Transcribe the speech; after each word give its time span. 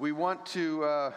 we 0.00 0.12
want 0.12 0.46
to 0.46 0.82
uh, 0.82 1.12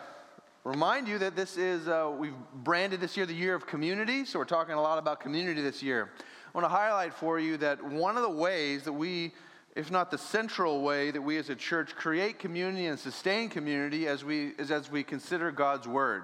remind 0.65 1.07
you 1.07 1.17
that 1.17 1.37
this 1.37 1.55
is, 1.55 1.87
uh, 1.87 2.11
we've 2.19 2.35
branded 2.53 2.99
this 2.99 3.15
year 3.15 3.25
the 3.25 3.33
year 3.33 3.55
of 3.55 3.65
community, 3.65 4.25
so 4.25 4.37
we're 4.37 4.43
talking 4.43 4.75
a 4.75 4.81
lot 4.81 4.97
about 4.97 5.21
community 5.21 5.61
this 5.61 5.81
year. 5.81 6.09
I 6.19 6.57
want 6.57 6.65
to 6.65 6.69
highlight 6.69 7.13
for 7.13 7.39
you 7.39 7.55
that 7.57 7.81
one 7.81 8.17
of 8.17 8.23
the 8.23 8.29
ways 8.29 8.83
that 8.83 8.91
we, 8.91 9.31
if 9.77 9.89
not 9.89 10.11
the 10.11 10.17
central 10.17 10.81
way 10.81 11.11
that 11.11 11.21
we 11.21 11.37
as 11.37 11.49
a 11.49 11.55
church 11.55 11.95
create 11.95 12.39
community 12.39 12.87
and 12.87 12.99
sustain 12.99 13.47
community 13.47 14.05
as 14.05 14.25
we, 14.25 14.47
is 14.59 14.69
as 14.69 14.91
we 14.91 15.01
consider 15.01 15.49
God's 15.49 15.87
Word. 15.87 16.23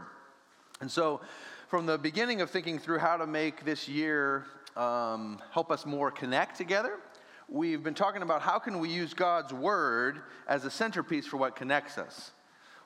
And 0.81 0.91
so, 0.91 1.21
from 1.69 1.85
the 1.85 1.97
beginning 1.97 2.41
of 2.41 2.49
thinking 2.49 2.77
through 2.77 2.97
how 2.97 3.15
to 3.15 3.25
make 3.25 3.63
this 3.63 3.87
year 3.87 4.43
um, 4.75 5.39
help 5.51 5.71
us 5.71 5.85
more 5.85 6.11
connect 6.11 6.57
together, 6.57 6.99
we've 7.47 7.83
been 7.83 7.93
talking 7.93 8.21
about 8.21 8.41
how 8.41 8.59
can 8.59 8.79
we 8.79 8.89
use 8.89 9.13
God's 9.13 9.53
Word 9.53 10.19
as 10.45 10.65
a 10.65 10.69
centerpiece 10.69 11.25
for 11.25 11.37
what 11.37 11.55
connects 11.55 11.97
us. 11.97 12.31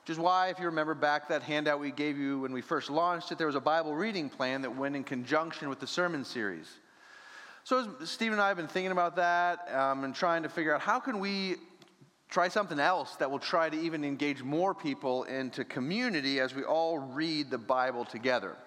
Which 0.04 0.10
is 0.10 0.18
why, 0.18 0.48
if 0.48 0.58
you 0.58 0.66
remember 0.66 0.92
back 0.92 1.28
that 1.28 1.42
handout 1.42 1.80
we 1.80 1.90
gave 1.90 2.18
you 2.18 2.40
when 2.40 2.52
we 2.52 2.60
first 2.60 2.90
launched 2.90 3.32
it, 3.32 3.38
there 3.38 3.46
was 3.46 3.56
a 3.56 3.60
Bible 3.60 3.94
reading 3.94 4.28
plan 4.28 4.60
that 4.60 4.76
went 4.76 4.94
in 4.94 5.02
conjunction 5.02 5.70
with 5.70 5.80
the 5.80 5.86
sermon 5.86 6.26
series. 6.26 6.70
So 7.64 7.88
Steve 8.04 8.32
and 8.32 8.40
I 8.40 8.48
have 8.48 8.58
been 8.58 8.68
thinking 8.68 8.92
about 8.92 9.16
that 9.16 9.66
um, 9.74 10.04
and 10.04 10.14
trying 10.14 10.42
to 10.42 10.50
figure 10.50 10.74
out 10.74 10.82
how 10.82 11.00
can 11.00 11.20
we 11.20 11.56
try 12.28 12.48
something 12.48 12.78
else 12.78 13.16
that 13.16 13.30
will 13.30 13.38
try 13.38 13.70
to 13.70 13.80
even 13.80 14.04
engage 14.04 14.42
more 14.42 14.74
people 14.74 15.24
into 15.24 15.64
community 15.64 16.38
as 16.38 16.54
we 16.54 16.64
all 16.64 16.98
read 16.98 17.48
the 17.48 17.56
Bible 17.56 18.04
together. 18.04 18.58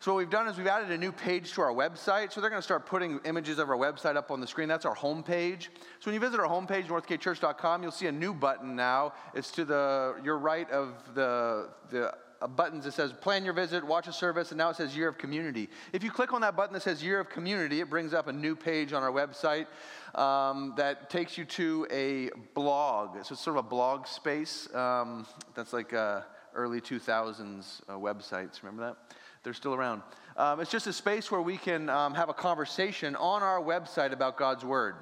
So 0.00 0.12
what 0.12 0.18
we've 0.18 0.30
done 0.30 0.46
is 0.48 0.58
we've 0.58 0.66
added 0.66 0.90
a 0.90 0.98
new 0.98 1.12
page 1.12 1.52
to 1.54 1.62
our 1.62 1.72
website. 1.72 2.32
So 2.32 2.40
they're 2.40 2.50
going 2.50 2.60
to 2.60 2.64
start 2.64 2.86
putting 2.86 3.20
images 3.24 3.58
of 3.58 3.70
our 3.70 3.76
website 3.76 4.16
up 4.16 4.30
on 4.30 4.40
the 4.40 4.46
screen. 4.46 4.68
That's 4.68 4.84
our 4.84 4.94
homepage. 4.94 5.64
So 6.00 6.10
when 6.10 6.14
you 6.14 6.20
visit 6.20 6.38
our 6.38 6.48
homepage, 6.48 6.86
northgatechurch.com, 6.86 7.82
you'll 7.82 7.92
see 7.92 8.06
a 8.06 8.12
new 8.12 8.34
button 8.34 8.76
now. 8.76 9.14
It's 9.34 9.50
to 9.52 9.64
the 9.64 10.16
your 10.22 10.38
right 10.38 10.70
of 10.70 10.94
the 11.14 11.68
the 11.90 12.14
buttons 12.48 12.84
that 12.84 12.92
says 12.92 13.12
plan 13.12 13.44
your 13.44 13.54
visit, 13.54 13.84
watch 13.84 14.08
a 14.08 14.12
service, 14.12 14.50
and 14.50 14.58
now 14.58 14.70
it 14.70 14.76
says 14.76 14.96
year 14.96 15.08
of 15.08 15.18
community. 15.18 15.68
If 15.92 16.04
you 16.04 16.10
click 16.10 16.32
on 16.32 16.40
that 16.42 16.56
button 16.56 16.74
that 16.74 16.82
says 16.82 17.02
year 17.02 17.20
of 17.20 17.28
community, 17.28 17.80
it 17.80 17.88
brings 17.88 18.12
up 18.12 18.28
a 18.28 18.32
new 18.32 18.54
page 18.54 18.92
on 18.92 19.02
our 19.02 19.10
website 19.10 19.66
um, 20.14 20.74
that 20.76 21.08
takes 21.08 21.38
you 21.38 21.44
to 21.44 21.86
a 21.90 22.30
blog. 22.54 23.24
So 23.24 23.32
it's 23.32 23.40
sort 23.40 23.56
of 23.56 23.64
a 23.64 23.68
blog 23.68 24.06
space. 24.06 24.72
Um, 24.74 25.26
that's 25.54 25.72
like 25.72 25.92
uh, 25.92 26.22
early 26.54 26.80
2000s 26.80 27.80
uh, 27.88 27.92
websites. 27.94 28.62
Remember 28.62 28.88
that? 28.88 29.16
They're 29.42 29.54
still 29.54 29.74
around. 29.74 30.02
Um, 30.36 30.60
it's 30.60 30.70
just 30.70 30.86
a 30.86 30.92
space 30.92 31.30
where 31.30 31.40
we 31.40 31.56
can 31.56 31.88
um, 31.88 32.14
have 32.14 32.28
a 32.28 32.34
conversation 32.34 33.16
on 33.16 33.42
our 33.42 33.60
website 33.60 34.12
about 34.12 34.36
God's 34.36 34.64
Word. 34.64 34.96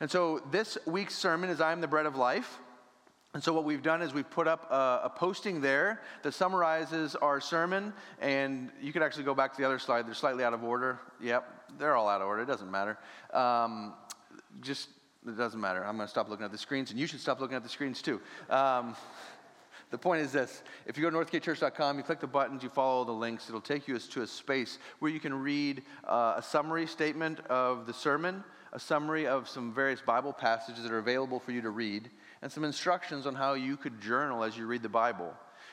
And 0.00 0.10
so 0.10 0.42
this 0.50 0.78
week's 0.86 1.14
sermon 1.14 1.50
is 1.50 1.60
I 1.60 1.72
am 1.72 1.80
the 1.80 1.88
bread 1.88 2.06
of 2.06 2.16
life. 2.16 2.58
And 3.34 3.42
so, 3.42 3.54
what 3.54 3.64
we've 3.64 3.82
done 3.82 4.02
is 4.02 4.12
we've 4.12 4.28
put 4.28 4.46
up 4.46 4.70
a, 4.70 5.02
a, 5.04 5.12
posting 5.14 5.62
there 5.62 6.02
that 6.22 6.34
summarizes 6.34 7.16
our 7.16 7.40
sermon. 7.40 7.94
And 8.20 8.70
you 8.80 8.92
could 8.92 9.02
actually 9.02 9.24
go 9.24 9.34
back 9.34 9.52
to 9.52 9.58
the 9.58 9.64
other 9.64 9.78
slide. 9.78 10.06
They're 10.06 10.12
slightly 10.12 10.44
out 10.44 10.52
of 10.52 10.62
order. 10.62 11.00
Yep, 11.20 11.70
they're 11.78 11.96
all 11.96 12.08
out 12.08 12.20
of 12.20 12.26
order. 12.26 12.42
It 12.42 12.46
doesn't 12.46 12.70
matter. 12.70 12.98
Um, 13.32 13.94
just, 14.60 14.90
it 15.26 15.38
doesn't 15.38 15.60
matter. 15.60 15.82
I'm 15.82 15.96
going 15.96 16.06
to 16.06 16.10
stop 16.10 16.28
looking 16.28 16.44
at 16.44 16.52
the 16.52 16.58
screens, 16.58 16.90
and 16.90 17.00
you 17.00 17.06
should 17.06 17.20
stop 17.20 17.40
looking 17.40 17.56
at 17.56 17.62
the 17.62 17.70
screens 17.70 18.02
too. 18.02 18.20
Um, 18.50 18.94
the 19.92 19.98
point 19.98 20.22
is 20.22 20.32
this 20.32 20.64
if 20.86 20.96
you 20.96 21.08
go 21.08 21.10
to 21.10 21.16
northgatechurch.com, 21.16 21.98
you 21.98 22.02
click 22.02 22.18
the 22.18 22.26
buttons, 22.26 22.62
you 22.62 22.70
follow 22.70 23.04
the 23.04 23.12
links, 23.12 23.48
it'll 23.48 23.60
take 23.60 23.86
you 23.86 23.98
to 23.98 24.22
a 24.22 24.26
space 24.26 24.78
where 24.98 25.10
you 25.10 25.20
can 25.20 25.34
read 25.34 25.82
uh, 26.04 26.34
a 26.36 26.42
summary 26.42 26.86
statement 26.86 27.38
of 27.46 27.86
the 27.86 27.92
sermon, 27.92 28.42
a 28.72 28.80
summary 28.80 29.26
of 29.26 29.48
some 29.48 29.72
various 29.72 30.00
Bible 30.00 30.32
passages 30.32 30.82
that 30.82 30.90
are 30.90 30.98
available 30.98 31.38
for 31.38 31.52
you 31.52 31.60
to 31.60 31.70
read, 31.70 32.10
and 32.40 32.50
some 32.50 32.64
instructions 32.64 33.26
on 33.26 33.34
how 33.34 33.52
you 33.52 33.76
could 33.76 34.00
journal 34.00 34.42
as 34.42 34.56
you 34.56 34.66
read 34.66 34.82
the 34.82 34.88
Bible. 34.88 35.32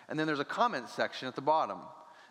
And 0.10 0.20
then 0.20 0.28
there's 0.28 0.40
a 0.40 0.46
comment 0.46 0.90
section 0.90 1.28
at 1.28 1.36
the 1.36 1.42
bottom. 1.42 1.80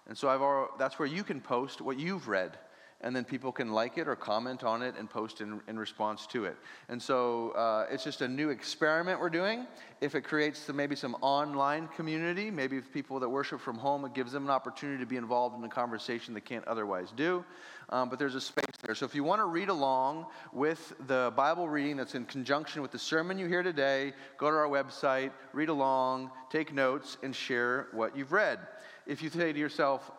And 0.06 0.16
so 0.16 0.28
I've 0.28 0.42
already, 0.42 0.72
that's 0.78 0.98
where 0.98 1.08
you 1.08 1.24
can 1.24 1.40
post 1.40 1.80
what 1.80 1.98
you've 1.98 2.28
read 2.28 2.58
and 3.00 3.14
then 3.14 3.24
people 3.24 3.52
can 3.52 3.70
like 3.70 3.96
it 3.96 4.08
or 4.08 4.16
comment 4.16 4.64
on 4.64 4.82
it 4.82 4.94
and 4.98 5.08
post 5.08 5.40
in, 5.40 5.60
in 5.68 5.78
response 5.78 6.26
to 6.26 6.44
it. 6.44 6.56
And 6.88 7.00
so 7.00 7.50
uh, 7.50 7.86
it's 7.90 8.02
just 8.02 8.22
a 8.22 8.28
new 8.28 8.50
experiment 8.50 9.20
we're 9.20 9.30
doing. 9.30 9.66
If 10.00 10.16
it 10.16 10.22
creates 10.22 10.68
maybe 10.68 10.96
some 10.96 11.14
online 11.20 11.88
community, 11.88 12.50
maybe 12.50 12.80
people 12.80 13.20
that 13.20 13.28
worship 13.28 13.60
from 13.60 13.78
home, 13.78 14.04
it 14.04 14.14
gives 14.14 14.32
them 14.32 14.44
an 14.44 14.50
opportunity 14.50 14.98
to 14.98 15.06
be 15.06 15.16
involved 15.16 15.56
in 15.56 15.64
a 15.64 15.68
conversation 15.68 16.34
they 16.34 16.40
can't 16.40 16.66
otherwise 16.66 17.12
do. 17.14 17.44
Um, 17.90 18.10
but 18.10 18.18
there's 18.18 18.34
a 18.34 18.40
space 18.40 18.64
there. 18.82 18.94
So 18.94 19.06
if 19.06 19.14
you 19.14 19.24
want 19.24 19.40
to 19.40 19.46
read 19.46 19.68
along 19.68 20.26
with 20.52 20.92
the 21.06 21.32
Bible 21.36 21.68
reading 21.68 21.96
that's 21.96 22.14
in 22.14 22.24
conjunction 22.24 22.82
with 22.82 22.90
the 22.90 22.98
sermon 22.98 23.38
you 23.38 23.46
hear 23.46 23.62
today, 23.62 24.12
go 24.36 24.50
to 24.50 24.56
our 24.56 24.68
website, 24.68 25.30
read 25.52 25.68
along, 25.68 26.30
take 26.50 26.74
notes, 26.74 27.16
and 27.22 27.34
share 27.34 27.86
what 27.92 28.16
you've 28.16 28.32
read. 28.32 28.58
If 29.06 29.22
you 29.22 29.30
say 29.30 29.52
to 29.52 29.58
yourself, 29.58 30.10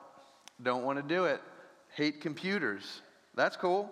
don't 0.63 0.83
want 0.83 0.97
to 0.97 1.03
do 1.03 1.25
it, 1.25 1.41
hate 1.95 2.21
computers. 2.21 3.01
That's 3.35 3.57
cool. 3.57 3.89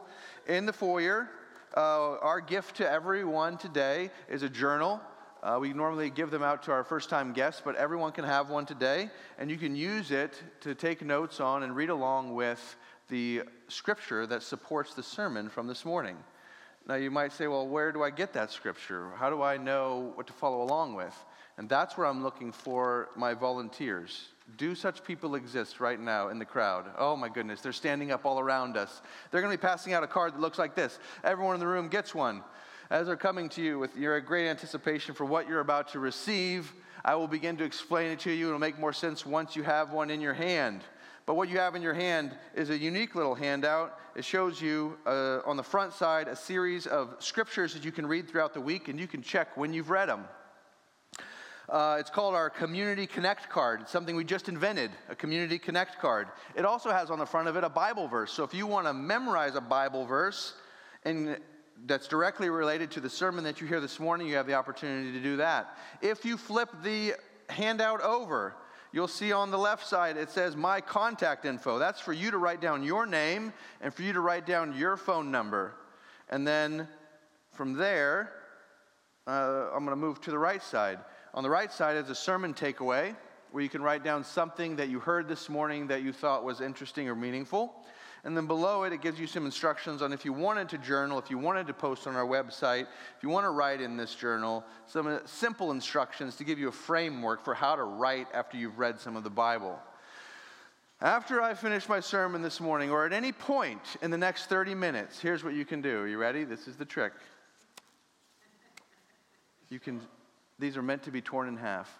In 0.47 0.65
the 0.65 0.73
foyer, 0.73 1.29
uh, 1.75 2.17
our 2.19 2.41
gift 2.41 2.77
to 2.77 2.89
everyone 2.89 3.57
today 3.57 4.09
is 4.29 4.43
a 4.43 4.49
journal. 4.49 5.01
Uh, 5.43 5.57
we 5.61 5.71
normally 5.73 6.09
give 6.09 6.31
them 6.31 6.41
out 6.43 6.63
to 6.63 6.71
our 6.71 6.83
first 6.83 7.09
time 7.09 7.33
guests, 7.33 7.61
but 7.63 7.75
everyone 7.75 8.11
can 8.11 8.25
have 8.25 8.49
one 8.49 8.65
today, 8.65 9.09
and 9.37 9.51
you 9.51 9.57
can 9.57 9.75
use 9.75 10.11
it 10.11 10.41
to 10.61 10.73
take 10.73 11.05
notes 11.05 11.39
on 11.39 11.63
and 11.63 11.75
read 11.75 11.89
along 11.89 12.33
with 12.33 12.75
the 13.09 13.43
scripture 13.67 14.25
that 14.25 14.43
supports 14.43 14.93
the 14.93 15.03
sermon 15.03 15.49
from 15.49 15.67
this 15.67 15.85
morning. 15.85 16.17
Now, 16.87 16.95
you 16.95 17.11
might 17.11 17.33
say, 17.33 17.47
well, 17.47 17.67
where 17.67 17.91
do 17.91 18.01
I 18.01 18.09
get 18.09 18.33
that 18.33 18.51
scripture? 18.51 19.11
How 19.17 19.29
do 19.29 19.41
I 19.41 19.57
know 19.57 20.11
what 20.15 20.27
to 20.27 20.33
follow 20.33 20.61
along 20.61 20.95
with? 20.95 21.15
And 21.57 21.67
that's 21.67 21.97
where 21.97 22.07
I'm 22.07 22.23
looking 22.23 22.51
for 22.51 23.09
my 23.15 23.33
volunteers. 23.33 24.29
Do 24.55 24.75
such 24.75 25.03
people 25.03 25.35
exist 25.35 25.81
right 25.81 25.99
now 25.99 26.29
in 26.29 26.39
the 26.39 26.45
crowd? 26.45 26.85
Oh 26.97 27.17
my 27.17 27.27
goodness, 27.27 27.59
they're 27.59 27.73
standing 27.73 28.11
up 28.11 28.25
all 28.25 28.39
around 28.39 28.77
us. 28.77 29.01
They're 29.29 29.41
going 29.41 29.51
to 29.51 29.57
be 29.57 29.61
passing 29.61 29.93
out 29.93 30.03
a 30.03 30.07
card 30.07 30.33
that 30.33 30.39
looks 30.39 30.57
like 30.57 30.73
this. 30.73 30.99
Everyone 31.23 31.53
in 31.53 31.59
the 31.59 31.67
room 31.67 31.89
gets 31.89 32.15
one. 32.15 32.43
As 32.89 33.07
they're 33.07 33.17
coming 33.17 33.49
to 33.49 33.61
you 33.61 33.77
with 33.77 33.97
your 33.97 34.19
great 34.21 34.47
anticipation 34.47 35.13
for 35.13 35.25
what 35.25 35.49
you're 35.49 35.59
about 35.59 35.89
to 35.89 35.99
receive, 35.99 36.73
I 37.03 37.15
will 37.15 37.27
begin 37.27 37.57
to 37.57 37.65
explain 37.65 38.11
it 38.11 38.19
to 38.21 38.31
you. 38.31 38.47
It'll 38.47 38.59
make 38.59 38.79
more 38.79 38.93
sense 38.93 39.25
once 39.25 39.55
you 39.55 39.63
have 39.63 39.91
one 39.91 40.09
in 40.09 40.21
your 40.21 40.33
hand. 40.33 40.81
But 41.25 41.35
what 41.35 41.49
you 41.49 41.57
have 41.57 41.75
in 41.75 41.81
your 41.81 41.93
hand 41.93 42.31
is 42.55 42.69
a 42.69 42.77
unique 42.77 43.13
little 43.13 43.35
handout. 43.35 43.99
It 44.15 44.23
shows 44.23 44.61
you 44.61 44.97
uh, 45.05 45.39
on 45.45 45.57
the 45.57 45.63
front 45.63 45.91
side 45.91 46.29
a 46.29 46.35
series 46.37 46.87
of 46.87 47.17
scriptures 47.19 47.73
that 47.73 47.83
you 47.83 47.91
can 47.91 48.07
read 48.07 48.29
throughout 48.29 48.53
the 48.53 48.61
week, 48.61 48.87
and 48.87 48.97
you 48.97 49.07
can 49.07 49.21
check 49.21 49.57
when 49.57 49.73
you've 49.73 49.89
read 49.89 50.07
them. 50.07 50.23
Uh, 51.69 51.97
it's 51.99 52.09
called 52.09 52.33
our 52.33 52.49
Community 52.49 53.05
Connect 53.05 53.49
card. 53.49 53.81
It's 53.81 53.91
something 53.91 54.15
we 54.15 54.23
just 54.23 54.47
invented, 54.47 54.89
a 55.09 55.15
Community 55.15 55.59
Connect 55.59 55.99
card. 55.99 56.29
It 56.55 56.63
also 56.63 56.91
has 56.91 57.11
on 57.11 57.19
the 57.19 57.25
front 57.25 57.49
of 57.49 57.57
it 57.57 57.63
a 57.65 57.69
Bible 57.69 58.07
verse. 58.07 58.31
So 58.31 58.45
if 58.45 58.53
you 58.53 58.65
want 58.65 58.87
to 58.87 58.93
memorize 58.93 59.55
a 59.55 59.61
Bible 59.61 60.05
verse 60.05 60.53
and 61.03 61.37
that's 61.85 62.07
directly 62.07 62.49
related 62.49 62.89
to 62.91 63.01
the 63.01 63.09
sermon 63.09 63.43
that 63.43 63.59
you 63.59 63.67
hear 63.67 63.81
this 63.81 63.99
morning, 63.99 64.27
you 64.27 64.35
have 64.35 64.47
the 64.47 64.53
opportunity 64.53 65.11
to 65.11 65.19
do 65.19 65.37
that. 65.37 65.77
If 66.01 66.23
you 66.23 66.37
flip 66.37 66.69
the 66.83 67.15
handout 67.49 67.99
over, 68.01 68.55
you'll 68.93 69.09
see 69.09 69.33
on 69.33 69.51
the 69.51 69.57
left 69.57 69.85
side 69.85 70.15
it 70.15 70.29
says 70.29 70.55
my 70.55 70.79
contact 70.79 71.43
info. 71.43 71.79
That's 71.79 71.99
for 71.99 72.13
you 72.13 72.31
to 72.31 72.37
write 72.37 72.61
down 72.61 72.81
your 72.81 73.05
name 73.05 73.51
and 73.81 73.93
for 73.93 74.03
you 74.03 74.13
to 74.13 74.21
write 74.21 74.45
down 74.45 74.77
your 74.77 74.95
phone 74.95 75.31
number. 75.31 75.75
And 76.29 76.47
then 76.47 76.87
from 77.51 77.73
there, 77.73 78.31
uh, 79.27 79.69
I'm 79.73 79.83
going 79.83 79.89
to 79.89 79.97
move 79.97 80.21
to 80.21 80.31
the 80.31 80.39
right 80.39 80.63
side. 80.63 80.99
On 81.37 81.43
the 81.43 81.49
right 81.51 81.71
side 81.71 81.97
is 81.97 82.09
a 82.09 82.15
sermon 82.15 82.51
takeaway 82.55 83.15
where 83.51 83.61
you 83.61 83.69
can 83.69 83.83
write 83.83 84.03
down 84.03 84.23
something 84.23 84.75
that 84.77 84.89
you 84.89 84.99
heard 84.99 85.27
this 85.27 85.49
morning 85.49 85.85
that 85.85 86.01
you 86.01 86.11
thought 86.11 86.43
was 86.43 86.61
interesting 86.61 87.07
or 87.07 87.15
meaningful. 87.15 87.75
And 88.23 88.35
then 88.35 88.47
below 88.47 88.85
it, 88.85 88.91
it 88.91 89.03
gives 89.03 89.19
you 89.19 89.27
some 89.27 89.45
instructions 89.45 90.01
on 90.01 90.11
if 90.11 90.25
you 90.25 90.33
wanted 90.33 90.67
to 90.69 90.79
journal, 90.79 91.19
if 91.19 91.29
you 91.29 91.37
wanted 91.37 91.67
to 91.67 91.75
post 91.75 92.07
on 92.07 92.15
our 92.15 92.25
website, 92.25 92.87
if 93.15 93.21
you 93.21 93.29
want 93.29 93.45
to 93.45 93.51
write 93.51 93.81
in 93.81 93.97
this 93.97 94.15
journal, 94.15 94.63
some 94.87 95.05
uh, 95.05 95.19
simple 95.25 95.69
instructions 95.69 96.35
to 96.37 96.43
give 96.43 96.57
you 96.57 96.69
a 96.69 96.71
framework 96.71 97.43
for 97.43 97.53
how 97.53 97.75
to 97.75 97.83
write 97.83 98.25
after 98.33 98.57
you've 98.57 98.79
read 98.79 98.99
some 98.99 99.15
of 99.15 99.23
the 99.23 99.29
Bible. 99.29 99.77
After 101.01 101.39
I 101.39 101.53
finish 101.53 101.87
my 101.87 101.99
sermon 101.99 102.41
this 102.41 102.59
morning, 102.59 102.89
or 102.89 103.05
at 103.05 103.13
any 103.13 103.31
point 103.31 103.97
in 104.01 104.09
the 104.09 104.17
next 104.17 104.47
30 104.47 104.73
minutes, 104.73 105.19
here's 105.19 105.43
what 105.43 105.53
you 105.53 105.65
can 105.65 105.83
do. 105.83 105.99
Are 105.99 106.07
you 106.07 106.17
ready? 106.17 106.45
This 106.45 106.67
is 106.67 106.77
the 106.77 106.85
trick. 106.85 107.13
You 109.69 109.79
can 109.79 110.01
these 110.59 110.77
are 110.77 110.81
meant 110.81 111.03
to 111.03 111.11
be 111.11 111.21
torn 111.21 111.47
in 111.47 111.57
half. 111.57 111.99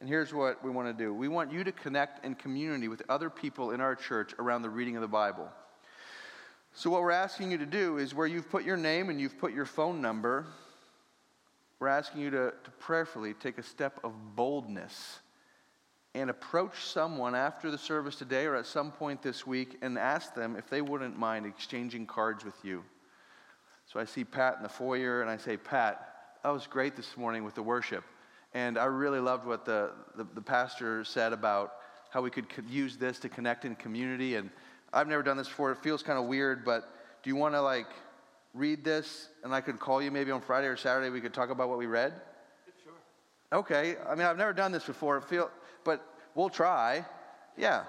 And 0.00 0.08
here's 0.08 0.34
what 0.34 0.62
we 0.64 0.70
want 0.70 0.88
to 0.88 1.04
do 1.04 1.14
we 1.14 1.28
want 1.28 1.52
you 1.52 1.64
to 1.64 1.72
connect 1.72 2.24
in 2.24 2.34
community 2.34 2.88
with 2.88 3.02
other 3.08 3.30
people 3.30 3.70
in 3.70 3.80
our 3.80 3.94
church 3.94 4.34
around 4.38 4.62
the 4.62 4.70
reading 4.70 4.96
of 4.96 5.02
the 5.02 5.08
Bible. 5.08 5.48
So, 6.72 6.90
what 6.90 7.02
we're 7.02 7.12
asking 7.12 7.52
you 7.52 7.58
to 7.58 7.66
do 7.66 7.98
is 7.98 8.14
where 8.14 8.26
you've 8.26 8.50
put 8.50 8.64
your 8.64 8.76
name 8.76 9.08
and 9.08 9.20
you've 9.20 9.38
put 9.38 9.52
your 9.52 9.64
phone 9.64 10.00
number, 10.00 10.46
we're 11.78 11.88
asking 11.88 12.22
you 12.22 12.30
to, 12.30 12.52
to 12.64 12.70
prayerfully 12.80 13.34
take 13.34 13.58
a 13.58 13.62
step 13.62 14.00
of 14.02 14.12
boldness 14.34 15.20
and 16.14 16.30
approach 16.30 16.84
someone 16.84 17.34
after 17.34 17.70
the 17.70 17.78
service 17.78 18.16
today 18.16 18.46
or 18.46 18.56
at 18.56 18.66
some 18.66 18.90
point 18.92 19.22
this 19.22 19.46
week 19.46 19.76
and 19.82 19.98
ask 19.98 20.34
them 20.34 20.56
if 20.56 20.68
they 20.68 20.80
wouldn't 20.80 21.18
mind 21.18 21.44
exchanging 21.44 22.06
cards 22.06 22.44
with 22.44 22.54
you. 22.64 22.84
So 23.86 24.00
I 24.00 24.04
see 24.04 24.24
Pat 24.24 24.56
in 24.56 24.62
the 24.62 24.68
foyer 24.68 25.20
and 25.22 25.30
I 25.30 25.36
say, 25.36 25.56
Pat, 25.56 26.13
that 26.44 26.52
was 26.52 26.66
great 26.66 26.94
this 26.94 27.16
morning 27.16 27.42
with 27.42 27.54
the 27.54 27.62
worship. 27.62 28.04
And 28.52 28.76
I 28.76 28.84
really 28.84 29.18
loved 29.18 29.46
what 29.46 29.64
the, 29.64 29.92
the, 30.14 30.26
the 30.34 30.42
pastor 30.42 31.02
said 31.02 31.32
about 31.32 31.72
how 32.10 32.20
we 32.20 32.30
could 32.30 32.46
use 32.68 32.98
this 32.98 33.18
to 33.20 33.30
connect 33.30 33.64
in 33.64 33.74
community. 33.74 34.36
And 34.36 34.50
I've 34.92 35.08
never 35.08 35.22
done 35.22 35.38
this 35.38 35.48
before. 35.48 35.72
It 35.72 35.78
feels 35.78 36.02
kind 36.02 36.18
of 36.18 36.26
weird, 36.26 36.62
but 36.62 36.82
do 37.22 37.30
you 37.30 37.34
want 37.34 37.54
to 37.54 37.62
like 37.62 37.86
read 38.52 38.84
this 38.84 39.30
and 39.42 39.54
I 39.54 39.62
could 39.62 39.80
call 39.80 40.02
you 40.02 40.10
maybe 40.10 40.30
on 40.32 40.42
Friday 40.42 40.66
or 40.66 40.76
Saturday? 40.76 41.08
We 41.08 41.22
could 41.22 41.32
talk 41.32 41.48
about 41.48 41.70
what 41.70 41.78
we 41.78 41.86
read? 41.86 42.12
Sure. 42.84 42.92
Okay. 43.50 43.96
I 44.06 44.14
mean, 44.14 44.26
I've 44.26 44.36
never 44.36 44.52
done 44.52 44.70
this 44.70 44.84
before. 44.84 45.16
It 45.16 45.24
feel, 45.24 45.50
but 45.82 46.06
we'll 46.34 46.50
try. 46.50 47.06
Yeah. 47.56 47.84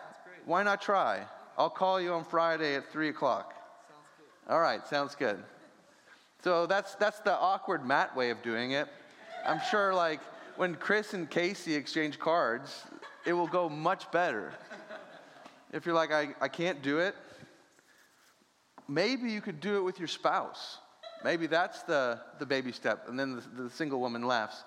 Why 0.46 0.64
not 0.64 0.82
try? 0.82 1.26
I'll 1.58 1.70
call 1.70 2.00
you 2.00 2.14
on 2.14 2.24
Friday 2.24 2.76
at 2.76 2.90
3 2.90 3.10
o'clock. 3.10 3.54
Sounds 3.90 4.08
good. 4.18 4.54
All 4.54 4.62
right. 4.62 4.88
Sounds 4.88 5.14
good. 5.14 5.44
So 6.46 6.68
that's, 6.68 6.94
that's 6.94 7.22
the 7.22 7.36
awkward 7.36 7.84
Matt 7.88 8.16
way 8.16 8.30
of 8.30 8.44
doing 8.44 8.74
it. 8.74 8.88
I'm 9.48 9.60
sure, 9.72 9.96
like, 9.96 10.20
when 10.58 10.76
Chris 10.76 11.16
and 11.16 11.28
Casey 11.28 11.74
exchange 11.74 12.20
cards, 12.20 12.84
it 13.26 13.34
will 13.34 13.48
go 13.48 13.68
much 13.68 14.12
better. 14.12 14.54
If 15.74 15.88
you're 15.88 15.96
like, 15.96 16.12
I, 16.12 16.36
I 16.40 16.48
can't 16.48 16.84
do 16.84 17.00
it, 17.00 17.16
maybe 18.88 19.32
you 19.32 19.42
could 19.42 19.60
do 19.60 19.78
it 19.78 19.82
with 19.82 19.98
your 19.98 20.08
spouse. 20.08 20.78
Maybe 21.24 21.48
that's 21.48 21.82
the, 21.82 22.22
the 22.38 22.46
baby 22.46 22.72
step. 22.72 23.10
And 23.10 23.20
then 23.20 23.38
the, 23.38 23.64
the 23.64 23.70
single 23.72 24.00
woman 24.00 24.22
laughs. 24.22 24.64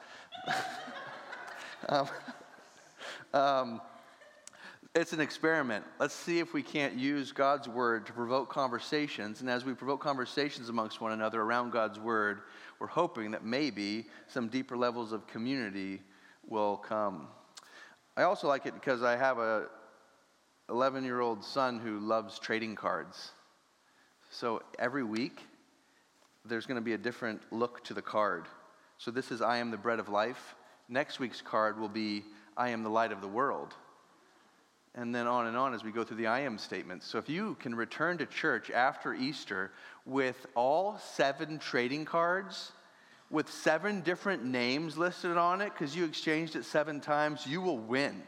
um, 1.88 2.08
um, 3.32 3.80
it's 4.98 5.12
an 5.12 5.20
experiment. 5.20 5.84
Let's 6.00 6.14
see 6.14 6.40
if 6.40 6.52
we 6.52 6.60
can't 6.60 6.94
use 6.94 7.30
God's 7.30 7.68
word 7.68 8.04
to 8.06 8.12
provoke 8.12 8.50
conversations. 8.50 9.40
And 9.40 9.48
as 9.48 9.64
we 9.64 9.72
provoke 9.72 10.00
conversations 10.00 10.70
amongst 10.70 11.00
one 11.00 11.12
another 11.12 11.40
around 11.40 11.70
God's 11.70 12.00
word, 12.00 12.40
we're 12.80 12.88
hoping 12.88 13.30
that 13.30 13.44
maybe 13.44 14.06
some 14.26 14.48
deeper 14.48 14.76
levels 14.76 15.12
of 15.12 15.24
community 15.28 16.00
will 16.48 16.78
come. 16.78 17.28
I 18.16 18.24
also 18.24 18.48
like 18.48 18.66
it 18.66 18.74
because 18.74 19.04
I 19.04 19.14
have 19.14 19.38
a 19.38 19.66
11 20.68 21.04
year 21.04 21.20
old 21.20 21.44
son 21.44 21.78
who 21.78 22.00
loves 22.00 22.40
trading 22.40 22.74
cards. 22.74 23.30
So 24.30 24.62
every 24.80 25.04
week, 25.04 25.42
there's 26.44 26.66
going 26.66 26.74
to 26.74 26.84
be 26.84 26.94
a 26.94 26.98
different 26.98 27.40
look 27.52 27.84
to 27.84 27.94
the 27.94 28.02
card. 28.02 28.46
So 28.96 29.12
this 29.12 29.30
is 29.30 29.42
I 29.42 29.58
am 29.58 29.70
the 29.70 29.76
bread 29.76 30.00
of 30.00 30.08
life. 30.08 30.56
Next 30.88 31.20
week's 31.20 31.40
card 31.40 31.78
will 31.78 31.88
be 31.88 32.24
I 32.56 32.70
am 32.70 32.82
the 32.82 32.90
light 32.90 33.12
of 33.12 33.20
the 33.20 33.28
world. 33.28 33.76
And 34.94 35.14
then 35.14 35.26
on 35.26 35.46
and 35.46 35.56
on 35.56 35.74
as 35.74 35.84
we 35.84 35.92
go 35.92 36.02
through 36.02 36.16
the 36.16 36.26
I 36.26 36.40
am 36.40 36.58
statements. 36.58 37.06
So 37.06 37.18
if 37.18 37.28
you 37.28 37.56
can 37.60 37.74
return 37.74 38.18
to 38.18 38.26
church 38.26 38.70
after 38.70 39.14
Easter 39.14 39.70
with 40.06 40.46
all 40.54 40.98
seven 40.98 41.58
trading 41.58 42.04
cards, 42.04 42.72
with 43.30 43.50
seven 43.50 44.00
different 44.00 44.44
names 44.44 44.96
listed 44.96 45.36
on 45.36 45.60
it, 45.60 45.72
because 45.72 45.94
you 45.94 46.04
exchanged 46.04 46.56
it 46.56 46.64
seven 46.64 47.00
times, 47.00 47.46
you 47.46 47.60
will 47.60 47.78
win. 47.78 48.22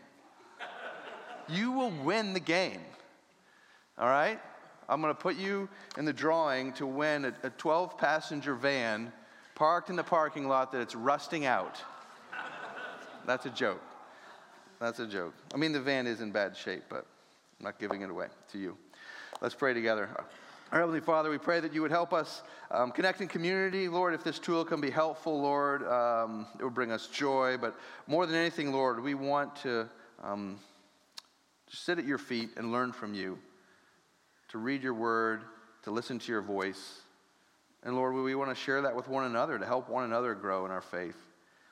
you 1.49 1.73
will 1.73 1.93
win 2.05 2.35
the 2.35 2.41
game. 2.41 2.81
All 3.99 4.09
right? 4.09 4.39
I'm 4.89 5.01
going 5.01 5.15
to 5.15 5.21
put 5.21 5.37
you 5.37 5.69
in 5.97 6.05
the 6.05 6.13
drawing 6.13 6.73
to 6.75 6.87
win 6.87 7.25
a, 7.25 7.35
a 7.45 7.51
12 7.51 7.97
passenger 7.97 8.55
van 8.55 9.13
parked 9.55 9.89
in 9.89 9.97
the 9.97 10.03
parking 10.03 10.49
lot 10.49 10.73
that 10.73 10.81
it's 10.81 10.95
rusting 10.95 11.47
out. 11.47 11.83
That's 13.27 13.47
a 13.47 13.51
joke. 13.51 13.83
That's 14.81 14.99
a 14.99 15.07
joke. 15.07 15.35
I 15.53 15.59
mean, 15.59 15.73
the 15.73 15.81
van 15.81 16.07
is 16.07 16.23
in 16.23 16.33
bad 16.33 16.57
shape, 16.57 16.85
but 16.89 17.05
I'm 17.59 17.65
not 17.65 17.79
giving 17.79 18.01
it 18.01 18.09
away 18.09 18.29
to 18.53 18.59
you. 18.59 18.79
Let's 19.43 19.55
pray 19.55 19.75
together. 19.75 20.09
Our 20.73 20.79
Heavenly 20.79 21.01
Father, 21.01 21.29
we 21.29 21.37
pray 21.37 21.61
that 21.61 21.75
you 21.75 21.83
would 21.83 21.91
help 21.91 22.15
us 22.15 22.43
um, 22.71 22.91
connect 22.91 23.21
in 23.21 23.29
community. 23.29 23.89
Lord, 23.89 24.15
if 24.15 24.25
this 24.25 24.39
tool 24.39 24.65
can 24.65 24.81
be 24.81 24.89
helpful, 24.89 25.39
Lord, 25.39 25.87
um, 25.87 26.47
it 26.59 26.63
will 26.63 26.71
bring 26.71 26.93
us 26.93 27.09
joy. 27.09 27.59
But 27.61 27.77
more 28.07 28.25
than 28.25 28.37
anything, 28.37 28.73
Lord, 28.73 29.03
we 29.03 29.13
want 29.13 29.55
to 29.57 29.87
um, 30.25 30.59
sit 31.69 31.99
at 31.99 32.07
your 32.07 32.19
feet 32.19 32.51
and 32.57 32.73
learn 32.73 32.93
from 32.93 33.13
you 33.13 33.39
to 34.49 34.57
read 34.57 34.83
your 34.83 34.95
word, 34.95 35.43
to 35.83 35.91
listen 35.91 36.19
to 36.19 36.33
your 36.33 36.43
voice. 36.43 37.01
And 37.83 37.97
Lord, 37.97 38.15
we 38.15 38.35
want 38.35 38.49
to 38.49 38.57
share 38.57 38.81
that 38.81 38.97
with 38.97 39.09
one 39.09 39.25
another 39.25 39.59
to 39.59 39.67
help 39.67 39.91
one 39.91 40.05
another 40.05 40.35
grow 40.35 40.65
in 40.65 40.71
our 40.71 40.81
faith. 40.81 41.17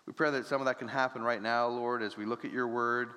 We 0.09 0.15
pray 0.15 0.31
that 0.31 0.47
some 0.47 0.63
of 0.63 0.65
that 0.65 0.79
can 0.79 0.89
happen 0.89 1.21
right 1.21 1.43
now, 1.43 1.69
Lord, 1.69 2.03
as 2.03 2.17
we 2.17 2.25
look 2.25 2.47
at 2.47 2.51
your 2.51 2.67
word, 2.67 3.11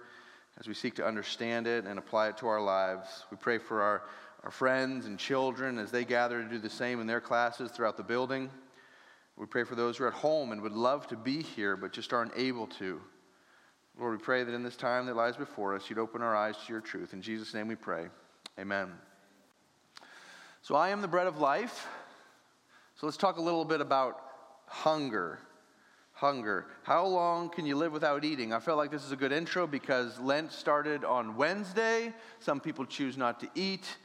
as 0.59 0.67
we 0.67 0.73
seek 0.73 0.95
to 0.95 1.05
understand 1.07 1.65
it 1.65 1.85
and 1.85 1.97
apply 1.97 2.27
it 2.27 2.37
to 2.39 2.47
our 2.47 2.59
lives. 2.59 3.07
We 3.31 3.37
pray 3.37 3.59
for 3.59 3.81
our, 3.81 4.01
our 4.43 4.51
friends 4.51 5.05
and 5.05 5.17
children 5.17 5.77
as 5.77 5.89
they 5.89 6.03
gather 6.03 6.43
to 6.43 6.49
do 6.49 6.59
the 6.59 6.69
same 6.69 6.99
in 6.99 7.07
their 7.07 7.21
classes 7.21 7.71
throughout 7.71 7.95
the 7.95 8.03
building. 8.03 8.49
We 9.37 9.45
pray 9.45 9.63
for 9.63 9.75
those 9.75 9.95
who 9.95 10.03
are 10.03 10.09
at 10.09 10.15
home 10.15 10.51
and 10.51 10.61
would 10.63 10.73
love 10.73 11.07
to 11.07 11.15
be 11.15 11.41
here 11.41 11.77
but 11.77 11.93
just 11.93 12.11
aren't 12.11 12.33
able 12.35 12.67
to. 12.67 12.99
Lord, 13.97 14.19
we 14.19 14.21
pray 14.21 14.43
that 14.43 14.53
in 14.53 14.61
this 14.61 14.75
time 14.75 15.05
that 15.05 15.15
lies 15.15 15.37
before 15.37 15.73
us, 15.73 15.89
you'd 15.89 15.97
open 15.97 16.21
our 16.21 16.35
eyes 16.35 16.57
to 16.57 16.73
your 16.73 16.81
truth. 16.81 17.13
In 17.13 17.21
Jesus' 17.21 17.53
name 17.53 17.69
we 17.69 17.75
pray. 17.75 18.09
Amen. 18.59 18.89
So, 20.61 20.75
I 20.75 20.89
am 20.89 20.99
the 20.99 21.07
bread 21.07 21.27
of 21.27 21.39
life. 21.39 21.87
So, 22.97 23.05
let's 23.05 23.17
talk 23.17 23.37
a 23.37 23.41
little 23.41 23.63
bit 23.63 23.79
about 23.79 24.19
hunger. 24.67 25.39
Hunger. 26.21 26.67
How 26.83 27.03
long 27.03 27.49
can 27.49 27.65
you 27.65 27.75
live 27.75 27.91
without 27.91 28.23
eating? 28.23 28.53
I 28.53 28.59
felt 28.59 28.77
like 28.77 28.91
this 28.91 29.03
is 29.03 29.11
a 29.11 29.15
good 29.15 29.31
intro 29.31 29.65
because 29.65 30.19
Lent 30.19 30.51
started 30.51 31.03
on 31.03 31.35
Wednesday. 31.35 32.13
Some 32.39 32.59
people 32.59 32.85
choose 32.85 33.17
not 33.17 33.39
to 33.39 33.49
eat. 33.55 33.97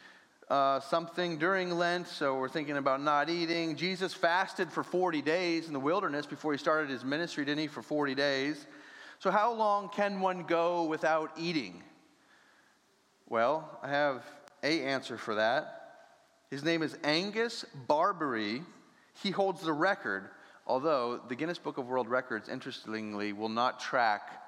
Uh, 0.48 0.80
something 0.80 1.36
during 1.36 1.72
Lent, 1.72 2.08
so 2.08 2.38
we're 2.38 2.48
thinking 2.48 2.78
about 2.78 3.02
not 3.02 3.28
eating. 3.28 3.76
Jesus 3.76 4.14
fasted 4.14 4.72
for 4.72 4.82
40 4.82 5.20
days 5.20 5.66
in 5.66 5.74
the 5.74 5.78
wilderness 5.78 6.24
before 6.24 6.52
he 6.52 6.58
started 6.58 6.88
his 6.88 7.04
ministry, 7.04 7.44
didn't 7.44 7.60
he? 7.60 7.66
For 7.66 7.82
40 7.82 8.14
days. 8.14 8.66
So, 9.18 9.30
how 9.30 9.52
long 9.52 9.90
can 9.90 10.18
one 10.18 10.44
go 10.44 10.84
without 10.84 11.32
eating? 11.36 11.82
Well, 13.28 13.78
I 13.82 13.90
have 13.90 14.24
a 14.62 14.84
answer 14.84 15.18
for 15.18 15.34
that. 15.34 15.98
His 16.50 16.64
name 16.64 16.82
is 16.82 16.96
Angus 17.04 17.66
Barbieri. 17.86 18.64
He 19.22 19.32
holds 19.32 19.60
the 19.60 19.74
record, 19.74 20.30
although 20.66 21.20
the 21.28 21.34
Guinness 21.34 21.58
Book 21.58 21.78
of 21.78 21.86
World 21.86 22.08
Records, 22.08 22.48
interestingly, 22.48 23.32
will 23.32 23.48
not 23.48 23.80
track 23.80 24.42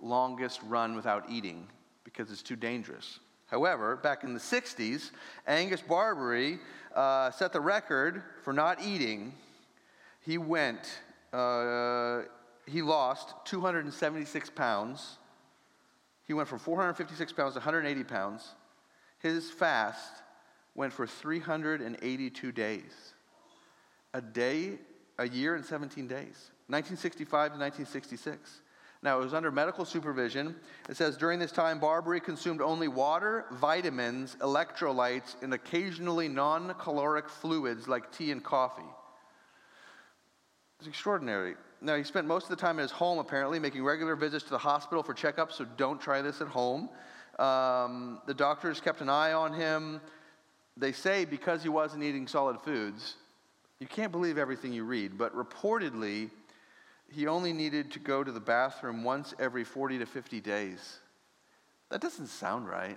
longest 0.00 0.60
run 0.66 0.94
without 0.94 1.28
eating 1.30 1.66
because 2.04 2.30
it's 2.30 2.42
too 2.42 2.56
dangerous. 2.56 3.18
However, 3.46 3.96
back 3.96 4.24
in 4.24 4.34
the 4.34 4.40
60s, 4.40 5.10
Angus 5.46 5.82
Barbieri 5.82 6.58
uh, 6.94 7.30
set 7.30 7.52
the 7.52 7.60
record 7.60 8.22
for 8.42 8.52
not 8.52 8.82
eating. 8.82 9.34
He 10.20 10.38
went, 10.38 11.00
uh, 11.32 12.22
he 12.66 12.82
lost 12.82 13.34
276 13.44 14.50
pounds. 14.50 15.18
He 16.26 16.32
went 16.32 16.48
from 16.48 16.58
456 16.58 17.32
pounds 17.32 17.54
to 17.54 17.58
180 17.58 18.04
pounds. 18.04 18.54
His 19.18 19.50
fast 19.50 20.22
went 20.74 20.92
for 20.92 21.06
382 21.06 22.52
days. 22.52 23.14
A 24.14 24.20
day, 24.20 24.78
a 25.18 25.28
year, 25.28 25.54
and 25.54 25.64
17 25.64 26.06
days. 26.06 26.50
1965 26.68 27.28
to 27.28 27.58
1966. 27.58 28.62
Now, 29.02 29.20
it 29.20 29.24
was 29.24 29.34
under 29.34 29.50
medical 29.50 29.84
supervision. 29.84 30.56
It 30.88 30.96
says 30.96 31.16
during 31.16 31.38
this 31.38 31.52
time, 31.52 31.78
Barbieri 31.78 32.22
consumed 32.22 32.62
only 32.62 32.88
water, 32.88 33.44
vitamins, 33.52 34.36
electrolytes, 34.40 35.36
and 35.42 35.52
occasionally 35.52 36.26
non 36.26 36.72
caloric 36.78 37.28
fluids 37.28 37.86
like 37.86 38.10
tea 38.12 38.30
and 38.30 38.42
coffee. 38.42 38.82
It's 40.78 40.88
extraordinary. 40.88 41.54
Now, 41.82 41.96
he 41.96 42.02
spent 42.02 42.26
most 42.26 42.44
of 42.44 42.50
the 42.50 42.56
time 42.56 42.78
at 42.78 42.82
his 42.82 42.90
home, 42.90 43.18
apparently, 43.18 43.58
making 43.58 43.84
regular 43.84 44.16
visits 44.16 44.44
to 44.44 44.50
the 44.50 44.58
hospital 44.58 45.02
for 45.02 45.12
checkups, 45.12 45.52
so 45.52 45.66
don't 45.76 46.00
try 46.00 46.22
this 46.22 46.40
at 46.40 46.48
home. 46.48 46.88
Um, 47.38 48.22
the 48.26 48.32
doctors 48.34 48.80
kept 48.80 49.02
an 49.02 49.10
eye 49.10 49.32
on 49.32 49.52
him 49.52 50.00
they 50.76 50.92
say 50.92 51.24
because 51.24 51.62
he 51.62 51.68
wasn't 51.68 52.02
eating 52.02 52.26
solid 52.26 52.60
foods, 52.60 53.14
you 53.84 53.88
can't 53.88 54.12
believe 54.12 54.38
everything 54.38 54.72
you 54.72 54.82
read, 54.82 55.18
but 55.18 55.36
reportedly, 55.36 56.30
he 57.12 57.26
only 57.26 57.52
needed 57.52 57.92
to 57.92 57.98
go 57.98 58.24
to 58.24 58.32
the 58.32 58.40
bathroom 58.40 59.04
once 59.04 59.34
every 59.38 59.62
40 59.62 59.98
to 59.98 60.06
50 60.06 60.40
days. 60.40 61.00
That 61.90 62.00
doesn't 62.00 62.28
sound 62.28 62.66
right. 62.66 62.96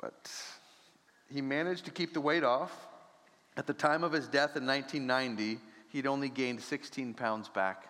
But 0.00 0.32
he 1.32 1.40
managed 1.40 1.84
to 1.84 1.92
keep 1.92 2.12
the 2.12 2.20
weight 2.20 2.42
off. 2.42 2.72
At 3.56 3.68
the 3.68 3.72
time 3.72 4.02
of 4.02 4.10
his 4.10 4.26
death 4.26 4.56
in 4.56 4.66
1990, 4.66 5.60
he'd 5.90 6.08
only 6.08 6.28
gained 6.28 6.60
16 6.60 7.14
pounds 7.14 7.48
back. 7.48 7.84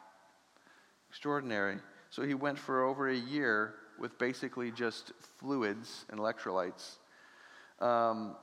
Extraordinary. 1.08 1.78
So 2.10 2.20
he 2.20 2.34
went 2.34 2.58
for 2.58 2.84
over 2.84 3.08
a 3.08 3.16
year 3.16 3.76
with 3.98 4.18
basically 4.18 4.72
just 4.72 5.12
fluids 5.38 6.04
and 6.10 6.20
electrolytes. 6.20 6.98
Um, 7.80 8.36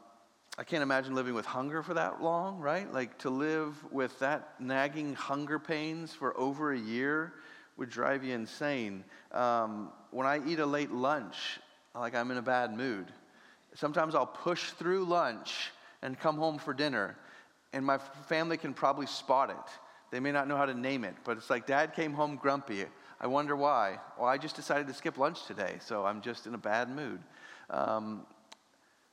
I 0.60 0.64
can't 0.64 0.82
imagine 0.82 1.14
living 1.14 1.36
with 1.36 1.46
hunger 1.46 1.84
for 1.84 1.94
that 1.94 2.22
long, 2.22 2.60
right? 2.60 2.92
Like 2.92 3.18
to 3.20 3.30
live 3.30 3.76
with 3.92 4.18
that 4.20 4.60
nagging 4.60 5.14
hunger 5.14 5.60
pains 5.60 6.14
for 6.14 6.38
over 6.38 6.74
a 6.74 6.80
year 6.80 7.34
would 7.78 7.92
drive 7.92 8.24
you 8.24 8.34
insane. 8.34 9.04
Um, 9.32 9.92
when 10.10 10.26
I 10.26 10.42
eat 10.48 10.58
a 10.58 10.66
late 10.66 10.92
lunch, 10.92 11.60
like 11.94 12.16
I'm 12.16 12.32
in 12.32 12.38
a 12.38 12.42
bad 12.42 12.76
mood. 12.76 13.06
Sometimes 13.76 14.16
I'll 14.16 14.26
push 14.26 14.72
through 14.72 15.06
lunch 15.06 15.72
and 16.02 16.20
come 16.20 16.38
home 16.38 16.58
for 16.58 16.74
dinner, 16.74 17.16
and 17.74 17.86
my 17.86 18.00
family 18.28 18.58
can 18.58 18.74
probably 18.74 19.06
spot 19.06 19.50
it 19.52 19.56
They 20.10 20.20
may 20.20 20.32
not 20.32 20.48
know 20.48 20.58
how 20.58 20.66
to 20.66 20.74
name 20.74 21.04
it, 21.04 21.16
but 21.24 21.38
it's 21.38 21.50
like 21.50 21.68
dad 21.68 21.94
came 21.94 22.14
home 22.14 22.36
grumpy. 22.36 22.86
I 23.20 23.28
wonder 23.28 23.56
why. 23.56 24.00
Well, 24.18 24.28
I 24.28 24.38
just 24.38 24.56
decided 24.56 24.88
to 24.88 24.94
skip 24.94 25.18
lunch 25.18 25.46
today, 25.46 25.78
so 25.80 26.06
I'm 26.06 26.22
just 26.22 26.48
in 26.48 26.54
a 26.56 26.58
bad 26.58 26.90
mood. 26.90 27.20
Um, 27.70 28.26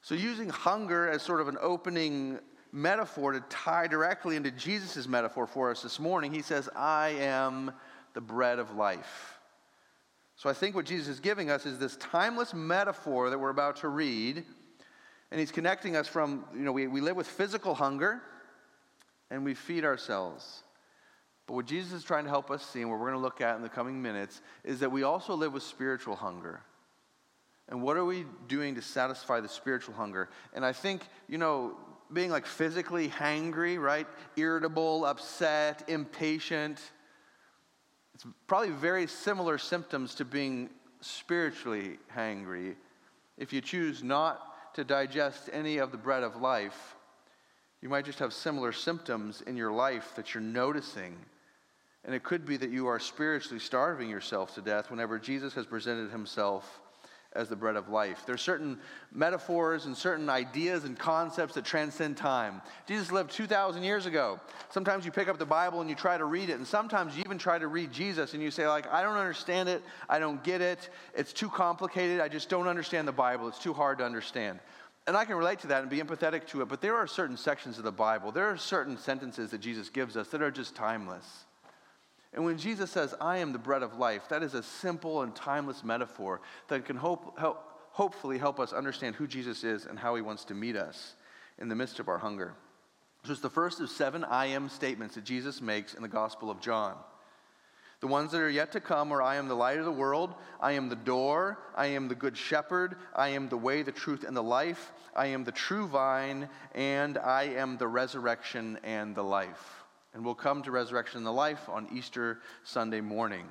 so, 0.05 0.15
using 0.15 0.51
hunger 0.51 1.09
as 1.09 1.23
sort 1.23 1.41
of 1.41 1.49
an 1.49 1.57
opening 1.63 2.39
metaphor 2.73 3.33
to 3.33 3.41
tie 3.49 3.87
directly 3.87 4.37
into 4.37 4.51
Jesus' 4.51 5.09
metaphor 5.09 5.47
for 5.47 5.71
us 5.71 5.81
this 5.81 5.99
morning, 5.99 6.31
he 6.31 6.43
says, 6.43 6.69
I 6.77 7.15
am 7.21 7.73
the 8.13 8.21
bread 8.21 8.59
of 8.59 8.75
life. 8.75 9.39
So, 10.37 10.51
I 10.51 10.53
think 10.53 10.75
what 10.75 10.85
Jesus 10.85 11.09
is 11.09 11.21
giving 11.21 11.49
us 11.49 11.65
is 11.65 11.79
this 11.79 11.97
timeless 11.97 12.53
metaphor 12.53 13.31
that 13.31 13.39
we're 13.39 13.49
about 13.49 13.77
to 13.77 13.89
read. 13.89 14.45
And 15.31 15.41
he's 15.41 15.51
connecting 15.51 15.97
us 15.97 16.07
from, 16.07 16.45
you 16.53 16.65
know, 16.65 16.73
we, 16.73 16.87
we 16.87 17.01
live 17.01 17.17
with 17.17 17.27
physical 17.27 17.75
hunger 17.75 18.21
and 19.31 19.43
we 19.43 19.55
feed 19.55 19.87
ourselves. 19.87 20.65
But 21.47 21.55
what 21.55 21.65
Jesus 21.65 21.95
is 21.95 22.05
trying 22.05 22.25
to 22.25 22.31
help 22.31 22.51
us 22.51 22.63
see, 22.63 22.83
and 22.83 22.91
what 22.91 23.01
we're 23.01 23.09
going 23.09 23.19
to 23.19 23.25
look 23.25 23.41
at 23.41 23.57
in 23.57 23.63
the 23.63 23.71
coming 23.71 24.03
minutes, 24.03 24.43
is 24.65 24.81
that 24.81 24.93
we 24.93 25.03
also 25.03 25.35
live 25.35 25.55
with 25.55 25.63
spiritual 25.63 26.15
hunger. 26.15 26.61
And 27.69 27.83
what 27.83 27.97
are 27.97 28.05
we 28.05 28.27
doing 28.47 28.75
to 28.75 28.83
satisfy 28.83 29.41
the 29.41 29.49
spiritual 29.49 29.95
hunger? 29.95 30.29
And 30.53 30.65
I 30.65 30.73
think, 30.73 31.03
you 31.29 31.39
know, 31.39 31.77
being 32.13 32.31
like 32.31 32.47
physically 32.47 33.09
hangry, 33.09 33.81
right? 33.81 34.07
Irritable, 34.37 35.05
upset, 35.05 35.85
impatient. 35.89 36.81
It's 38.15 38.25
probably 38.47 38.71
very 38.71 39.07
similar 39.07 39.59
symptoms 39.59 40.15
to 40.17 40.25
being 40.25 40.71
spiritually 41.01 41.99
hangry. 42.15 42.77
If 43.39 43.53
you 43.53 43.61
choose 43.61 44.03
not 44.03 44.75
to 44.75 44.85
digest 44.85 45.49
any 45.53 45.79
of 45.79 45.91
the 45.91 45.99
bread 45.99 46.23
of 46.23 46.37
life, 46.37 46.97
you 47.81 47.89
might 47.89 48.05
just 48.05 48.19
have 48.19 48.33
similar 48.33 48.73
symptoms 48.73 49.43
in 49.47 49.57
your 49.57 49.73
life 49.73 50.13
that 50.17 50.35
you're 50.35 50.43
noticing 50.43 51.17
and 52.05 52.15
it 52.15 52.23
could 52.23 52.45
be 52.45 52.57
that 52.59 52.71
you 52.71 52.87
are 52.87 52.99
spiritually 52.99 53.59
starving 53.59 54.11
yourself 54.11 54.55
to 54.55 54.61
death 54.61 54.91
whenever 54.91 55.19
Jesus 55.19 55.55
has 55.55 55.65
presented 55.65 56.11
himself 56.11 56.81
as 57.35 57.49
the 57.49 57.57
bread 57.57 57.77
of 57.77 57.89
life. 57.89 58.23
There's 58.27 58.41
certain 58.41 58.79
metaphors 59.13 59.87
and 59.87 59.97
certain 59.97 60.29
ideas 60.29 60.85
and 60.85 60.99
concepts 60.99 61.55
that 61.55 61.65
transcend 61.65 62.17
time. 62.17 62.63
Jesus 62.87 63.11
lived 63.11 63.33
2,000 63.33 63.83
years 63.83 64.07
ago. 64.07 64.41
Sometimes 64.71 65.05
you 65.05 65.11
pick 65.11 65.29
up 65.29 65.39
the 65.39 65.45
Bible 65.45 65.81
and 65.81 65.91
you 65.91 65.97
try 65.97 66.17
to 66.17 66.25
read 66.25 66.51
it, 66.51 66.55
and 66.55 66.67
sometimes 66.67 67.17
you 67.17 67.23
even 67.25 67.39
try 67.39 67.59
to 67.59 67.67
read 67.67 67.93
Jesus 67.93 68.35
and 68.35 68.43
you 68.43 68.51
say, 68.51 68.69
like, 68.69 68.87
I 68.93 69.03
don't 69.03 69.17
understand 69.17 69.69
it, 69.69 69.83
I 70.09 70.19
don't 70.19 70.43
get 70.45 70.61
it, 70.61 70.91
it's 71.15 71.33
too 71.33 71.49
complicated, 71.49 72.21
I 72.21 72.29
just 72.29 72.49
don't 72.49 72.69
understand 72.69 73.09
the 73.09 73.13
Bible, 73.13 73.49
it's 73.49 73.59
too 73.59 73.73
hard 73.73 73.99
to 73.99 74.05
understand. 74.05 74.61
And 75.07 75.17
I 75.17 75.25
can 75.25 75.37
relate 75.37 75.59
to 75.61 75.67
that 75.67 75.83
and 75.83 75.91
be 75.91 75.99
empathetic 75.99 76.47
to 76.49 76.63
it, 76.63 76.69
but 76.69 76.81
there 76.81 76.97
are 76.97 77.07
certain 77.07 77.37
sections 77.37 77.79
of 77.79 77.85
the 77.85 77.93
Bible, 77.93 78.33
there 78.33 78.49
are 78.49 78.57
certain 78.57 78.97
sentences 78.97 79.51
that 79.51 79.61
Jesus 79.61 79.91
gives 79.91 80.17
us 80.17 80.29
that 80.29 80.41
are 80.41 80.51
just 80.51 80.75
timeless. 80.75 81.44
And 82.35 82.45
when 82.45 82.59
Jesus 82.59 82.91
says, 82.91 83.15
I 83.21 83.39
am 83.39 83.53
the 83.53 83.59
bread 83.59 83.85
of 83.85 83.97
life, 83.97 84.29
that 84.29 84.43
is 84.43 84.55
a 84.55 84.63
simple 84.63 85.23
and 85.23 85.35
timeless 85.35 85.85
metaphor 85.85 86.41
that 86.67 86.85
can 86.85 86.97
hope, 86.97 87.39
help, 87.39 87.63
hopefully 87.93 88.39
help 88.39 88.59
us 88.59 88.73
understand 88.73 89.15
who 89.15 89.29
Jesus 89.29 89.63
is 89.63 89.87
and 89.87 89.97
how 89.97 90.17
he 90.17 90.23
wants 90.23 90.45
to 90.47 90.55
meet 90.55 90.77
us 90.77 91.15
in 91.59 91.69
the 91.69 91.77
midst 91.77 92.01
of 92.01 92.09
our 92.09 92.19
hunger. 92.19 92.55
So 93.25 93.33
it's 93.33 93.41
the 93.41 93.49
first 93.49 93.81
of 93.81 93.89
seven 93.89 94.25
I 94.25 94.47
am 94.47 94.69
statements 94.69 95.15
that 95.15 95.25
Jesus 95.25 95.63
makes 95.63 95.95
in 95.95 96.03
the 96.03 96.09
Gospel 96.09 96.51
of 96.51 96.61
John. 96.61 96.97
The 98.01 98.09
ones 98.09 98.33
that 98.33 98.41
are 98.41 98.51
yet 98.51 98.73
to 98.73 98.81
come 98.81 99.13
are 99.13 99.23
I 99.23 99.37
am 99.37 99.47
the 99.47 99.55
light 99.55 99.79
of 99.79 99.85
the 99.85 99.93
world, 99.93 100.35
I 100.61 100.73
am 100.73 100.89
the 100.89 100.97
door, 100.97 101.59
I 101.77 101.87
am 101.87 102.09
the 102.09 102.17
good 102.17 102.37
shepherd, 102.37 102.97
I 103.15 103.29
am 103.29 103.49
the 103.49 103.57
way, 103.57 103.83
the 103.83 103.93
truth, 103.93 104.25
and 104.25 104.37
the 104.37 104.43
life, 104.43 104.93
I 105.15 105.27
am 105.27 105.45
the 105.45 105.53
true 105.53 105.87
vine, 105.87 106.49
and 106.75 107.17
I 107.17 107.45
am 107.45 107.79
the 107.79 107.89
resurrection 107.89 108.79
and 108.83 109.15
the 109.15 109.23
life 109.23 109.84
and 110.15 110.25
we'll 110.25 110.35
come 110.35 110.63
to 110.63 110.71
resurrection 110.71 111.19
and 111.19 111.27
the 111.27 111.33
life 111.33 111.69
on 111.69 111.89
Easter 111.93 112.39
Sunday 112.63 113.01
morning. 113.01 113.47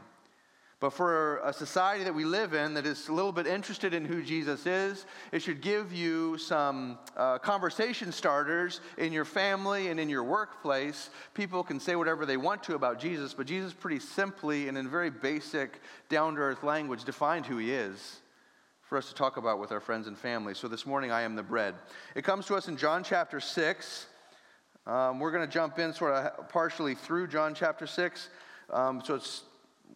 But 0.80 0.92
for 0.92 1.38
a 1.46 1.54
society 1.54 2.04
that 2.04 2.14
we 2.14 2.26
live 2.26 2.54
in 2.54 2.74
that 2.74 2.86
is 2.86 3.08
a 3.08 3.14
little 3.14 3.32
bit 3.32 3.48
interested 3.48 3.94
in 3.94 4.04
who 4.04 4.22
Jesus 4.22 4.66
is, 4.66 5.06
it 5.32 5.42
should 5.42 5.62
give 5.62 5.94
you 5.94 6.38
some 6.38 6.98
uh, 7.16 7.38
conversation 7.38 8.12
starters 8.12 8.82
in 8.98 9.14
your 9.14 9.24
family 9.24 9.88
and 9.88 9.98
in 9.98 10.10
your 10.10 10.26
workplace. 10.26 11.10
People 11.36 11.64
can 11.64 11.80
say 11.80 11.96
whatever 11.96 12.26
they 12.26 12.36
want 12.36 12.64
to 12.64 12.76
about 12.76 13.00
Jesus, 13.00 13.34
but 13.34 13.48
Jesus 13.48 13.72
pretty 13.72 14.00
simply 14.00 14.68
and 14.68 14.78
in 14.78 14.90
very 14.90 15.10
basic, 15.10 15.80
down 16.10 16.36
to 16.36 16.42
earth 16.42 16.64
language 16.64 17.06
defined 17.06 17.46
who 17.46 17.60
he 17.60 17.72
is 17.72 18.18
for 18.82 18.98
us 18.98 19.08
to 19.08 19.16
talk 19.16 19.38
about 19.38 19.60
with 19.60 19.72
our 19.72 19.80
friends 19.80 20.08
and 20.08 20.18
family. 20.18 20.54
So 20.54 20.68
this 20.68 20.86
morning, 20.86 21.12
I 21.12 21.22
am 21.22 21.38
the 21.38 21.44
bread. 21.44 21.76
It 22.14 22.26
comes 22.26 22.46
to 22.48 22.56
us 22.56 22.68
in 22.68 22.76
John 22.76 23.06
chapter 23.06 23.40
6. 23.40 24.08
Um, 24.86 25.20
we're 25.20 25.32
going 25.32 25.48
to 25.48 25.52
jump 25.52 25.80
in 25.80 25.94
sort 25.94 26.14
of 26.14 26.50
partially 26.50 26.94
through 26.94 27.28
John 27.28 27.56
chapter 27.56 27.88
6. 27.88 28.30
Um, 28.70 29.02
so 29.04 29.16
it's, 29.16 29.44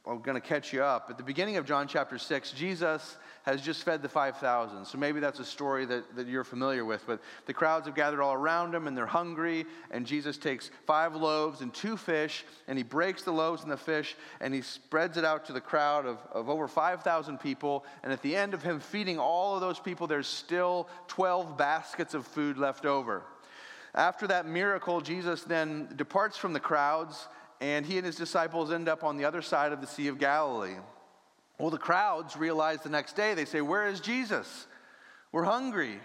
I'm 0.06 0.22
going 0.22 0.40
to 0.40 0.48
catch 0.48 0.72
you 0.72 0.82
up. 0.82 1.08
At 1.10 1.18
the 1.18 1.24
beginning 1.24 1.58
of 1.58 1.66
John 1.66 1.90
chapter 1.90 2.18
6, 2.18 2.52
Jesus 2.52 3.18
has 3.44 3.62
just 3.62 3.84
fed 3.84 4.02
the 4.02 4.08
5,000. 4.08 4.86
So 4.86 4.98
maybe 4.98 5.20
that's 5.20 5.40
a 5.40 5.46
story 5.46 5.86
that, 5.86 6.16
that 6.16 6.28
you're 6.28 6.46
familiar 6.46 6.86
with. 6.86 7.04
But 7.06 7.22
the 7.48 7.54
crowds 7.54 7.86
have 7.86 7.96
gathered 7.96 8.22
all 8.22 8.34
around 8.34 8.74
him 8.74 8.88
and 8.88 8.98
they're 8.98 9.06
hungry. 9.06 9.66
And 9.92 10.06
Jesus 10.06 10.38
takes 10.38 10.72
five 10.86 11.16
loaves 11.16 11.60
and 11.60 11.74
two 11.74 11.98
fish 11.98 12.46
and 12.70 12.78
he 12.78 12.84
breaks 12.84 13.24
the 13.24 13.32
loaves 13.32 13.64
and 13.64 13.72
the 13.72 13.78
fish 13.78 14.16
and 14.40 14.54
he 14.54 14.62
spreads 14.62 15.18
it 15.18 15.26
out 15.26 15.46
to 15.48 15.54
the 15.54 15.62
crowd 15.62 16.06
of, 16.06 16.20
of 16.32 16.50
over 16.50 16.70
5,000 16.70 17.40
people. 17.40 17.84
And 18.04 18.14
at 18.14 18.22
the 18.22 18.38
end 18.38 18.54
of 18.54 18.64
him 18.64 18.80
feeding 18.80 19.20
all 19.20 19.56
of 19.56 19.62
those 19.62 19.80
people, 19.80 20.08
there's 20.08 20.28
still 20.28 20.88
12 21.08 21.58
baskets 21.58 22.14
of 22.14 22.26
food 22.26 22.58
left 22.58 22.86
over. 22.86 23.24
After 23.96 24.28
that 24.28 24.46
miracle, 24.46 25.02
Jesus 25.02 25.44
then 25.44 25.90
departs 25.96 26.38
from 26.38 26.54
the 26.54 26.60
crowds, 26.60 27.28
and 27.62 27.86
he 27.86 27.98
and 27.98 28.06
his 28.06 28.16
disciples 28.16 28.72
end 28.72 28.88
up 28.88 29.04
on 29.04 29.18
the 29.18 29.26
other 29.26 29.42
side 29.42 29.72
of 29.72 29.82
the 29.82 29.88
Sea 29.88 30.08
of 30.08 30.20
Galilee. 30.20 30.76
Well, 31.60 31.72
the 31.72 31.78
crowds 31.78 32.38
realize 32.38 32.82
the 32.82 32.90
next 32.90 33.16
day, 33.16 33.34
they 33.34 33.46
say, 33.46 33.62
Where 33.62 33.88
is 33.88 34.00
Jesus? 34.00 34.68
We're 35.32 35.44
hungry. 35.44 36.00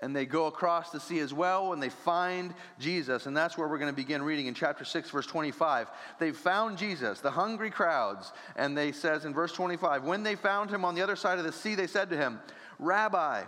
And 0.00 0.14
they 0.14 0.26
go 0.26 0.46
across 0.46 0.90
the 0.90 1.00
sea 1.00 1.20
as 1.20 1.32
well 1.32 1.72
and 1.72 1.82
they 1.82 1.88
find 1.88 2.52
Jesus. 2.78 3.24
And 3.24 3.34
that's 3.34 3.56
where 3.56 3.66
we're 3.66 3.78
going 3.78 3.92
to 3.92 3.96
begin 3.96 4.22
reading 4.22 4.46
in 4.48 4.52
chapter 4.52 4.84
6, 4.84 5.08
verse 5.08 5.26
25. 5.26 5.88
They 6.18 6.32
found 6.32 6.76
Jesus, 6.76 7.20
the 7.20 7.30
hungry 7.30 7.70
crowds. 7.70 8.32
And 8.54 8.76
they 8.76 8.92
says 8.92 9.24
in 9.24 9.32
verse 9.32 9.52
25, 9.52 10.04
When 10.04 10.22
they 10.22 10.34
found 10.34 10.68
him 10.68 10.84
on 10.84 10.94
the 10.94 11.00
other 11.00 11.16
side 11.16 11.38
of 11.38 11.44
the 11.44 11.52
sea, 11.52 11.74
they 11.74 11.86
said 11.86 12.10
to 12.10 12.18
him, 12.18 12.40
Rabbi, 12.78 13.44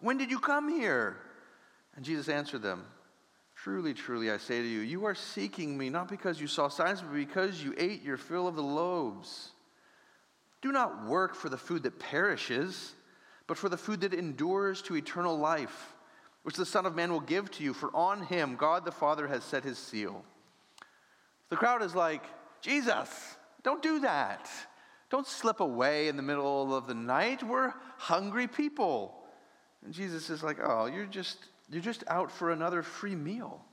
when 0.00 0.18
did 0.18 0.30
you 0.30 0.38
come 0.38 0.68
here? 0.68 1.16
And 1.94 2.04
Jesus 2.04 2.28
answered 2.28 2.62
them, 2.62 2.84
Truly, 3.66 3.94
truly, 3.94 4.30
I 4.30 4.36
say 4.36 4.62
to 4.62 4.68
you, 4.68 4.78
you 4.78 5.06
are 5.06 5.14
seeking 5.16 5.76
me 5.76 5.90
not 5.90 6.06
because 6.06 6.40
you 6.40 6.46
saw 6.46 6.68
signs, 6.68 7.00
but 7.02 7.12
because 7.12 7.64
you 7.64 7.74
ate 7.76 8.04
your 8.04 8.16
fill 8.16 8.46
of 8.46 8.54
the 8.54 8.62
loaves. 8.62 9.50
Do 10.62 10.70
not 10.70 11.04
work 11.04 11.34
for 11.34 11.48
the 11.48 11.56
food 11.56 11.82
that 11.82 11.98
perishes, 11.98 12.94
but 13.48 13.58
for 13.58 13.68
the 13.68 13.76
food 13.76 14.02
that 14.02 14.14
endures 14.14 14.82
to 14.82 14.94
eternal 14.94 15.36
life, 15.36 15.96
which 16.44 16.54
the 16.54 16.64
Son 16.64 16.86
of 16.86 16.94
Man 16.94 17.10
will 17.10 17.18
give 17.18 17.50
to 17.50 17.64
you, 17.64 17.74
for 17.74 17.90
on 17.92 18.22
him 18.22 18.54
God 18.54 18.84
the 18.84 18.92
Father 18.92 19.26
has 19.26 19.42
set 19.42 19.64
his 19.64 19.78
seal. 19.78 20.24
The 21.48 21.56
crowd 21.56 21.82
is 21.82 21.96
like, 21.96 22.22
Jesus, 22.60 23.36
don't 23.64 23.82
do 23.82 23.98
that. 23.98 24.48
Don't 25.10 25.26
slip 25.26 25.58
away 25.58 26.06
in 26.06 26.16
the 26.16 26.22
middle 26.22 26.72
of 26.72 26.86
the 26.86 26.94
night. 26.94 27.42
We're 27.42 27.74
hungry 27.98 28.46
people. 28.46 29.24
And 29.84 29.92
Jesus 29.92 30.30
is 30.30 30.44
like, 30.44 30.58
oh, 30.62 30.86
you're 30.86 31.06
just 31.06 31.38
you're 31.70 31.82
just 31.82 32.04
out 32.08 32.30
for 32.30 32.50
another 32.50 32.82
free 32.82 33.16
meal. 33.16 33.64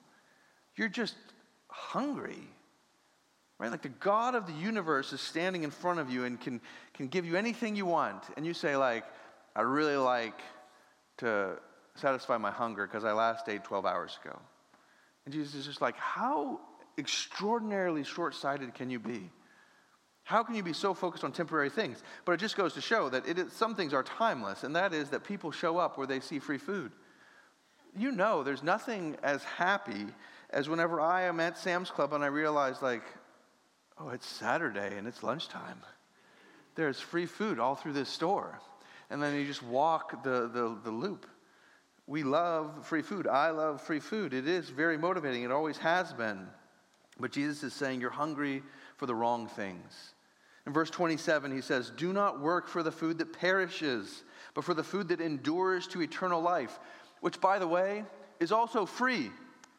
You're 0.76 0.90
just 0.90 1.16
hungry. 1.68 2.48
Right? 3.60 3.72
Like 3.72 3.84
the 3.84 3.90
God 3.90 4.36
of 4.36 4.48
the 4.48 4.54
universe 4.54 5.14
is 5.14 5.22
standing 5.22 5.64
in 5.64 5.72
front 5.72 6.00
of 6.00 6.10
you 6.10 6.26
and 6.26 6.40
can, 6.42 6.60
can 6.94 7.08
give 7.08 7.26
you 7.26 7.36
anything 7.36 7.76
you 7.76 7.86
want. 7.86 8.24
And 8.36 8.46
you 8.46 8.54
say, 8.54 8.76
like, 8.76 9.06
I 9.56 9.62
really 9.62 9.96
like 9.96 10.40
to 11.18 11.58
satisfy 11.96 12.38
my 12.38 12.52
hunger 12.52 12.88
because 12.88 13.04
I 13.04 13.14
last 13.14 13.48
ate 13.48 13.64
12 13.64 13.86
hours 13.86 14.18
ago. 14.24 14.40
And 15.26 15.34
Jesus 15.34 15.54
is 15.54 15.66
just 15.66 15.82
like, 15.82 15.96
how 15.96 16.60
extraordinarily 16.98 18.04
short 18.04 18.34
sighted 18.34 18.74
can 18.74 18.90
you 18.90 19.00
be? 19.00 19.30
How 20.24 20.42
can 20.42 20.56
you 20.56 20.64
be 20.64 20.74
so 20.74 20.94
focused 20.94 21.24
on 21.24 21.32
temporary 21.32 21.70
things? 21.70 22.02
But 22.26 22.32
it 22.34 22.38
just 22.38 22.56
goes 22.56 22.74
to 22.74 22.82
show 22.82 23.10
that 23.10 23.28
it 23.28 23.38
is, 23.38 23.54
some 23.54 23.76
things 23.76 23.94
are 23.94 24.04
timeless, 24.04 24.64
and 24.64 24.76
that 24.76 24.94
is 24.94 25.10
that 25.10 25.24
people 25.24 25.52
show 25.52 25.78
up 25.78 25.98
where 25.98 26.08
they 26.08 26.20
see 26.20 26.40
free 26.40 26.58
food 26.58 26.92
you 27.98 28.12
know 28.12 28.44
there's 28.44 28.64
nothing 28.64 29.18
as 29.24 29.44
happy 29.44 30.08
as 30.50 30.70
whenever 30.70 31.02
I 31.02 31.24
am 31.24 31.40
at 31.40 31.58
Sam's 31.58 31.90
Club 31.90 32.14
and 32.14 32.24
I 32.24 32.28
realize, 32.28 32.82
like, 32.82 33.04
oh, 34.00 34.10
it's 34.10 34.28
Saturday 34.28 34.98
and 34.98 35.08
it's 35.08 35.24
lunchtime. 35.24 35.82
There's 36.76 37.00
free 37.00 37.26
food 37.26 37.60
all 37.60 37.76
through 37.76 37.94
this 37.94 38.10
store. 38.10 38.60
And 39.10 39.22
then 39.22 39.36
you 39.36 39.46
just 39.46 39.64
walk 39.64 40.24
the, 40.24 40.48
the, 40.48 40.78
the 40.84 40.92
loop. 40.92 41.26
We 42.08 42.24
love 42.24 42.86
free 42.86 43.02
food. 43.02 43.28
I 43.28 43.50
love 43.52 43.82
free 43.82 44.00
food. 44.00 44.34
It 44.34 44.48
is 44.48 44.70
very 44.70 44.98
motivating, 44.98 45.44
it 45.44 45.52
always 45.52 45.78
has 45.78 46.14
been. 46.14 46.48
But 47.20 47.32
Jesus 47.32 47.64
is 47.64 47.74
saying, 47.74 48.02
You're 48.02 48.10
hungry 48.10 48.64
for 48.98 49.06
the 49.06 49.16
wrong 49.16 49.48
things. 49.48 50.14
In 50.66 50.74
verse 50.74 50.90
27, 50.90 51.54
he 51.54 51.62
says, 51.62 51.92
Do 51.96 52.14
not 52.14 52.42
work 52.42 52.68
for 52.68 52.84
the 52.84 52.92
food 52.92 53.18
that 53.20 53.34
perishes, 53.34 54.24
but 54.54 54.64
for 54.64 54.74
the 54.74 54.84
food 54.84 55.10
that 55.10 55.22
endures 55.22 55.88
to 55.88 56.02
eternal 56.02 56.42
life 56.42 56.80
which, 57.24 57.40
by 57.40 57.58
the 57.58 57.68
way, 57.68 58.04
is 58.42 58.52
also 58.52 58.86
free. 58.86 59.32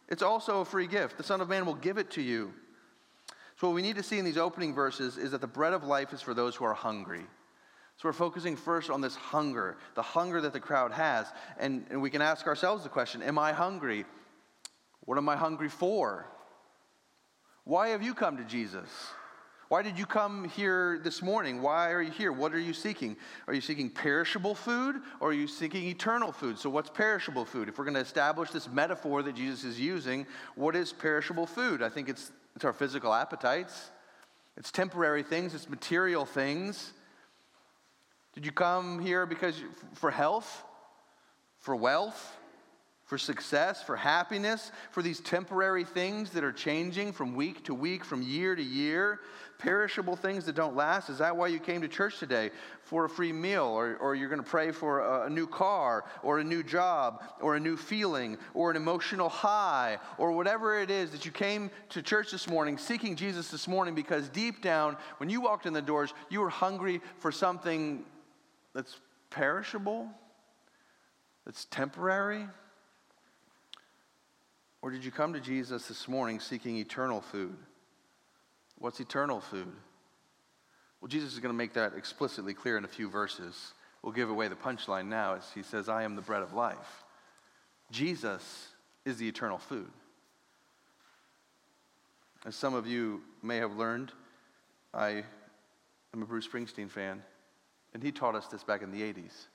It's 0.08 0.22
also 0.22 0.62
a 0.62 0.64
free 0.64 0.86
gift. 0.86 1.18
The 1.18 1.22
Son 1.22 1.42
of 1.42 1.48
Man 1.50 1.66
will 1.66 1.74
give 1.74 1.98
it 1.98 2.10
to 2.12 2.22
you. 2.22 2.54
So, 3.56 3.68
what 3.68 3.74
we 3.74 3.82
need 3.82 3.96
to 3.96 4.02
see 4.02 4.18
in 4.18 4.24
these 4.24 4.38
opening 4.38 4.72
verses 4.72 5.18
is 5.18 5.32
that 5.32 5.42
the 5.42 5.46
bread 5.46 5.74
of 5.74 5.84
life 5.84 6.14
is 6.14 6.22
for 6.22 6.32
those 6.32 6.56
who 6.56 6.64
are 6.64 6.72
hungry. 6.72 7.20
So, 7.98 8.08
we're 8.08 8.14
focusing 8.14 8.56
first 8.56 8.88
on 8.88 9.02
this 9.02 9.14
hunger, 9.14 9.76
the 9.94 10.00
hunger 10.00 10.40
that 10.40 10.54
the 10.54 10.60
crowd 10.60 10.90
has. 10.92 11.26
And, 11.58 11.84
and 11.90 12.00
we 12.00 12.08
can 12.08 12.22
ask 12.22 12.46
ourselves 12.46 12.82
the 12.82 12.88
question 12.88 13.22
Am 13.22 13.38
I 13.38 13.52
hungry? 13.52 14.06
What 15.00 15.18
am 15.18 15.28
I 15.28 15.36
hungry 15.36 15.68
for? 15.68 16.24
Why 17.64 17.88
have 17.88 18.02
you 18.02 18.14
come 18.14 18.38
to 18.38 18.44
Jesus? 18.44 18.88
Why 19.68 19.83
did 19.83 19.99
you 19.99 20.04
come 20.04 20.44
here 20.50 21.00
this 21.02 21.23
morning? 21.23 21.62
Why 21.62 21.90
are 21.90 22.02
you 22.02 22.11
here? 22.11 22.33
What 22.33 22.52
are 22.52 22.61
you 22.61 22.75
seeking? 22.75 23.16
Are 23.49 23.54
you 23.54 23.62
seeking 23.62 23.88
perishable 23.88 24.54
food 24.54 24.97
or 25.21 25.30
are 25.30 25.33
you 25.33 25.49
seeking 25.49 25.85
eternal 25.85 26.33
food? 26.33 26.59
So, 26.59 26.68
what's 26.68 26.90
perishable 26.90 27.47
food? 27.47 27.68
If 27.68 27.78
we're 27.78 27.85
going 27.85 27.94
to 27.94 28.00
establish 28.00 28.50
this 28.50 28.68
metaphor 28.68 29.23
that 29.23 29.35
Jesus 29.35 29.64
is 29.64 29.80
using, 29.80 30.26
what 30.54 30.76
is 30.76 30.92
perishable 30.92 31.47
food? 31.47 31.83
I 31.83 31.88
think 31.88 32.11
it's, 32.11 32.30
it's 32.54 32.64
our 32.64 32.75
physical 32.75 33.14
appetites, 33.14 33.90
it's 34.56 34.71
temporary 34.71 35.23
things, 35.23 35.54
it's 35.54 35.68
material 35.68 36.26
things. 36.26 36.92
Did 38.35 38.44
you 38.44 38.52
come 38.52 38.99
here 38.99 39.25
because 39.25 39.62
for 39.94 40.11
health, 40.11 40.62
for 41.59 41.75
wealth, 41.75 42.37
for 43.04 43.18
success, 43.18 43.82
for 43.82 43.96
happiness, 43.96 44.73
for 44.90 45.02
these 45.02 45.20
temporary 45.20 45.84
things 45.84 46.30
that 46.30 46.42
are 46.42 46.52
changing 46.52 47.12
from 47.12 47.34
week 47.34 47.62
to 47.64 47.75
week, 47.75 48.02
from 48.02 48.23
year 48.23 48.56
to 48.56 48.62
year, 48.62 49.20
perishable 49.58 50.16
things 50.16 50.46
that 50.46 50.54
don't 50.54 50.75
last? 50.75 51.11
Is 51.11 51.18
that 51.18 51.37
why 51.37 51.49
you 51.49 51.58
came 51.58 51.82
to 51.82 51.88
church 51.88 52.18
today? 52.18 52.50
For 52.82 53.04
a 53.04 53.08
free 53.08 53.32
meal, 53.32 53.64
or, 53.64 53.96
or 53.96 54.14
you're 54.14 54.30
going 54.30 54.42
to 54.42 54.49
pray 54.49 54.73
for 54.73 55.00
a, 55.00 55.26
a 55.26 55.30
new 55.30 55.46
car, 55.46 56.04
or 56.23 56.38
a 56.38 56.44
new 56.44 56.62
job, 56.62 57.23
or 57.42 57.56
a 57.56 57.61
new 57.61 57.76
feeling, 57.76 58.38
or 58.54 58.70
an 58.70 58.76
emotional 58.76 59.28
high, 59.28 59.99
or 60.16 60.32
whatever 60.32 60.80
it 60.80 60.90
is 60.90 61.11
that 61.11 61.26
you 61.26 61.30
came 61.30 61.70
to 61.90 62.00
church 62.00 62.30
this 62.30 62.49
morning 62.49 62.78
seeking 62.78 63.16
Jesus 63.16 63.50
this 63.50 63.68
morning 63.68 63.94
because 63.94 64.30
deep 64.30 64.62
down, 64.62 64.96
when 65.18 65.28
you 65.28 65.42
walked 65.42 65.66
in 65.66 65.75
the 65.75 65.82
doors, 65.82 66.14
you 66.30 66.40
were 66.40 66.50
hungry 66.50 67.02
for 67.18 67.30
something 67.30 68.02
that's 68.75 68.96
perishable, 69.28 70.08
that's 71.44 71.66
temporary? 71.66 72.46
Or 74.85 74.91
did 74.91 75.03
you 75.03 75.11
come 75.11 75.33
to 75.33 75.41
Jesus 75.41 75.88
this 75.88 76.09
morning 76.09 76.38
seeking 76.41 76.76
eternal 76.76 77.23
food? 77.23 77.57
What's 78.76 79.00
eternal 79.00 79.41
food? 79.41 79.73
Well, 81.00 81.09
Jesus 81.09 81.33
is 81.33 81.38
going 81.41 81.55
to 81.55 81.57
make 81.57 81.73
that 81.73 81.95
explicitly 81.97 82.53
clear 82.53 82.76
in 82.76 82.85
a 82.85 82.88
few 82.88 83.09
verses. 83.09 83.73
We'll 84.03 84.12
give 84.12 84.29
away 84.29 84.49
the 84.49 84.57
punchline 84.57 85.07
now 85.07 85.37
as 85.37 85.50
he 85.55 85.62
says, 85.62 85.88
I 85.88 86.03
am 86.03 86.17
the 86.17 86.21
bread 86.21 86.43
of 86.43 86.53
life. 86.53 87.03
Jesus 87.91 88.69
is 89.07 89.17
the 89.17 89.26
eternal 89.26 89.57
food. 89.57 89.88
As 92.45 92.55
some 92.55 92.75
of 92.75 92.87
you 92.87 93.23
may 93.43 93.57
have 93.57 93.79
learned, 93.79 94.12
I 94.93 95.25
am 96.12 96.21
a 96.21 96.26
Bruce 96.26 96.47
Springsteen 96.47 96.91
fan, 96.91 97.23
and 97.95 98.03
he 98.03 98.12
taught 98.12 98.35
us 98.35 98.49
this 98.49 98.62
back 98.62 98.83
in 98.83 98.91
the 98.91 99.00
80s. 99.00 99.47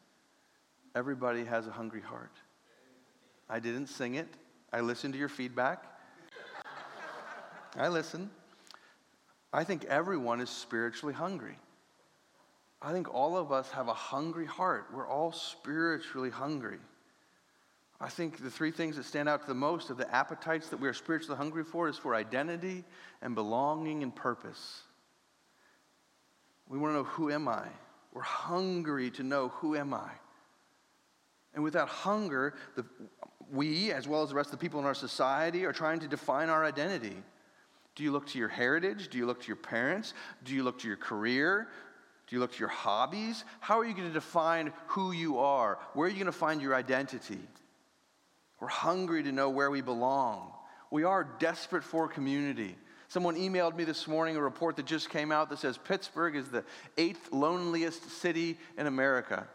Everybody 0.96 1.46
has 1.46 1.68
a 1.68 1.72
hungry 1.72 2.02
heart. 2.02 2.34
I 3.48 3.60
didn't 3.60 3.90
sing 3.90 4.16
it, 4.16 4.28
I 4.72 4.82
listen 4.82 5.12
to 5.12 5.18
your 5.18 5.30
feedback. 5.30 5.84
I 7.78 7.88
listen. 7.88 8.30
I 9.52 9.64
think 9.64 9.86
everyone 9.86 10.42
is 10.42 10.50
spiritually 10.50 11.14
hungry. 11.14 11.58
I 12.82 12.92
think 12.92 13.14
all 13.14 13.36
of 13.36 13.52
us 13.52 13.70
have 13.72 13.88
a 13.88 13.94
hungry 13.94 14.46
heart. 14.46 14.88
We're 14.94 15.08
all 15.08 15.32
spiritually 15.32 16.30
hungry. 16.30 16.80
I 18.00 18.08
think 18.08 18.42
the 18.42 18.50
three 18.50 18.72
things 18.72 18.96
that 18.96 19.04
stand 19.04 19.28
out 19.28 19.42
to 19.42 19.48
the 19.48 19.54
most 19.54 19.90
of 19.90 19.98
the 19.98 20.14
appetites 20.16 20.70
that 20.70 20.80
we 20.80 20.88
are 20.88 20.94
spiritually 20.94 21.38
hungry 21.38 21.66
for 21.66 21.90
is 21.90 21.98
for 21.98 22.16
identity 22.16 22.86
and 23.22 23.36
belonging 23.36 24.04
and 24.04 24.16
purpose. 24.16 24.84
We 26.70 26.78
want 26.78 26.92
to 26.94 26.98
know 26.98 27.04
who 27.04 27.32
am 27.32 27.50
I? 27.50 27.68
We're 28.14 28.22
hungry 28.22 29.12
to 29.12 29.24
know 29.24 29.50
who 29.50 29.76
am 29.76 29.94
I? 29.94 30.10
And 31.54 31.64
without 31.64 31.90
hunger, 31.90 32.54
the, 32.76 32.86
we, 33.52 33.92
as 33.92 34.08
well 34.08 34.24
as 34.24 34.30
the 34.30 34.36
rest 34.36 34.48
of 34.48 34.60
the 34.60 34.64
people 34.64 34.80
in 34.80 34.86
our 34.86 34.94
society, 34.94 35.66
are 35.66 35.74
trying 35.74 36.00
to 36.00 36.08
define 36.08 36.50
our 36.50 36.66
identity. 36.66 37.16
Do 37.96 38.04
you 38.04 38.12
look 38.12 38.28
to 38.28 38.40
your 38.40 38.48
heritage? 38.48 39.10
Do 39.10 39.18
you 39.18 39.26
look 39.26 39.42
to 39.42 39.48
your 39.48 39.56
parents? 39.56 40.14
Do 40.44 40.54
you 40.54 40.64
look 40.64 40.80
to 40.80 40.88
your 40.88 40.98
career? 40.98 41.68
Do 42.28 42.36
you 42.36 42.40
look 42.40 42.54
to 42.54 42.60
your 42.60 42.70
hobbies? 42.70 43.44
How 43.60 43.80
are 43.80 43.86
you 43.86 43.94
going 43.94 44.08
to 44.08 44.14
define 44.14 44.72
who 44.88 45.12
you 45.12 45.40
are? 45.40 45.80
Where 45.94 46.08
are 46.08 46.10
you 46.10 46.16
going 46.16 46.28
to 46.28 46.32
find 46.32 46.62
your 46.62 46.76
identity? 46.76 47.40
We're 48.60 48.68
hungry 48.68 49.24
to 49.24 49.32
know 49.32 49.50
where 49.50 49.72
we 49.72 49.82
belong. 49.82 50.52
We 50.92 51.04
are 51.04 51.28
desperate 51.40 51.84
for 51.84 52.08
community. 52.08 52.76
Someone 53.08 53.36
emailed 53.36 53.76
me 53.76 53.84
this 53.84 54.08
morning 54.08 54.36
a 54.36 54.42
report 54.42 54.76
that 54.76 54.86
just 54.86 55.10
came 55.10 55.32
out 55.32 55.50
that 55.50 55.60
says 55.60 55.78
Pittsburgh 55.78 56.36
is 56.36 56.50
the 56.50 56.64
eighth 56.98 57.32
loneliest 57.32 58.10
city 58.22 58.58
in 58.78 58.86
America. 58.86 59.48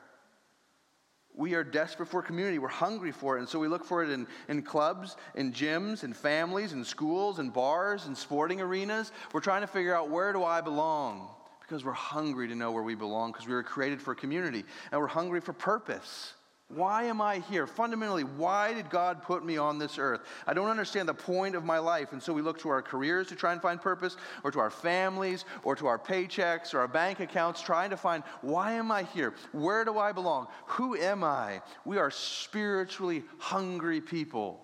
We 1.37 1.55
are 1.55 1.65
desperate 1.65 2.09
for 2.09 2.23
community. 2.23 2.59
We're 2.59 2.69
hungry 2.69 3.11
for 3.11 3.37
it. 3.37 3.41
And 3.41 3.49
so 3.49 3.59
we 3.59 3.67
look 3.67 3.85
for 3.85 4.05
it 4.05 4.11
in, 4.11 4.27
in 4.49 4.63
clubs, 4.63 5.17
in 5.35 5.53
gyms, 5.53 6.05
in 6.05 6.13
families, 6.13 6.73
in 6.73 6.85
schools, 6.85 7.41
in 7.41 7.51
bars, 7.51 8.07
in 8.07 8.15
sporting 8.15 8.61
arenas. 8.61 9.11
We're 9.33 9.41
trying 9.41 9.63
to 9.63 9.67
figure 9.67 9.95
out 9.95 10.11
where 10.11 10.33
do 10.33 10.45
I 10.45 10.61
belong? 10.61 11.29
Because 11.61 11.85
we're 11.85 11.93
hungry 11.93 12.47
to 12.49 12.55
know 12.55 12.71
where 12.71 12.83
we 12.83 12.95
belong 12.95 13.33
because 13.33 13.49
we 13.49 13.55
were 13.55 13.65
created 13.65 14.01
for 14.01 14.15
community. 14.15 14.65
And 14.93 15.01
we're 15.01 15.09
hungry 15.09 15.41
for 15.41 15.53
purpose. 15.53 16.35
Why 16.69 17.05
am 17.05 17.21
I 17.21 17.41
here? 17.41 17.67
Fundamentally, 17.67 18.25
why 18.25 18.73
did 18.73 18.89
God 18.89 19.23
put 19.23 19.45
me 19.45 19.59
on 19.59 19.79
this 19.79 19.99
earth? 19.99 20.23
I 20.47 20.55
don't 20.55 20.71
understand 20.71 21.09
the 21.09 21.15
point 21.15 21.55
of 21.55 21.65
my 21.65 21.79
life. 21.79 22.13
And 22.13 22.23
so 22.23 22.33
we 22.33 22.43
look 22.43 22.59
to 22.61 22.71
our 22.71 22.81
careers 22.81 23.29
to 23.29 23.37
try 23.37 23.53
and 23.53 23.61
find 23.61 23.81
purpose, 23.81 24.17
or 24.43 24.51
to 24.51 24.59
our 24.59 24.71
families, 24.71 25.45
or 25.63 25.77
to 25.77 25.87
our 25.87 25.99
paychecks, 25.99 26.73
or 26.73 26.81
our 26.81 26.89
bank 26.89 27.21
accounts, 27.21 27.61
trying 27.61 27.91
to 27.91 27.97
find 27.97 28.25
why 28.41 28.73
am 28.73 28.91
I 28.91 29.03
here? 29.03 29.35
Where 29.53 29.85
do 29.85 29.99
I 29.99 30.13
belong? 30.13 30.49
Who 30.67 30.97
am 30.97 31.23
I? 31.23 31.61
We 31.85 31.99
are 31.99 32.11
spiritually 32.11 33.25
hungry 33.39 34.01
people. 34.01 34.61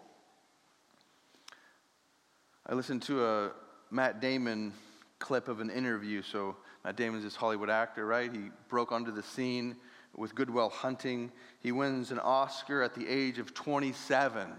I 2.67 2.75
listened 2.75 3.03
to 3.03 3.25
a 3.25 3.53
Matt 3.91 4.21
Damon 4.21 4.73
clip 5.19 5.49
of 5.49 5.61
an 5.61 5.69
interview. 5.69 6.23
So, 6.23 6.57
Matt 6.83 6.97
Damon's 6.97 7.25
this 7.25 7.37
Hollywood 7.37 7.69
actor, 7.69 8.07
right? 8.07 8.33
He 8.33 8.49
broke 8.69 8.91
onto 8.91 9.13
the 9.13 9.23
scene 9.23 9.77
with 10.17 10.35
Good 10.35 10.51
Will 10.51 10.69
Hunting. 10.69 11.31
He 11.61 11.73
wins 11.73 12.11
an 12.11 12.19
Oscar 12.19 12.83
at 12.83 12.95
the 12.95 13.09
age 13.09 13.39
of 13.39 13.55
27. 13.55 14.53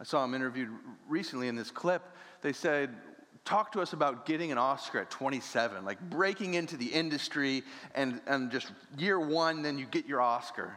I 0.00 0.04
saw 0.04 0.24
him 0.24 0.34
interviewed 0.34 0.70
recently 1.08 1.48
in 1.48 1.56
this 1.56 1.70
clip. 1.70 2.02
They 2.40 2.52
said, 2.52 2.90
Talk 3.44 3.72
to 3.72 3.80
us 3.80 3.92
about 3.92 4.24
getting 4.24 4.52
an 4.52 4.58
Oscar 4.58 5.00
at 5.00 5.10
27, 5.10 5.84
like 5.84 6.00
breaking 6.10 6.54
into 6.54 6.76
the 6.76 6.86
industry 6.86 7.64
and, 7.94 8.20
and 8.28 8.52
just 8.52 8.70
year 8.96 9.18
one, 9.18 9.62
then 9.62 9.78
you 9.78 9.86
get 9.86 10.06
your 10.06 10.20
Oscar. 10.20 10.76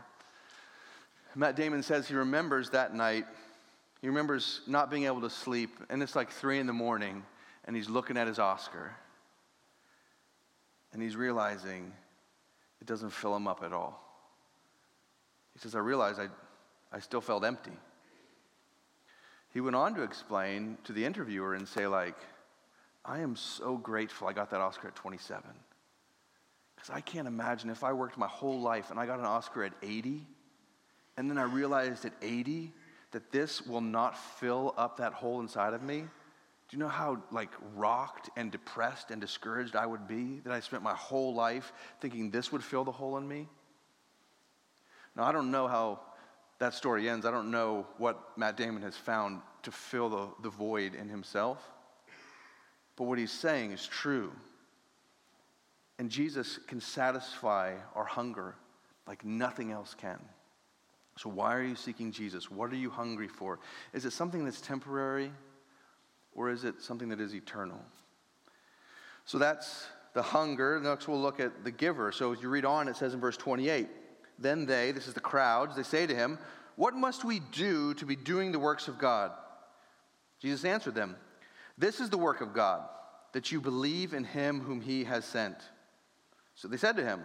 Matt 1.35 1.55
Damon 1.55 1.83
says 1.83 2.07
he 2.07 2.15
remembers 2.15 2.71
that 2.71 2.95
night. 2.95 3.25
He 4.01 4.07
remembers 4.07 4.61
not 4.65 4.89
being 4.89 5.05
able 5.05 5.21
to 5.21 5.29
sleep, 5.29 5.77
and 5.89 6.01
it's 6.01 6.15
like 6.15 6.31
three 6.31 6.59
in 6.59 6.65
the 6.65 6.73
morning, 6.73 7.23
and 7.65 7.75
he's 7.75 7.89
looking 7.89 8.17
at 8.17 8.27
his 8.27 8.39
Oscar. 8.39 8.95
And 10.93 11.01
he's 11.01 11.15
realizing 11.15 11.91
it 12.81 12.87
doesn't 12.87 13.11
fill 13.11 13.35
him 13.35 13.47
up 13.47 13.63
at 13.63 13.73
all. 13.73 14.01
He 15.53 15.59
says, 15.59 15.75
I 15.75 15.79
realized 15.79 16.19
I, 16.19 16.27
I 16.91 16.99
still 16.99 17.21
felt 17.21 17.45
empty. 17.45 17.71
He 19.53 19.61
went 19.61 19.75
on 19.75 19.95
to 19.95 20.03
explain 20.03 20.77
to 20.83 20.91
the 20.91 21.05
interviewer 21.05 21.53
and 21.53 21.67
say, 21.67 21.87
like, 21.87 22.17
I 23.05 23.19
am 23.19 23.35
so 23.35 23.77
grateful 23.77 24.27
I 24.27 24.33
got 24.33 24.49
that 24.49 24.59
Oscar 24.59 24.89
at 24.89 24.95
27. 24.95 25.43
Because 26.75 26.89
I 26.89 26.99
can't 26.99 27.27
imagine 27.27 27.69
if 27.69 27.83
I 27.83 27.93
worked 27.93 28.17
my 28.17 28.27
whole 28.27 28.59
life 28.59 28.91
and 28.91 28.99
I 28.99 29.05
got 29.05 29.19
an 29.19 29.25
Oscar 29.25 29.63
at 29.63 29.73
80, 29.81 30.27
and 31.17 31.29
then 31.29 31.37
I 31.37 31.43
realized 31.43 32.03
at 32.03 32.13
80 32.21 32.73
that 33.11 33.31
this 33.31 33.65
will 33.65 33.81
not 33.81 34.17
fill 34.17 34.73
up 34.77 34.97
that 34.97 35.13
hole 35.13 35.39
inside 35.39 35.73
of 35.73 35.81
me 35.81 36.05
do 36.67 36.77
you 36.77 36.79
know 36.81 36.89
how 36.89 37.21
like 37.31 37.51
rocked 37.75 38.29
and 38.35 38.51
depressed 38.51 39.11
and 39.11 39.21
discouraged 39.21 39.75
I 39.75 39.85
would 39.85 40.07
be 40.07 40.39
that 40.43 40.51
I 40.51 40.59
spent 40.59 40.81
my 40.81 40.93
whole 40.93 41.33
life 41.33 41.71
thinking 42.01 42.31
this 42.31 42.51
would 42.51 42.63
fill 42.63 42.83
the 42.83 42.91
hole 42.91 43.17
in 43.17 43.27
me? 43.27 43.47
Now 45.15 45.23
I 45.23 45.31
don't 45.31 45.51
know 45.51 45.67
how 45.67 45.99
that 46.59 46.73
story 46.73 47.09
ends. 47.09 47.25
I 47.25 47.31
don't 47.31 47.51
know 47.51 47.85
what 47.97 48.37
Matt 48.37 48.57
Damon 48.57 48.81
has 48.81 48.95
found 48.95 49.41
to 49.63 49.71
fill 49.71 50.09
the, 50.09 50.27
the 50.41 50.49
void 50.49 50.95
in 50.95 51.09
himself. 51.09 51.61
But 52.95 53.05
what 53.05 53.19
he's 53.19 53.31
saying 53.31 53.71
is 53.71 53.85
true. 53.85 54.31
And 55.99 56.09
Jesus 56.09 56.59
can 56.67 56.81
satisfy 56.81 57.75
our 57.93 58.05
hunger 58.05 58.55
like 59.07 59.23
nothing 59.23 59.71
else 59.71 59.93
can. 59.93 60.19
So, 61.17 61.29
why 61.29 61.55
are 61.55 61.63
you 61.63 61.75
seeking 61.75 62.11
Jesus? 62.11 62.51
What 62.51 62.71
are 62.71 62.75
you 62.75 62.89
hungry 62.89 63.29
for? 63.29 63.59
Is 63.93 64.05
it 64.05 64.11
something 64.11 64.43
that's 64.43 64.59
temporary? 64.59 65.31
Or 66.35 66.49
is 66.49 66.63
it 66.63 66.81
something 66.81 67.09
that 67.09 67.19
is 67.19 67.33
eternal? 67.33 67.79
So 69.25 69.37
that's 69.39 69.87
the 70.13 70.21
hunger. 70.21 70.79
Next, 70.79 71.07
we'll 71.07 71.21
look 71.21 71.39
at 71.39 71.63
the 71.63 71.71
giver. 71.71 72.11
So 72.11 72.33
as 72.33 72.41
you 72.41 72.49
read 72.49 72.65
on, 72.65 72.87
it 72.87 72.95
says 72.95 73.13
in 73.13 73.19
verse 73.19 73.37
28 73.37 73.87
Then 74.37 74.65
they, 74.65 74.91
this 74.91 75.07
is 75.07 75.13
the 75.13 75.19
crowds, 75.19 75.75
they 75.75 75.83
say 75.83 76.05
to 76.05 76.15
him, 76.15 76.37
What 76.75 76.93
must 76.93 77.23
we 77.23 77.39
do 77.51 77.93
to 77.95 78.05
be 78.05 78.15
doing 78.15 78.51
the 78.51 78.59
works 78.59 78.87
of 78.87 78.97
God? 78.97 79.31
Jesus 80.41 80.65
answered 80.65 80.95
them, 80.95 81.15
This 81.77 81.99
is 81.99 82.09
the 82.09 82.17
work 82.17 82.41
of 82.41 82.53
God, 82.53 82.83
that 83.33 83.51
you 83.51 83.61
believe 83.61 84.13
in 84.13 84.23
him 84.23 84.59
whom 84.61 84.81
he 84.81 85.03
has 85.05 85.25
sent. 85.25 85.57
So 86.55 86.67
they 86.67 86.77
said 86.77 86.95
to 86.97 87.03
him, 87.03 87.23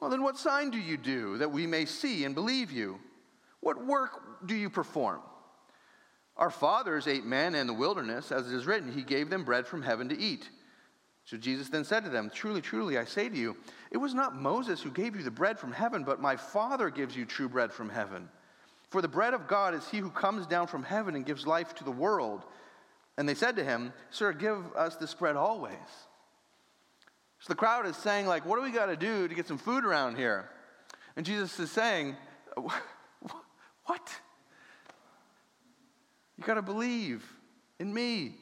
Well, 0.00 0.10
then 0.10 0.22
what 0.22 0.38
sign 0.38 0.70
do 0.70 0.78
you 0.78 0.96
do 0.96 1.38
that 1.38 1.50
we 1.50 1.66
may 1.66 1.84
see 1.84 2.24
and 2.24 2.34
believe 2.34 2.70
you? 2.70 3.00
What 3.60 3.84
work 3.84 4.46
do 4.46 4.54
you 4.54 4.70
perform? 4.70 5.20
Our 6.36 6.50
fathers 6.50 7.06
ate 7.06 7.24
manna 7.24 7.58
in 7.58 7.66
the 7.66 7.72
wilderness, 7.72 8.30
as 8.30 8.50
it 8.50 8.54
is 8.54 8.66
written, 8.66 8.92
He 8.92 9.02
gave 9.02 9.30
them 9.30 9.44
bread 9.44 9.66
from 9.66 9.82
heaven 9.82 10.08
to 10.10 10.18
eat. 10.18 10.48
So 11.24 11.36
Jesus 11.36 11.68
then 11.68 11.84
said 11.84 12.04
to 12.04 12.10
them, 12.10 12.30
Truly, 12.32 12.60
truly, 12.60 12.98
I 12.98 13.04
say 13.04 13.28
to 13.28 13.36
you, 13.36 13.56
it 13.90 13.96
was 13.96 14.14
not 14.14 14.36
Moses 14.36 14.80
who 14.80 14.90
gave 14.90 15.16
you 15.16 15.22
the 15.22 15.30
bread 15.30 15.58
from 15.58 15.72
heaven, 15.72 16.04
but 16.04 16.20
my 16.20 16.36
Father 16.36 16.90
gives 16.90 17.16
you 17.16 17.24
true 17.24 17.48
bread 17.48 17.72
from 17.72 17.88
heaven. 17.88 18.28
For 18.90 19.02
the 19.02 19.08
bread 19.08 19.34
of 19.34 19.48
God 19.48 19.74
is 19.74 19.88
he 19.88 19.98
who 19.98 20.10
comes 20.10 20.46
down 20.46 20.68
from 20.68 20.84
heaven 20.84 21.16
and 21.16 21.26
gives 21.26 21.46
life 21.46 21.74
to 21.76 21.84
the 21.84 21.90
world. 21.90 22.44
And 23.18 23.28
they 23.28 23.34
said 23.34 23.56
to 23.56 23.64
him, 23.64 23.92
Sir, 24.10 24.32
give 24.32 24.58
us 24.76 24.96
this 24.96 25.14
bread 25.14 25.36
always. 25.36 25.74
So 27.40 27.48
the 27.48 27.56
crowd 27.56 27.86
is 27.86 27.96
saying, 27.96 28.26
like, 28.26 28.46
what 28.46 28.56
do 28.56 28.62
we 28.62 28.70
got 28.70 28.86
to 28.86 28.96
do 28.96 29.26
to 29.26 29.34
get 29.34 29.48
some 29.48 29.58
food 29.58 29.84
around 29.84 30.16
here? 30.16 30.48
And 31.16 31.26
Jesus 31.26 31.58
is 31.58 31.70
saying, 31.70 32.14
what? 32.56 34.20
You 36.38 36.44
got 36.44 36.54
to 36.54 36.62
believe 36.62 37.24
in 37.78 37.92
me. 37.92 38.34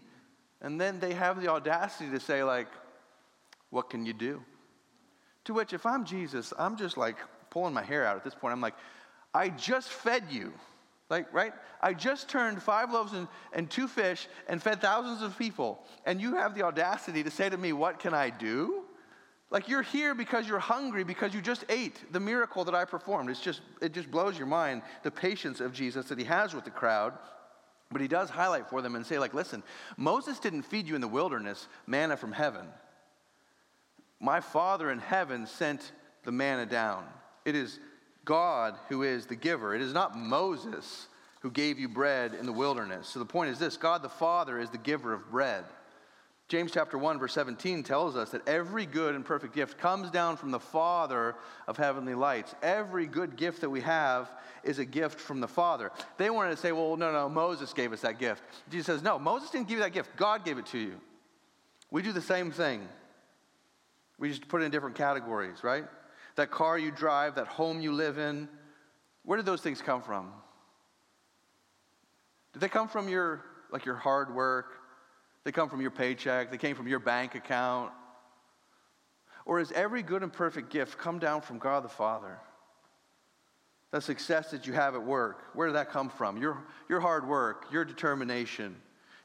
And 0.60 0.80
then 0.80 1.00
they 1.00 1.14
have 1.14 1.40
the 1.40 1.48
audacity 1.48 2.10
to 2.10 2.20
say, 2.20 2.42
like, 2.42 2.68
what 3.70 3.90
can 3.90 4.06
you 4.06 4.12
do? 4.12 4.42
To 5.44 5.54
which, 5.54 5.72
if 5.72 5.84
I'm 5.84 6.04
Jesus, 6.04 6.52
I'm 6.58 6.76
just 6.76 6.96
like 6.96 7.18
pulling 7.50 7.74
my 7.74 7.82
hair 7.82 8.06
out 8.06 8.16
at 8.16 8.24
this 8.24 8.34
point. 8.34 8.52
I'm 8.52 8.60
like, 8.60 8.74
I 9.34 9.48
just 9.50 9.88
fed 9.88 10.24
you. 10.30 10.52
Like, 11.10 11.32
right? 11.34 11.52
I 11.82 11.92
just 11.92 12.28
turned 12.28 12.62
five 12.62 12.90
loaves 12.90 13.12
and, 13.12 13.28
and 13.52 13.70
two 13.70 13.86
fish 13.86 14.26
and 14.48 14.62
fed 14.62 14.80
thousands 14.80 15.22
of 15.22 15.36
people. 15.36 15.84
And 16.06 16.20
you 16.20 16.34
have 16.36 16.54
the 16.54 16.62
audacity 16.62 17.22
to 17.22 17.30
say 17.30 17.50
to 17.50 17.58
me, 17.58 17.72
What 17.72 17.98
can 17.98 18.14
I 18.14 18.30
do? 18.30 18.84
Like 19.50 19.68
you're 19.68 19.82
here 19.82 20.14
because 20.14 20.48
you're 20.48 20.58
hungry 20.58 21.04
because 21.04 21.34
you 21.34 21.40
just 21.40 21.64
ate 21.68 22.12
the 22.12 22.18
miracle 22.18 22.64
that 22.64 22.74
I 22.74 22.84
performed. 22.84 23.30
It's 23.30 23.40
just 23.40 23.60
it 23.80 23.92
just 23.92 24.10
blows 24.10 24.36
your 24.36 24.48
mind 24.48 24.82
the 25.02 25.10
patience 25.10 25.60
of 25.60 25.72
Jesus 25.72 26.06
that 26.06 26.18
he 26.18 26.24
has 26.24 26.54
with 26.54 26.64
the 26.64 26.70
crowd. 26.70 27.12
But 27.94 28.02
he 28.02 28.08
does 28.08 28.28
highlight 28.28 28.68
for 28.68 28.82
them 28.82 28.96
and 28.96 29.06
say 29.06 29.20
like, 29.20 29.34
"Listen, 29.34 29.62
Moses 29.96 30.40
didn't 30.40 30.62
feed 30.62 30.88
you 30.88 30.96
in 30.96 31.00
the 31.00 31.06
wilderness 31.06 31.68
manna 31.86 32.16
from 32.16 32.32
heaven. 32.32 32.66
My 34.18 34.40
Father 34.40 34.90
in 34.90 34.98
heaven 34.98 35.46
sent 35.46 35.92
the 36.24 36.32
manna 36.32 36.66
down. 36.66 37.06
It 37.44 37.54
is 37.54 37.78
God 38.24 38.76
who 38.88 39.04
is 39.04 39.26
the 39.26 39.36
giver. 39.36 39.76
It 39.76 39.80
is 39.80 39.92
not 39.92 40.18
Moses 40.18 41.06
who 41.40 41.52
gave 41.52 41.78
you 41.78 41.88
bread 41.88 42.34
in 42.34 42.46
the 42.46 42.52
wilderness. 42.52 43.06
So 43.06 43.20
the 43.20 43.26
point 43.26 43.50
is 43.50 43.60
this 43.60 43.76
God 43.76 44.02
the 44.02 44.08
Father 44.08 44.58
is 44.58 44.70
the 44.70 44.78
giver 44.78 45.12
of 45.12 45.30
bread. 45.30 45.64
James 46.48 46.72
chapter 46.72 46.98
1 46.98 47.18
verse 47.18 47.32
17 47.32 47.82
tells 47.82 48.16
us 48.16 48.30
that 48.30 48.46
every 48.46 48.84
good 48.84 49.14
and 49.14 49.24
perfect 49.24 49.54
gift 49.54 49.78
comes 49.78 50.10
down 50.10 50.36
from 50.36 50.50
the 50.50 50.60
Father 50.60 51.34
of 51.66 51.76
heavenly 51.76 52.14
lights. 52.14 52.54
Every 52.62 53.06
good 53.06 53.36
gift 53.36 53.62
that 53.62 53.70
we 53.70 53.80
have 53.80 54.30
is 54.62 54.78
a 54.78 54.84
gift 54.84 55.18
from 55.18 55.40
the 55.40 55.48
Father. 55.48 55.90
They 56.18 56.30
wanted 56.30 56.50
to 56.50 56.56
say, 56.56 56.72
well, 56.72 56.96
no, 56.96 57.12
no, 57.12 57.28
Moses 57.28 57.72
gave 57.72 57.92
us 57.92 58.02
that 58.02 58.18
gift. 58.18 58.42
Jesus 58.70 58.86
says, 58.86 59.02
no, 59.02 59.18
Moses 59.18 59.50
didn't 59.50 59.68
give 59.68 59.78
you 59.78 59.84
that 59.84 59.92
gift. 59.92 60.16
God 60.16 60.44
gave 60.44 60.58
it 60.58 60.66
to 60.66 60.78
you. 60.78 61.00
We 61.90 62.02
do 62.02 62.12
the 62.12 62.22
same 62.22 62.50
thing. 62.50 62.86
We 64.18 64.28
just 64.28 64.46
put 64.48 64.62
it 64.62 64.66
in 64.66 64.70
different 64.70 64.96
categories, 64.96 65.64
right? 65.64 65.84
that 66.36 66.50
car 66.50 66.78
you 66.78 66.90
drive, 66.90 67.36
that 67.36 67.46
home 67.46 67.80
you 67.80 67.92
live 67.92 68.18
in, 68.18 68.48
where 69.24 69.36
did 69.36 69.46
those 69.46 69.60
things 69.60 69.80
come 69.80 70.02
from? 70.02 70.32
Did 72.52 72.60
they 72.60 72.68
come 72.68 72.88
from 72.88 73.08
your 73.08 73.44
like 73.70 73.84
your 73.84 73.96
hard 73.96 74.34
work? 74.34 74.66
They 75.44 75.52
come 75.52 75.68
from 75.68 75.82
your 75.82 75.90
paycheck, 75.90 76.50
they 76.50 76.58
came 76.58 76.74
from 76.74 76.88
your 76.88 76.98
bank 76.98 77.34
account. 77.34 77.92
Or 79.46 79.58
has 79.58 79.70
every 79.72 80.02
good 80.02 80.22
and 80.22 80.32
perfect 80.32 80.70
gift 80.70 80.96
come 80.96 81.18
down 81.18 81.42
from 81.42 81.58
God 81.58 81.84
the 81.84 81.88
Father? 81.88 82.38
That 83.90 84.02
success 84.02 84.50
that 84.50 84.66
you 84.66 84.72
have 84.72 84.94
at 84.94 85.04
work, 85.04 85.54
where 85.54 85.66
did 85.66 85.76
that 85.76 85.90
come 85.90 86.08
from? 86.08 86.38
Your, 86.38 86.64
your 86.88 87.00
hard 87.00 87.28
work, 87.28 87.66
your 87.70 87.84
determination, 87.84 88.74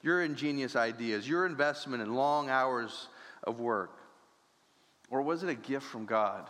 your 0.04 0.22
ingenious 0.22 0.76
ideas, 0.76 1.28
your 1.28 1.46
investment 1.46 2.04
in 2.04 2.14
long 2.14 2.50
hours 2.50 3.08
of 3.44 3.60
work? 3.60 3.98
Or 5.10 5.22
was 5.22 5.42
it 5.42 5.50
a 5.50 5.56
gift 5.56 5.86
from 5.86 6.06
God? 6.06 6.48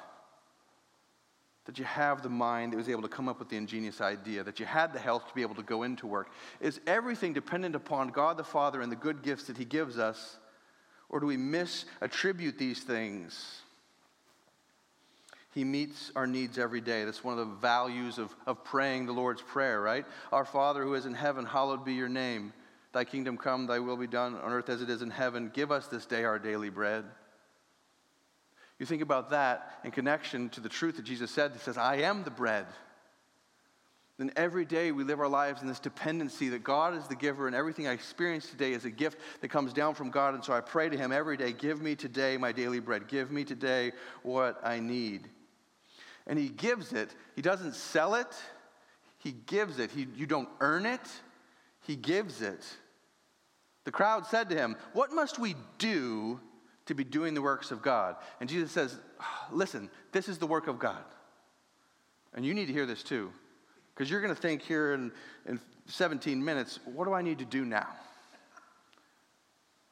That 1.69 1.77
you 1.77 1.85
have 1.85 2.23
the 2.23 2.29
mind 2.29 2.73
that 2.73 2.77
was 2.77 2.89
able 2.89 3.03
to 3.03 3.07
come 3.07 3.29
up 3.29 3.37
with 3.37 3.47
the 3.47 3.55
ingenious 3.55 4.01
idea, 4.01 4.43
that 4.43 4.59
you 4.59 4.65
had 4.65 4.91
the 4.91 4.97
health 4.97 5.27
to 5.27 5.35
be 5.35 5.43
able 5.43 5.53
to 5.53 5.61
go 5.61 5.83
into 5.83 6.07
work? 6.07 6.31
Is 6.59 6.81
everything 6.87 7.31
dependent 7.31 7.75
upon 7.75 8.07
God 8.07 8.37
the 8.37 8.43
Father 8.43 8.81
and 8.81 8.91
the 8.91 8.95
good 8.95 9.21
gifts 9.21 9.43
that 9.43 9.55
He 9.55 9.65
gives 9.65 9.99
us? 9.99 10.37
Or 11.09 11.19
do 11.19 11.27
we 11.27 11.37
misattribute 11.37 12.57
these 12.57 12.79
things? 12.79 13.61
He 15.53 15.63
meets 15.63 16.11
our 16.15 16.25
needs 16.25 16.57
every 16.57 16.81
day. 16.81 17.05
That's 17.05 17.23
one 17.23 17.37
of 17.37 17.47
the 17.47 17.55
values 17.57 18.17
of, 18.17 18.35
of 18.47 18.63
praying 18.63 19.05
the 19.05 19.13
Lord's 19.13 19.43
Prayer, 19.43 19.79
right? 19.79 20.07
Our 20.31 20.45
Father 20.45 20.81
who 20.81 20.95
is 20.95 21.05
in 21.05 21.13
heaven, 21.13 21.45
hallowed 21.45 21.85
be 21.85 21.93
your 21.93 22.09
name. 22.09 22.51
Thy 22.93 23.03
kingdom 23.03 23.37
come, 23.37 23.67
thy 23.67 23.77
will 23.77 23.95
be 23.95 24.07
done 24.07 24.33
on 24.37 24.51
earth 24.51 24.69
as 24.69 24.81
it 24.81 24.89
is 24.89 25.03
in 25.03 25.11
heaven. 25.11 25.51
Give 25.53 25.71
us 25.71 25.85
this 25.85 26.07
day 26.07 26.23
our 26.23 26.39
daily 26.39 26.71
bread. 26.71 27.05
You 28.79 28.85
think 28.85 29.01
about 29.01 29.29
that 29.31 29.79
in 29.83 29.91
connection 29.91 30.49
to 30.49 30.61
the 30.61 30.69
truth 30.69 30.95
that 30.95 31.05
Jesus 31.05 31.29
said. 31.29 31.51
He 31.51 31.59
says, 31.59 31.77
I 31.77 31.97
am 31.97 32.23
the 32.23 32.31
bread. 32.31 32.65
Then 34.17 34.31
every 34.35 34.65
day 34.65 34.91
we 34.91 35.05
live 35.05 35.19
our 35.19 35.29
lives 35.29 35.61
in 35.61 35.67
this 35.67 35.79
dependency 35.79 36.49
that 36.49 36.63
God 36.63 36.93
is 36.93 37.07
the 37.07 37.15
giver, 37.15 37.47
and 37.47 37.55
everything 37.55 37.87
I 37.87 37.93
experience 37.93 38.49
today 38.49 38.73
is 38.73 38.83
a 38.83 38.89
gift 38.89 39.17
that 39.39 39.47
comes 39.47 39.71
down 39.71 39.95
from 39.95 40.11
God. 40.11 40.33
And 40.33 40.43
so 40.43 40.51
I 40.51 40.59
pray 40.59 40.89
to 40.89 40.97
Him 40.97 41.13
every 41.13 41.37
day, 41.37 41.53
Give 41.53 41.81
me 41.81 41.95
today 41.95 42.35
my 42.37 42.51
daily 42.51 42.81
bread. 42.81 43.07
Give 43.07 43.31
me 43.31 43.45
today 43.45 43.93
what 44.23 44.59
I 44.61 44.79
need. 44.79 45.29
And 46.27 46.37
He 46.37 46.49
gives 46.49 46.91
it. 46.91 47.15
He 47.35 47.41
doesn't 47.41 47.75
sell 47.75 48.15
it, 48.15 48.27
He 49.19 49.31
gives 49.31 49.79
it. 49.79 49.91
He, 49.91 50.07
you 50.15 50.25
don't 50.25 50.49
earn 50.59 50.85
it, 50.85 51.07
He 51.81 51.95
gives 51.95 52.41
it. 52.41 52.65
The 53.85 53.91
crowd 53.91 54.25
said 54.25 54.49
to 54.49 54.55
Him, 54.55 54.75
What 54.91 55.13
must 55.13 55.39
we 55.39 55.55
do 55.77 56.41
to 56.89 56.95
be 56.95 57.03
doing 57.03 57.35
the 57.35 57.41
works 57.41 57.69
of 57.69 57.81
God. 57.81 58.15
And 58.39 58.49
Jesus 58.49 58.71
says, 58.71 58.97
Listen, 59.51 59.89
this 60.11 60.27
is 60.27 60.39
the 60.39 60.47
work 60.47 60.67
of 60.67 60.79
God. 60.79 61.03
And 62.33 62.43
you 62.43 62.53
need 62.53 62.65
to 62.65 62.73
hear 62.73 62.85
this 62.85 63.03
too, 63.03 63.31
because 63.93 64.09
you're 64.09 64.21
going 64.21 64.35
to 64.35 64.39
think 64.39 64.61
here 64.63 64.93
in, 64.93 65.11
in 65.45 65.59
17 65.85 66.43
minutes, 66.43 66.79
what 66.85 67.05
do 67.05 67.13
I 67.13 67.21
need 67.21 67.39
to 67.39 67.45
do 67.45 67.63
now? 67.63 67.87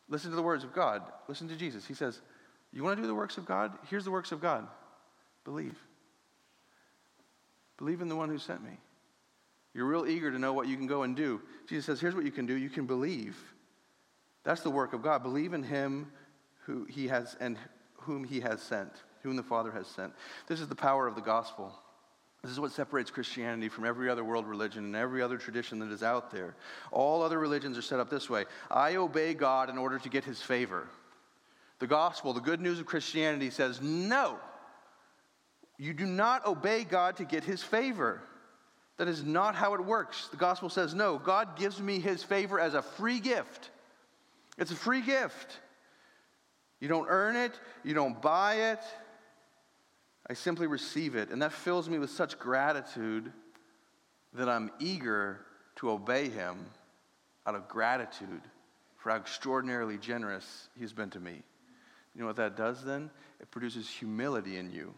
Listen 0.09 0.31
to 0.31 0.35
the 0.35 0.41
words 0.41 0.63
of 0.63 0.73
God. 0.73 1.03
Listen 1.27 1.47
to 1.49 1.55
Jesus. 1.55 1.85
He 1.85 1.93
says, 1.93 2.19
You 2.73 2.83
want 2.83 2.97
to 2.97 3.01
do 3.01 3.07
the 3.07 3.15
works 3.15 3.37
of 3.37 3.45
God? 3.45 3.73
Here's 3.89 4.03
the 4.03 4.11
works 4.11 4.31
of 4.31 4.41
God 4.41 4.67
believe. 5.45 5.77
Believe 7.77 8.01
in 8.01 8.09
the 8.09 8.15
one 8.15 8.27
who 8.27 8.39
sent 8.39 8.63
me. 8.63 8.77
You're 9.75 9.85
real 9.85 10.07
eager 10.07 10.31
to 10.31 10.39
know 10.39 10.51
what 10.51 10.67
you 10.67 10.75
can 10.75 10.87
go 10.87 11.03
and 11.03 11.15
do. 11.15 11.41
Jesus 11.69 11.85
says, 11.85 12.01
Here's 12.01 12.15
what 12.15 12.25
you 12.25 12.31
can 12.31 12.47
do 12.47 12.55
you 12.55 12.71
can 12.71 12.87
believe. 12.87 13.37
That's 14.43 14.61
the 14.61 14.71
work 14.71 14.93
of 14.93 15.03
God. 15.03 15.21
Believe 15.21 15.53
in 15.53 15.61
him 15.61 16.07
who 16.67 16.85
he 16.85 17.07
has 17.07 17.35
and 17.39 17.57
whom 17.95 18.23
he 18.23 18.41
has 18.41 18.61
sent, 18.61 18.91
whom 19.23 19.35
the 19.35 19.43
Father 19.43 19.71
has 19.71 19.87
sent. 19.87 20.13
This 20.47 20.59
is 20.61 20.67
the 20.67 20.75
power 20.75 21.07
of 21.07 21.15
the 21.15 21.21
gospel. 21.21 21.73
This 22.43 22.51
is 22.51 22.59
what 22.59 22.71
separates 22.71 23.09
Christianity 23.09 23.67
from 23.69 23.85
every 23.85 24.09
other 24.09 24.23
world 24.23 24.45
religion 24.45 24.83
and 24.83 24.95
every 24.95 25.21
other 25.21 25.37
tradition 25.37 25.79
that 25.79 25.91
is 25.91 26.03
out 26.03 26.29
there. 26.29 26.55
All 26.91 27.23
other 27.23 27.39
religions 27.39 27.77
are 27.77 27.81
set 27.81 27.99
up 27.99 28.09
this 28.09 28.29
way 28.29 28.45
I 28.69 28.95
obey 28.95 29.33
God 29.33 29.69
in 29.69 29.77
order 29.77 29.97
to 29.97 30.09
get 30.09 30.23
his 30.23 30.41
favor. 30.41 30.87
The 31.79 31.87
gospel, 31.87 32.33
the 32.33 32.41
good 32.41 32.61
news 32.61 32.79
of 32.79 32.85
Christianity 32.85 33.49
says, 33.49 33.81
no, 33.81 34.37
you 35.77 35.93
do 35.93 36.05
not 36.05 36.45
obey 36.45 36.83
God 36.83 37.17
to 37.17 37.23
get 37.25 37.43
his 37.43 37.63
favor. 37.63 38.21
That 38.97 39.07
is 39.07 39.23
not 39.23 39.53
how 39.53 39.75
it 39.75 39.85
works. 39.85 40.27
The 40.29 40.37
gospel 40.37 40.69
says, 40.69 40.95
no, 40.95 41.19
God 41.19 41.55
gives 41.55 41.79
me 41.79 41.99
his 41.99 42.23
favor 42.23 42.59
as 42.59 42.73
a 42.73 42.81
free 42.81 43.19
gift. 43.19 43.69
It's 44.57 44.71
a 44.71 44.75
free 44.75 45.01
gift. 45.01 45.59
You 46.79 46.87
don't 46.87 47.07
earn 47.09 47.35
it, 47.35 47.59
you 47.83 47.93
don't 47.93 48.21
buy 48.21 48.71
it. 48.71 48.79
I 50.29 50.33
simply 50.33 50.67
receive 50.67 51.15
it. 51.15 51.29
And 51.29 51.41
that 51.41 51.53
fills 51.53 51.89
me 51.89 51.99
with 51.99 52.09
such 52.09 52.37
gratitude 52.37 53.31
that 54.33 54.49
I'm 54.49 54.71
eager 54.79 55.39
to 55.77 55.89
obey 55.89 56.29
him 56.29 56.65
out 57.45 57.55
of 57.55 57.67
gratitude 57.67 58.41
for 58.97 59.11
how 59.11 59.15
extraordinarily 59.15 59.97
generous 59.97 60.69
he's 60.77 60.91
been 60.91 61.09
to 61.11 61.19
me. 61.19 61.41
You 62.13 62.21
know 62.21 62.27
what 62.27 62.35
that 62.37 62.57
does 62.57 62.83
then? 62.83 63.09
It 63.39 63.49
produces 63.51 63.89
humility 63.89 64.57
in 64.57 64.71
you. 64.71 64.93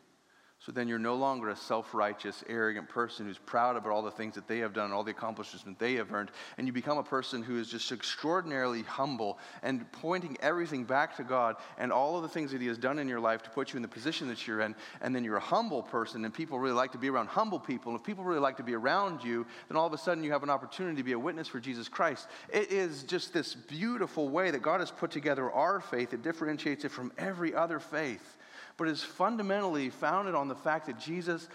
So 0.69 0.73
then 0.73 0.88
you're 0.88 0.99
no 0.99 1.15
longer 1.15 1.49
a 1.49 1.55
self 1.55 1.95
righteous, 1.95 2.43
arrogant 2.47 2.89
person 2.89 3.25
who's 3.25 3.39
proud 3.39 3.75
about 3.75 3.91
all 3.91 4.03
the 4.03 4.12
things 4.12 4.36
that 4.36 4.47
they 4.47 4.60
have 4.60 4.71
done, 4.71 4.91
all 4.91 5.03
the 5.03 5.10
accomplishments 5.10 5.79
they 5.79 5.95
have 5.95 6.13
earned. 6.13 6.29
And 6.60 6.67
you 6.67 6.73
become 6.73 6.99
a 6.99 7.03
person 7.03 7.41
who 7.41 7.58
is 7.58 7.69
just 7.69 7.91
extraordinarily 7.91 8.84
humble 8.84 9.39
and 9.63 9.91
pointing 9.91 10.38
everything 10.41 10.84
back 10.84 11.17
to 11.17 11.23
God 11.23 11.55
and 11.79 11.91
all 11.91 12.17
of 12.17 12.21
the 12.21 12.29
things 12.29 12.51
that 12.51 12.62
He 12.62 12.67
has 12.67 12.77
done 12.77 12.99
in 12.99 13.08
your 13.08 13.19
life 13.19 13.41
to 13.41 13.49
put 13.49 13.73
you 13.73 13.77
in 13.77 13.82
the 13.82 13.88
position 13.88 14.27
that 14.27 14.45
you're 14.45 14.62
in. 14.62 14.75
And 15.01 15.15
then 15.15 15.23
you're 15.23 15.38
a 15.38 15.39
humble 15.39 15.82
person, 15.82 16.23
and 16.23 16.32
people 16.32 16.60
really 16.60 16.75
like 16.75 16.91
to 16.91 16.99
be 16.99 17.10
around 17.10 17.29
humble 17.29 17.60
people. 17.60 17.91
And 17.91 17.99
if 17.99 18.05
people 18.05 18.23
really 18.23 18.39
like 18.39 18.58
to 18.58 18.63
be 18.63 18.75
around 18.75 19.23
you, 19.23 19.47
then 19.69 19.75
all 19.75 19.88
of 19.88 19.93
a 19.93 19.97
sudden 19.97 20.23
you 20.23 20.32
have 20.34 20.43
an 20.43 20.51
opportunity 20.51 20.97
to 20.97 21.03
be 21.03 21.13
a 21.13 21.19
witness 21.19 21.47
for 21.47 21.60
Jesus 21.60 21.89
Christ. 21.89 22.27
It 22.53 22.71
is 22.71 23.01
just 23.01 23.34
this 23.34 23.55
beautiful 23.55 24.29
way 24.29 24.51
that 24.51 24.62
God 24.62 24.82
has 24.82 24.91
put 24.91 25.10
together 25.10 25.49
our 25.49 25.82
faith 25.82 26.12
that 26.12 26.21
differentiates 26.21 26.86
it 26.86 26.91
from 26.91 27.12
every 27.17 27.55
other 27.55 27.79
faith 27.79 28.38
but 28.80 28.88
is 28.88 29.04
fundamentally 29.04 29.89
founded 29.89 30.34
on 30.34 30.48
the 30.48 30.56
fact 30.56 30.88
that 30.88 30.98
Jesus, 30.98 31.48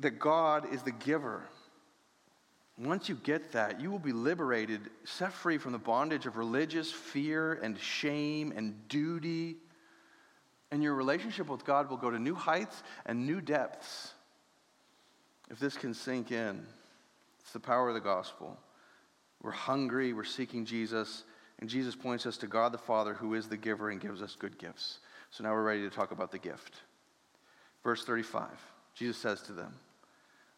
that 0.00 0.18
God 0.18 0.74
is 0.74 0.82
the 0.82 0.90
giver. 0.90 1.42
Once 2.76 3.08
you 3.08 3.14
get 3.14 3.52
that, 3.52 3.80
you 3.80 3.90
will 3.90 4.00
be 4.00 4.12
liberated, 4.12 4.80
set 5.04 5.32
free 5.32 5.58
from 5.58 5.72
the 5.72 5.78
bondage 5.78 6.26
of 6.26 6.36
religious 6.36 6.90
fear 6.90 7.52
and 7.62 7.78
shame 7.78 8.52
and 8.56 8.88
duty. 8.88 9.56
And 10.72 10.82
your 10.82 10.94
relationship 10.94 11.46
with 11.48 11.64
God 11.64 11.88
will 11.88 11.96
go 11.96 12.10
to 12.10 12.18
new 12.18 12.34
heights 12.34 12.82
and 13.06 13.26
new 13.26 13.40
depths. 13.40 14.12
If 15.50 15.58
this 15.58 15.76
can 15.76 15.94
sink 15.94 16.32
in, 16.32 16.66
it's 17.40 17.52
the 17.52 17.60
power 17.60 17.88
of 17.88 17.94
the 17.94 18.00
gospel. 18.00 18.58
We're 19.42 19.50
hungry, 19.52 20.12
we're 20.12 20.24
seeking 20.24 20.64
Jesus, 20.64 21.24
and 21.60 21.70
Jesus 21.70 21.94
points 21.94 22.26
us 22.26 22.38
to 22.38 22.46
God 22.46 22.72
the 22.72 22.78
Father, 22.78 23.14
who 23.14 23.34
is 23.34 23.48
the 23.48 23.56
giver 23.56 23.90
and 23.90 24.00
gives 24.00 24.20
us 24.20 24.36
good 24.38 24.58
gifts. 24.58 24.98
So 25.30 25.44
now 25.44 25.52
we're 25.52 25.62
ready 25.62 25.82
to 25.82 25.90
talk 25.90 26.10
about 26.10 26.32
the 26.32 26.38
gift. 26.38 26.74
Verse 27.82 28.04
35 28.04 28.48
Jesus 28.94 29.16
says 29.16 29.40
to 29.42 29.52
them, 29.52 29.74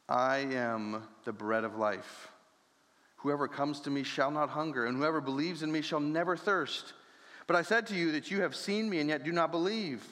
I 0.08 0.38
am 0.38 1.02
the 1.24 1.32
bread 1.32 1.64
of 1.64 1.76
life. 1.76 2.28
Whoever 3.16 3.46
comes 3.46 3.80
to 3.80 3.90
me 3.90 4.02
shall 4.02 4.30
not 4.30 4.48
hunger, 4.50 4.86
and 4.86 4.96
whoever 4.96 5.20
believes 5.20 5.62
in 5.62 5.70
me 5.70 5.80
shall 5.80 6.00
never 6.00 6.36
thirst. 6.36 6.94
But 7.46 7.54
I 7.54 7.62
said 7.62 7.86
to 7.88 7.94
you 7.94 8.12
that 8.12 8.30
you 8.30 8.40
have 8.42 8.56
seen 8.56 8.90
me 8.90 8.98
and 8.98 9.08
yet 9.08 9.24
do 9.24 9.30
not 9.30 9.52
believe. 9.52 10.04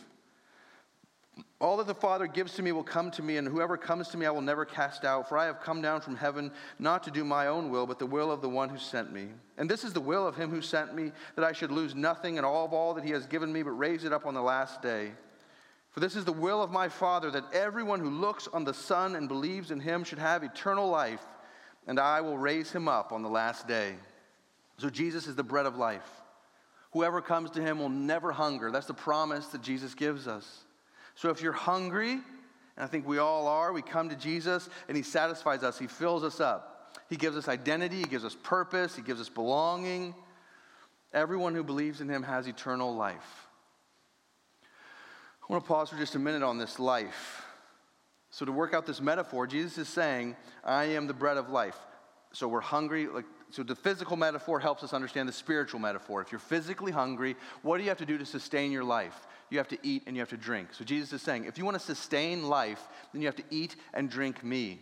All 1.60 1.76
that 1.76 1.86
the 1.86 1.94
Father 1.94 2.26
gives 2.26 2.54
to 2.54 2.62
me 2.62 2.72
will 2.72 2.82
come 2.82 3.10
to 3.12 3.22
me, 3.22 3.36
and 3.36 3.46
whoever 3.46 3.76
comes 3.76 4.08
to 4.08 4.16
me 4.16 4.26
I 4.26 4.30
will 4.30 4.40
never 4.40 4.64
cast 4.64 5.04
out. 5.04 5.28
For 5.28 5.36
I 5.36 5.44
have 5.44 5.60
come 5.60 5.82
down 5.82 6.00
from 6.00 6.16
heaven 6.16 6.50
not 6.78 7.02
to 7.04 7.10
do 7.10 7.24
my 7.24 7.48
own 7.48 7.70
will, 7.70 7.86
but 7.86 7.98
the 7.98 8.06
will 8.06 8.32
of 8.32 8.40
the 8.40 8.48
one 8.48 8.68
who 8.68 8.78
sent 8.78 9.12
me. 9.12 9.28
And 9.58 9.70
this 9.70 9.84
is 9.84 9.92
the 9.92 10.00
will 10.00 10.26
of 10.26 10.36
him 10.36 10.50
who 10.50 10.62
sent 10.62 10.94
me, 10.94 11.12
that 11.36 11.44
I 11.44 11.52
should 11.52 11.70
lose 11.70 11.94
nothing 11.94 12.38
and 12.38 12.46
all 12.46 12.64
of 12.64 12.72
all 12.72 12.94
that 12.94 13.04
he 13.04 13.10
has 13.10 13.26
given 13.26 13.52
me, 13.52 13.62
but 13.62 13.72
raise 13.72 14.04
it 14.04 14.12
up 14.12 14.26
on 14.26 14.34
the 14.34 14.42
last 14.42 14.80
day. 14.80 15.12
For 15.90 16.00
this 16.00 16.16
is 16.16 16.24
the 16.24 16.32
will 16.32 16.62
of 16.62 16.70
my 16.70 16.88
Father, 16.88 17.30
that 17.30 17.52
everyone 17.52 18.00
who 18.00 18.10
looks 18.10 18.48
on 18.48 18.64
the 18.64 18.74
Son 18.74 19.16
and 19.16 19.28
believes 19.28 19.70
in 19.70 19.80
him 19.80 20.04
should 20.04 20.20
have 20.20 20.42
eternal 20.42 20.88
life, 20.88 21.24
and 21.86 21.98
I 21.98 22.20
will 22.20 22.38
raise 22.38 22.70
him 22.70 22.88
up 22.88 23.12
on 23.12 23.22
the 23.22 23.28
last 23.28 23.66
day. 23.66 23.96
So 24.78 24.88
Jesus 24.88 25.26
is 25.26 25.36
the 25.36 25.42
bread 25.42 25.66
of 25.66 25.76
life. 25.76 26.08
Whoever 26.92 27.20
comes 27.20 27.50
to 27.50 27.60
him 27.60 27.78
will 27.78 27.88
never 27.88 28.32
hunger. 28.32 28.70
That's 28.70 28.86
the 28.86 28.94
promise 28.94 29.48
that 29.48 29.62
Jesus 29.62 29.94
gives 29.94 30.26
us. 30.26 30.64
So 31.14 31.30
if 31.30 31.42
you're 31.42 31.52
hungry, 31.52 32.12
and 32.12 32.22
I 32.78 32.86
think 32.86 33.06
we 33.06 33.18
all 33.18 33.46
are, 33.46 33.72
we 33.72 33.82
come 33.82 34.08
to 34.08 34.16
Jesus 34.16 34.68
and 34.88 34.96
He 34.96 35.02
satisfies 35.02 35.62
us, 35.62 35.78
He 35.78 35.86
fills 35.86 36.24
us 36.24 36.40
up. 36.40 36.98
He 37.08 37.16
gives 37.16 37.36
us 37.36 37.48
identity, 37.48 37.98
He 37.98 38.04
gives 38.04 38.24
us 38.24 38.36
purpose, 38.42 38.96
He 38.96 39.02
gives 39.02 39.20
us 39.20 39.28
belonging. 39.28 40.14
Everyone 41.12 41.54
who 41.54 41.64
believes 41.64 42.00
in 42.00 42.08
Him 42.08 42.22
has 42.22 42.46
eternal 42.46 42.94
life. 42.94 43.48
I 44.62 45.52
want 45.52 45.64
to 45.64 45.68
pause 45.68 45.90
for 45.90 45.96
just 45.96 46.14
a 46.14 46.18
minute 46.20 46.44
on 46.44 46.58
this 46.58 46.78
life. 46.78 47.44
So, 48.30 48.44
to 48.44 48.52
work 48.52 48.72
out 48.72 48.86
this 48.86 49.00
metaphor, 49.00 49.48
Jesus 49.48 49.76
is 49.76 49.88
saying, 49.88 50.36
I 50.62 50.84
am 50.84 51.08
the 51.08 51.12
bread 51.12 51.36
of 51.36 51.50
life. 51.50 51.76
So, 52.32 52.48
we're 52.48 52.60
hungry. 52.60 53.06
Like, 53.06 53.26
so, 53.50 53.62
the 53.62 53.74
physical 53.74 54.16
metaphor 54.16 54.60
helps 54.60 54.82
us 54.82 54.92
understand 54.92 55.28
the 55.28 55.32
spiritual 55.32 55.80
metaphor. 55.80 56.20
If 56.22 56.32
you're 56.32 56.38
physically 56.38 56.92
hungry, 56.92 57.36
what 57.62 57.78
do 57.78 57.82
you 57.82 57.88
have 57.88 57.98
to 57.98 58.06
do 58.06 58.18
to 58.18 58.26
sustain 58.26 58.72
your 58.72 58.84
life? 58.84 59.26
you 59.50 59.58
have 59.58 59.68
to 59.68 59.78
eat 59.82 60.04
and 60.06 60.16
you 60.16 60.20
have 60.20 60.30
to 60.30 60.36
drink. 60.36 60.68
So 60.72 60.84
Jesus 60.84 61.12
is 61.12 61.22
saying, 61.22 61.44
if 61.44 61.58
you 61.58 61.64
want 61.64 61.78
to 61.78 61.84
sustain 61.84 62.48
life, 62.48 62.88
then 63.12 63.20
you 63.20 63.28
have 63.28 63.36
to 63.36 63.44
eat 63.50 63.76
and 63.92 64.08
drink 64.08 64.42
me. 64.42 64.80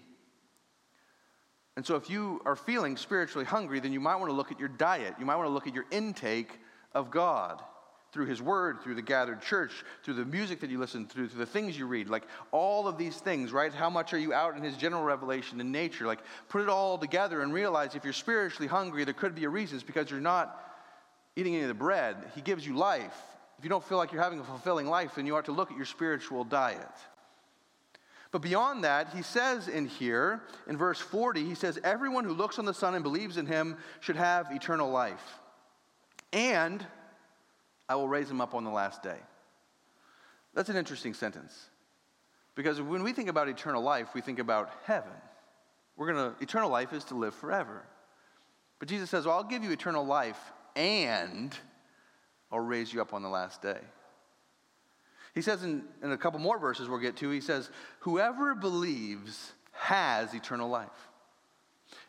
And 1.77 1.87
so 1.87 1.97
if 1.97 2.11
you 2.11 2.41
are 2.45 2.57
feeling 2.57 2.97
spiritually 2.97 3.45
hungry, 3.45 3.81
then 3.81 3.93
you 3.93 4.01
might 4.01 4.17
want 4.17 4.29
to 4.29 4.35
look 4.35 4.53
at 4.53 4.59
your 4.59 4.69
diet. 4.69 5.15
You 5.19 5.25
might 5.25 5.37
want 5.37 5.49
to 5.49 5.53
look 5.53 5.67
at 5.67 5.75
your 5.75 5.87
intake 5.91 6.59
of 6.93 7.11
God 7.11 7.63
through 8.13 8.27
His 8.27 8.41
Word, 8.41 8.81
through 8.83 8.95
the 8.95 9.03
gathered 9.03 9.43
church, 9.43 9.85
through 10.03 10.15
the 10.15 10.25
music 10.25 10.61
that 10.61 10.71
you 10.71 10.79
listen 10.79 11.07
to, 11.07 11.29
through 11.29 11.39
the 11.39 11.47
things 11.47 11.79
you 11.79 11.87
read. 11.87 12.09
Like 12.09 12.25
all 12.53 12.89
of 12.89 12.97
these 12.97 13.17
things, 13.17 13.53
right? 13.53 13.73
How 13.73 13.91
much 13.91 14.15
are 14.15 14.19
you 14.19 14.33
out 14.33 14.57
in 14.57 14.63
His 14.63 14.77
general 14.77 15.03
revelation 15.03 15.61
in 15.61 15.71
nature? 15.71 16.07
Like 16.07 16.21
put 16.49 16.63
it 16.63 16.69
all 16.69 16.99
together 16.99 17.43
and 17.43 17.53
realize 17.53 17.95
if 17.95 18.05
you're 18.05 18.13
spiritually 18.13 18.69
hungry, 18.69 19.05
there 19.05 19.15
could 19.15 19.35
be 19.35 19.45
a 19.45 19.49
reason. 19.49 19.77
It's 19.77 19.85
because 19.85 20.11
you're 20.11 20.21
not 20.21 20.65
eating 21.37 21.55
any 21.55 21.63
of 21.63 21.69
the 21.69 21.75
bread. 21.75 22.17
He 22.35 22.41
gives 22.41 22.67
you 22.67 22.77
life. 22.77 23.17
If 23.59 23.65
you 23.65 23.71
don't 23.71 23.85
feel 23.85 23.99
like 23.99 24.13
you're 24.13 24.23
having 24.23 24.41
a 24.41 24.45
fulfilling 24.45 24.87
life, 24.87 25.17
then 25.17 25.27
you 25.27 25.37
ought 25.37 25.47
to 25.47 25.53
look 25.53 25.71
at 25.71 25.77
your 25.77 25.87
spiritual 25.87 26.45
diet. 26.45 26.87
But 28.31 28.43
beyond 28.43 28.85
that, 28.85 29.15
he 29.15 29.23
says 29.23 29.69
in 29.69 29.87
here, 29.87 30.43
in 30.67 30.77
verse 30.77 31.01
40, 31.01 31.45
he 31.45 31.55
says, 31.55 31.79
Everyone 31.83 32.25
who 32.25 32.35
looks 32.35 32.59
on 32.59 32.67
the 32.67 32.75
Son 32.75 32.95
and 32.95 33.03
believes 33.03 33.37
in 33.37 33.47
him 33.47 33.77
should 34.01 34.17
have 34.17 34.53
eternal 34.53 34.91
life. 34.91 35.41
And 36.33 36.87
I 37.89 37.95
will 37.95 38.09
raise 38.09 38.31
him 38.31 38.41
up 38.41 38.55
on 38.55 38.65
the 38.65 38.71
last 38.71 39.03
day. 39.03 39.19
That's 40.55 40.69
an 40.69 40.77
interesting 40.77 41.15
sentence. 41.15 41.69
Because 42.55 42.81
when 42.81 43.03
we 43.03 43.13
think 43.13 43.29
about 43.29 43.49
eternal 43.49 43.83
life, 43.83 44.09
we 44.15 44.21
think 44.21 44.39
about 44.39 44.71
heaven. 44.85 45.13
We're 45.97 46.13
going 46.13 46.35
to, 46.35 46.43
eternal 46.43 46.71
life 46.71 46.93
is 46.93 47.05
to 47.05 47.15
live 47.15 47.35
forever. 47.35 47.83
But 48.79 48.89
Jesus 48.89 49.11
says, 49.11 49.27
Well, 49.27 49.37
I'll 49.37 49.45
give 49.45 49.63
you 49.63 49.71
eternal 49.71 50.05
life 50.05 50.39
and 50.77 51.57
I'll 52.51 52.61
raise 52.61 52.93
you 52.93 53.01
up 53.01 53.15
on 53.15 53.23
the 53.23 53.29
last 53.29 53.63
day. 53.63 53.79
He 55.35 55.43
says 55.43 55.63
in, 55.63 55.85
in 56.03 56.13
a 56.13 56.19
couple 56.19 56.41
more 56.41 56.59
verses 56.59 56.89
we'll 56.89 56.99
get 56.99 57.17
to, 57.19 57.31
he 57.31 57.41
says, 57.41 57.71
Whoever 58.01 58.55
believes 58.55 59.53
has 59.73 60.35
eternal 60.35 60.69
life. 60.69 60.89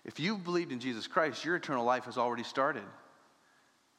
If 0.06 0.20
you've 0.20 0.44
believed 0.44 0.72
in 0.72 0.80
Jesus 0.80 1.08
Christ, 1.08 1.46
your 1.46 1.56
eternal 1.56 1.86
life 1.86 2.06
has 2.06 2.18
already 2.18 2.44
started. 2.44 2.84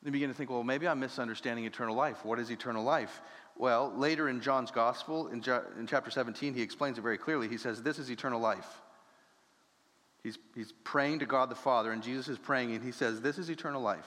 Then 0.03 0.13
begin 0.13 0.31
to 0.31 0.35
think, 0.35 0.51
well, 0.51 0.65
maybe 0.65 0.89
I'm 0.89 1.01
misunderstanding 1.01 1.65
eternal 1.67 1.95
life. 1.95 2.25
What 2.25 2.39
is 2.39 2.51
eternal 2.51 2.83
life? 2.83 3.21
Well, 3.57 3.93
later 3.95 4.29
in 4.29 4.41
John's 4.41 4.71
gospel, 4.71 5.29
in, 5.29 5.45
in 5.79 5.87
chapter 5.87 6.11
17, 6.11 6.55
he 6.55 6.63
explains 6.63 6.97
it 6.97 7.03
very 7.03 7.19
clearly. 7.19 7.49
He 7.49 7.59
says, 7.59 7.83
This 7.83 7.99
is 7.99 8.11
eternal 8.11 8.41
life. 8.41 8.67
He's, 10.23 10.39
he's 10.55 10.73
praying 10.85 11.19
to 11.21 11.27
God 11.27 11.51
the 11.51 11.55
Father, 11.55 11.93
and 11.93 12.03
Jesus 12.03 12.29
is 12.29 12.39
praying, 12.39 12.75
and 12.75 12.85
he 12.85 12.93
says, 12.93 13.21
This 13.21 13.39
is 13.39 13.51
eternal 13.51 13.83
life, 13.83 14.07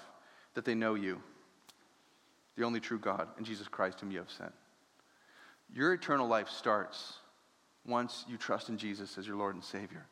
that 0.56 0.66
they 0.66 0.76
know 0.76 0.96
you 0.96 1.22
the 2.56 2.64
only 2.64 2.80
true 2.80 3.00
God, 3.00 3.28
and 3.38 3.46
Jesus 3.46 3.68
Christ, 3.68 4.00
whom 4.00 4.12
you 4.12 4.20
have 4.20 4.30
sent. 4.30 4.54
Your 5.74 5.94
eternal 5.94 6.28
life 6.28 6.50
starts 6.50 7.14
once 7.86 8.26
you 8.28 8.38
trust 8.38 8.70
in 8.70 8.78
Jesus 8.78 9.18
as 9.18 9.26
your 9.26 9.36
Lord 9.36 9.56
and 9.56 9.64
Savior. 9.64 10.06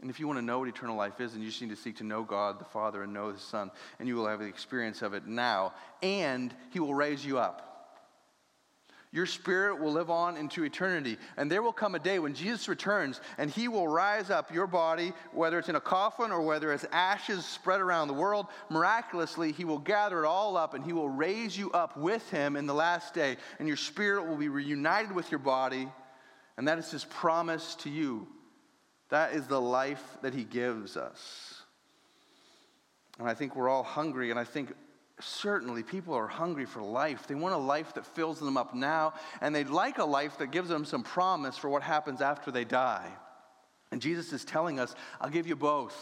And 0.00 0.10
if 0.10 0.20
you 0.20 0.26
want 0.28 0.38
to 0.38 0.44
know 0.44 0.60
what 0.60 0.68
eternal 0.68 0.96
life 0.96 1.20
is, 1.20 1.32
then 1.32 1.42
you 1.42 1.48
just 1.48 1.60
need 1.60 1.70
to 1.70 1.76
seek 1.76 1.96
to 1.96 2.04
know 2.04 2.22
God 2.22 2.60
the 2.60 2.64
Father 2.64 3.02
and 3.02 3.12
know 3.12 3.32
His 3.32 3.42
Son, 3.42 3.70
and 3.98 4.06
you 4.06 4.14
will 4.14 4.28
have 4.28 4.38
the 4.38 4.46
experience 4.46 5.02
of 5.02 5.12
it 5.12 5.26
now, 5.26 5.72
and 6.02 6.54
He 6.70 6.78
will 6.78 6.94
raise 6.94 7.24
you 7.24 7.38
up. 7.38 7.68
Your 9.10 9.24
spirit 9.24 9.80
will 9.80 9.92
live 9.92 10.10
on 10.10 10.36
into 10.36 10.64
eternity. 10.64 11.16
And 11.38 11.50
there 11.50 11.62
will 11.62 11.72
come 11.72 11.94
a 11.94 11.98
day 11.98 12.18
when 12.18 12.34
Jesus 12.34 12.68
returns 12.68 13.22
and 13.38 13.50
he 13.50 13.66
will 13.66 13.88
rise 13.88 14.28
up 14.28 14.52
your 14.52 14.66
body, 14.66 15.14
whether 15.32 15.58
it's 15.58 15.70
in 15.70 15.76
a 15.76 15.80
coffin 15.80 16.30
or 16.30 16.42
whether 16.42 16.72
it's 16.74 16.84
ashes 16.92 17.46
spread 17.46 17.80
around 17.80 18.08
the 18.08 18.14
world. 18.14 18.46
Miraculously, 18.68 19.52
he 19.52 19.64
will 19.64 19.78
gather 19.78 20.24
it 20.24 20.28
all 20.28 20.58
up 20.58 20.74
and 20.74 20.84
he 20.84 20.92
will 20.92 21.08
raise 21.08 21.56
you 21.56 21.70
up 21.70 21.96
with 21.96 22.28
him 22.30 22.54
in 22.54 22.66
the 22.66 22.74
last 22.74 23.14
day. 23.14 23.38
And 23.58 23.66
your 23.66 23.78
spirit 23.78 24.26
will 24.26 24.36
be 24.36 24.50
reunited 24.50 25.12
with 25.12 25.30
your 25.30 25.38
body. 25.38 25.88
And 26.58 26.68
that 26.68 26.78
is 26.78 26.90
his 26.90 27.04
promise 27.04 27.76
to 27.76 27.90
you. 27.90 28.28
That 29.10 29.32
is 29.32 29.46
the 29.46 29.60
life 29.60 30.18
that 30.22 30.34
he 30.34 30.44
gives 30.44 30.96
us. 30.96 31.62
And 33.18 33.28
I 33.28 33.34
think 33.34 33.56
we're 33.56 33.68
all 33.68 33.82
hungry, 33.82 34.30
and 34.30 34.38
I 34.38 34.44
think 34.44 34.72
certainly 35.20 35.82
people 35.82 36.14
are 36.14 36.28
hungry 36.28 36.66
for 36.66 36.82
life. 36.82 37.26
They 37.26 37.34
want 37.34 37.54
a 37.54 37.58
life 37.58 37.94
that 37.94 38.06
fills 38.06 38.38
them 38.38 38.56
up 38.56 38.74
now, 38.74 39.14
and 39.40 39.54
they'd 39.54 39.70
like 39.70 39.98
a 39.98 40.04
life 40.04 40.38
that 40.38 40.50
gives 40.50 40.68
them 40.68 40.84
some 40.84 41.02
promise 41.02 41.56
for 41.56 41.68
what 41.68 41.82
happens 41.82 42.20
after 42.20 42.50
they 42.50 42.64
die. 42.64 43.10
And 43.90 44.00
Jesus 44.00 44.32
is 44.32 44.44
telling 44.44 44.78
us, 44.78 44.94
I'll 45.20 45.30
give 45.30 45.46
you 45.46 45.56
both. 45.56 45.96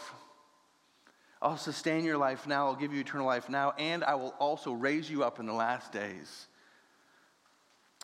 I'll 1.41 1.57
sustain 1.57 2.03
your 2.03 2.17
life 2.17 2.47
now, 2.47 2.67
I'll 2.67 2.75
give 2.75 2.93
you 2.93 2.99
eternal 2.99 3.27
life 3.27 3.47
now, 3.47 3.73
and 3.77 4.03
I 4.03 4.15
will 4.15 4.33
also 4.39 4.73
raise 4.73 5.09
you 5.09 5.23
up 5.23 5.39
in 5.39 5.45
the 5.45 5.53
last 5.53 5.91
days. 5.91 6.47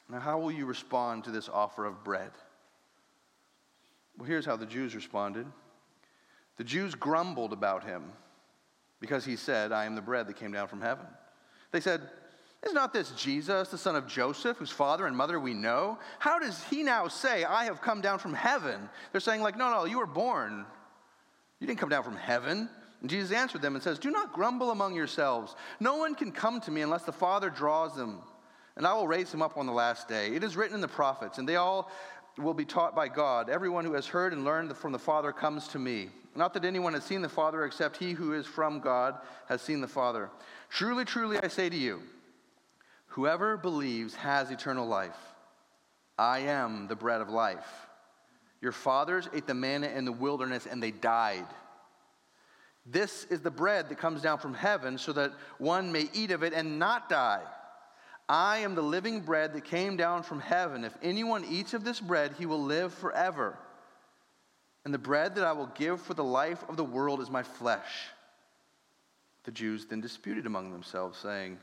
Now, 0.07 0.19
how 0.19 0.39
will 0.39 0.51
you 0.51 0.65
respond 0.65 1.23
to 1.23 1.31
this 1.31 1.49
offer 1.49 1.85
of 1.85 2.03
bread? 2.03 2.31
Well, 4.17 4.27
here's 4.27 4.45
how 4.45 4.55
the 4.55 4.65
Jews 4.65 4.95
responded 4.95 5.47
the 6.57 6.63
Jews 6.63 6.93
grumbled 6.93 7.51
about 7.51 7.83
him 7.83 8.11
because 8.99 9.25
he 9.25 9.35
said, 9.35 9.71
I 9.71 9.85
am 9.85 9.95
the 9.95 10.01
bread 10.01 10.27
that 10.27 10.37
came 10.37 10.51
down 10.51 10.67
from 10.67 10.81
heaven. 10.81 11.05
They 11.71 11.79
said, 11.79 12.01
Is 12.65 12.73
not 12.73 12.93
this 12.93 13.11
Jesus, 13.11 13.69
the 13.69 13.77
son 13.77 13.95
of 13.95 14.07
Joseph, 14.07 14.57
whose 14.57 14.69
father 14.69 15.07
and 15.07 15.17
mother 15.17 15.39
we 15.39 15.53
know? 15.53 15.97
How 16.19 16.39
does 16.39 16.63
he 16.69 16.83
now 16.83 17.07
say, 17.07 17.43
I 17.43 17.65
have 17.65 17.81
come 17.81 18.01
down 18.01 18.19
from 18.19 18.33
heaven? 18.33 18.87
They're 19.11 19.21
saying, 19.21 19.41
like, 19.41 19.57
no, 19.57 19.69
no, 19.71 19.85
you 19.85 19.97
were 19.97 20.05
born. 20.05 20.65
You 21.59 21.67
didn't 21.67 21.79
come 21.79 21.89
down 21.89 22.03
from 22.03 22.17
heaven. 22.17 22.69
And 23.01 23.09
Jesus 23.09 23.35
answered 23.35 23.61
them 23.61 23.75
and 23.75 23.83
says, 23.83 23.99
Do 23.99 24.11
not 24.11 24.31
grumble 24.31 24.71
among 24.71 24.95
yourselves. 24.95 25.55
No 25.79 25.97
one 25.97 26.15
can 26.15 26.31
come 26.31 26.61
to 26.61 26.71
me 26.71 26.81
unless 26.81 27.03
the 27.03 27.11
Father 27.11 27.49
draws 27.49 27.95
them, 27.95 28.19
and 28.77 28.87
I 28.87 28.93
will 28.93 29.07
raise 29.07 29.33
him 29.33 29.41
up 29.41 29.57
on 29.57 29.65
the 29.65 29.73
last 29.73 30.07
day. 30.07 30.33
It 30.33 30.43
is 30.43 30.55
written 30.55 30.75
in 30.75 30.81
the 30.81 30.87
prophets, 30.87 31.37
and 31.37 31.47
they 31.47 31.57
all 31.57 31.91
will 32.37 32.53
be 32.53 32.65
taught 32.65 32.95
by 32.95 33.07
God. 33.07 33.49
Everyone 33.49 33.85
who 33.85 33.93
has 33.93 34.07
heard 34.07 34.33
and 34.33 34.43
learned 34.43 34.75
from 34.75 34.91
the 34.91 34.99
Father 34.99 35.31
comes 35.31 35.67
to 35.69 35.79
me. 35.79 36.09
Not 36.35 36.53
that 36.55 36.65
anyone 36.65 36.93
has 36.93 37.03
seen 37.03 37.21
the 37.21 37.29
Father 37.29 37.63
except 37.63 37.97
he 37.97 38.13
who 38.13 38.33
is 38.33 38.47
from 38.47 38.79
God 38.79 39.15
has 39.47 39.61
seen 39.61 39.81
the 39.81 39.87
Father. 39.87 40.29
Truly, 40.69 41.05
truly, 41.05 41.37
I 41.37 41.47
say 41.47 41.69
to 41.69 41.75
you, 41.75 42.01
Whoever 43.07 43.57
believes 43.57 44.15
has 44.15 44.49
eternal 44.49 44.87
life. 44.87 45.17
I 46.17 46.39
am 46.39 46.87
the 46.87 46.95
bread 46.95 47.21
of 47.21 47.29
life. 47.29 47.67
Your 48.59 48.71
fathers 48.71 49.29
ate 49.33 49.45
the 49.45 49.53
manna 49.53 49.87
in 49.87 50.05
the 50.05 50.11
wilderness 50.11 50.65
and 50.65 50.81
they 50.81 50.89
died. 50.89 51.45
This 52.85 53.25
is 53.25 53.41
the 53.41 53.51
bread 53.51 53.89
that 53.89 53.99
comes 53.99 54.21
down 54.21 54.39
from 54.39 54.53
heaven 54.53 54.97
so 54.97 55.13
that 55.13 55.31
one 55.57 55.91
may 55.91 56.09
eat 56.13 56.31
of 56.31 56.43
it 56.43 56.53
and 56.53 56.79
not 56.79 57.07
die. 57.07 57.43
I 58.27 58.59
am 58.59 58.75
the 58.75 58.81
living 58.81 59.21
bread 59.21 59.53
that 59.53 59.65
came 59.65 59.97
down 59.97 60.23
from 60.23 60.39
heaven. 60.39 60.85
If 60.85 60.95
anyone 61.01 61.45
eats 61.45 61.73
of 61.73 61.83
this 61.83 61.99
bread, 61.99 62.33
he 62.37 62.45
will 62.45 62.61
live 62.61 62.93
forever. 62.93 63.57
And 64.85 64.93
the 64.93 64.99
bread 64.99 65.35
that 65.35 65.43
I 65.43 65.51
will 65.51 65.71
give 65.75 66.01
for 66.01 66.13
the 66.13 66.23
life 66.23 66.63
of 66.67 66.77
the 66.77 66.83
world 66.83 67.21
is 67.21 67.29
my 67.29 67.43
flesh. 67.43 68.07
The 69.43 69.51
Jews 69.51 69.85
then 69.85 70.01
disputed 70.01 70.45
among 70.45 70.71
themselves, 70.71 71.17
saying, 71.17 71.57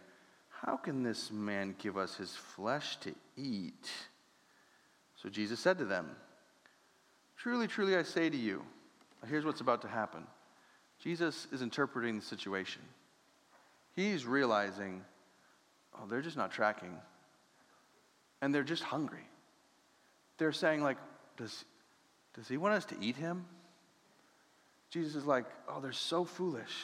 how 0.67 0.77
can 0.77 1.03
this 1.03 1.31
man 1.31 1.75
give 1.79 1.97
us 1.97 2.17
his 2.17 2.37
flesh 2.37 2.97
to 2.99 3.15
eat? 3.37 3.91
So 5.17 5.31
Jesus 5.31 5.59
said 5.59 5.79
to 5.79 5.87
them, 5.87 6.11
Truly, 7.39 7.67
truly, 7.67 7.97
I 7.97 8.03
say 8.03 8.29
to 8.29 8.37
you, 8.37 8.63
here's 9.27 9.47
what's 9.47 9.63
about 9.63 9.81
to 9.83 9.89
happen. 9.89 10.27
Jesus 11.03 11.47
is 11.51 11.63
interpreting 11.63 12.19
the 12.19 12.25
situation. 12.25 12.83
He's 13.97 14.27
realizing, 14.27 15.03
oh, 15.95 16.07
they're 16.09 16.23
just 16.23 16.37
not 16.37 16.51
tracking. 16.51 16.97
And 18.43 18.55
they're 18.55 18.65
just 18.65 18.83
hungry. 18.83 19.27
They're 20.39 20.53
saying, 20.53 20.83
like, 20.83 20.97
does, 21.37 21.65
does 22.35 22.49
he 22.49 22.57
want 22.57 22.75
us 22.75 22.85
to 22.87 22.97
eat 23.01 23.17
him? 23.17 23.45
Jesus 24.91 25.15
is 25.15 25.27
like, 25.27 25.45
oh, 25.69 25.81
they're 25.81 25.93
so 25.93 26.25
foolish. 26.25 26.75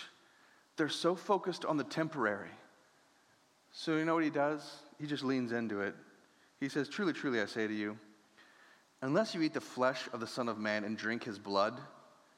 They're 0.77 0.89
so 0.89 1.15
focused 1.15 1.65
on 1.65 1.77
the 1.77 1.85
temporary. 1.85 2.51
So, 3.73 3.97
you 3.97 4.05
know 4.05 4.15
what 4.15 4.25
he 4.25 4.31
does? 4.31 4.63
He 5.01 5.07
just 5.07 5.25
leans 5.25 5.53
into 5.53 5.81
it. 5.81 5.95
He 6.61 6.69
says, 6.69 6.89
Truly, 6.89 7.13
truly, 7.13 7.41
I 7.41 7.47
say 7.47 7.67
to 7.67 7.75
you, 7.75 7.99
unless 9.03 9.35
you 9.35 9.43
eat 9.43 9.55
the 9.55 9.61
flesh 9.61 10.09
of 10.13 10.21
the 10.21 10.27
Son 10.27 10.49
of 10.49 10.59
Man 10.59 10.85
and 10.85 10.97
drink 10.97 11.25
his 11.25 11.39
blood, 11.39 11.79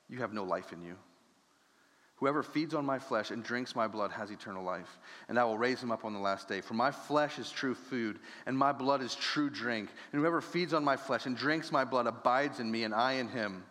you 0.09 0.18
have 0.18 0.33
no 0.33 0.42
life 0.42 0.72
in 0.72 0.83
you. 0.83 0.96
Whoever 2.18 2.42
feeds 2.42 2.74
on 2.74 2.85
my 2.85 2.98
flesh 2.98 3.31
and 3.31 3.44
drinks 3.44 3.76
my 3.76 3.87
blood 3.87 4.11
has 4.11 4.33
eternal 4.33 4.64
life, 4.64 4.98
and 5.28 5.38
I 5.38 5.44
will 5.44 5.57
raise 5.57 5.81
him 5.81 5.92
up 5.92 6.04
on 6.04 6.12
the 6.12 6.18
last 6.18 6.48
day. 6.48 6.61
For 6.61 6.74
my 6.74 6.90
flesh 6.90 7.38
is 7.38 7.50
true 7.50 7.74
food, 7.74 8.18
and 8.46 8.59
my 8.59 8.72
blood 8.72 9.02
is 9.02 9.14
true 9.14 9.48
drink. 9.48 9.88
And 10.12 10.20
whoever 10.20 10.40
feeds 10.40 10.74
on 10.74 10.85
my 10.85 10.96
flesh 10.96 11.26
and 11.26 11.37
drinks 11.37 11.70
my 11.70 11.85
blood 11.85 12.09
abides 12.09 12.59
in 12.59 12.70
me, 12.70 12.83
and 12.83 12.92
I 12.92 13.14
in 13.14 13.28
him. 13.28 13.62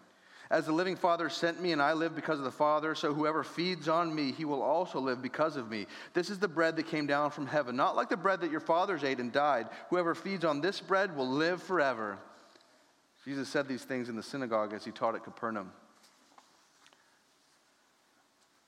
As 0.50 0.66
the 0.66 0.72
living 0.72 0.96
Father 0.96 1.28
sent 1.28 1.62
me, 1.62 1.74
and 1.74 1.82
I 1.82 1.92
live 1.92 2.16
because 2.16 2.40
of 2.40 2.46
the 2.46 2.52
Father, 2.52 2.96
so 2.96 3.14
whoever 3.14 3.44
feeds 3.44 3.90
on 3.90 4.16
me, 4.16 4.32
he 4.32 4.46
will 4.46 4.62
also 4.62 5.02
live 5.02 5.22
because 5.22 5.58
of 5.58 5.70
me. 5.70 5.86
This 6.14 6.30
is 6.30 6.40
the 6.40 6.48
bread 6.48 6.78
that 6.78 6.88
came 6.88 7.06
down 7.06 7.32
from 7.32 7.48
heaven, 7.48 7.76
not 7.76 7.98
like 7.98 8.08
the 8.08 8.16
bread 8.16 8.40
that 8.40 8.52
your 8.52 8.62
fathers 8.62 9.04
ate 9.04 9.20
and 9.20 9.34
died. 9.34 9.68
Whoever 9.90 10.16
feeds 10.16 10.46
on 10.46 10.62
this 10.62 10.80
bread 10.80 11.14
will 11.18 11.28
live 11.28 11.62
forever. 11.62 12.18
Jesus 13.26 13.50
said 13.50 13.68
these 13.68 13.84
things 13.84 14.08
in 14.08 14.16
the 14.16 14.24
synagogue 14.24 14.72
as 14.72 14.86
he 14.86 14.92
taught 14.92 15.16
at 15.16 15.26
Capernaum. 15.26 15.74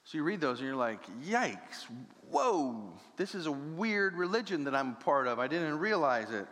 So 0.10 0.18
you 0.18 0.24
read 0.24 0.42
those 0.42 0.58
and 0.58 0.66
you're 0.66 0.76
like, 0.76 1.06
yikes, 1.24 1.86
whoa, 2.32 2.94
this 3.16 3.36
is 3.36 3.46
a 3.46 3.52
weird 3.52 4.16
religion 4.16 4.64
that 4.64 4.74
I'm 4.74 4.94
a 4.94 5.04
part 5.04 5.28
of. 5.28 5.38
I 5.38 5.48
didn't 5.48 5.78
realize 5.78 6.32
it. 6.32 6.48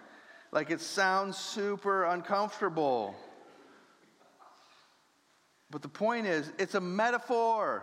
Like 0.52 0.70
it 0.70 0.80
sounds 0.80 1.38
super 1.38 2.06
uncomfortable. 2.06 3.16
But 5.72 5.82
the 5.82 5.88
point 5.88 6.28
is, 6.28 6.54
it's 6.60 6.76
a 6.76 6.80
metaphor. 6.80 7.82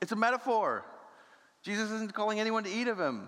It's 0.00 0.12
a 0.12 0.16
metaphor. 0.16 0.84
Jesus 1.64 1.90
isn't 1.90 2.14
calling 2.14 2.38
anyone 2.38 2.62
to 2.62 2.70
eat 2.70 2.86
of 2.86 3.00
him. 3.00 3.26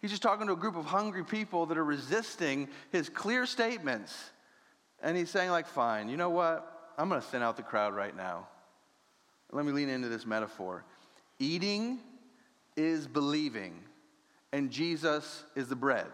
He's 0.00 0.12
just 0.12 0.22
talking 0.22 0.46
to 0.46 0.52
a 0.52 0.56
group 0.56 0.76
of 0.76 0.84
hungry 0.84 1.24
people 1.24 1.66
that 1.66 1.76
are 1.76 1.84
resisting 1.84 2.68
his 2.92 3.08
clear 3.08 3.44
statements. 3.44 4.16
And 5.02 5.16
he's 5.16 5.30
saying, 5.30 5.50
like, 5.50 5.66
fine, 5.66 6.10
you 6.10 6.16
know 6.16 6.30
what? 6.30 6.92
I'm 6.96 7.08
going 7.08 7.20
to 7.20 7.26
thin 7.26 7.42
out 7.42 7.56
the 7.56 7.64
crowd 7.64 7.92
right 7.92 8.16
now. 8.16 8.46
Let 9.50 9.66
me 9.66 9.72
lean 9.72 9.88
into 9.88 10.08
this 10.08 10.24
metaphor. 10.24 10.84
Eating 11.38 12.00
is 12.76 13.06
believing, 13.06 13.74
and 14.52 14.70
Jesus 14.70 15.44
is 15.54 15.68
the 15.68 15.76
bread. 15.76 16.06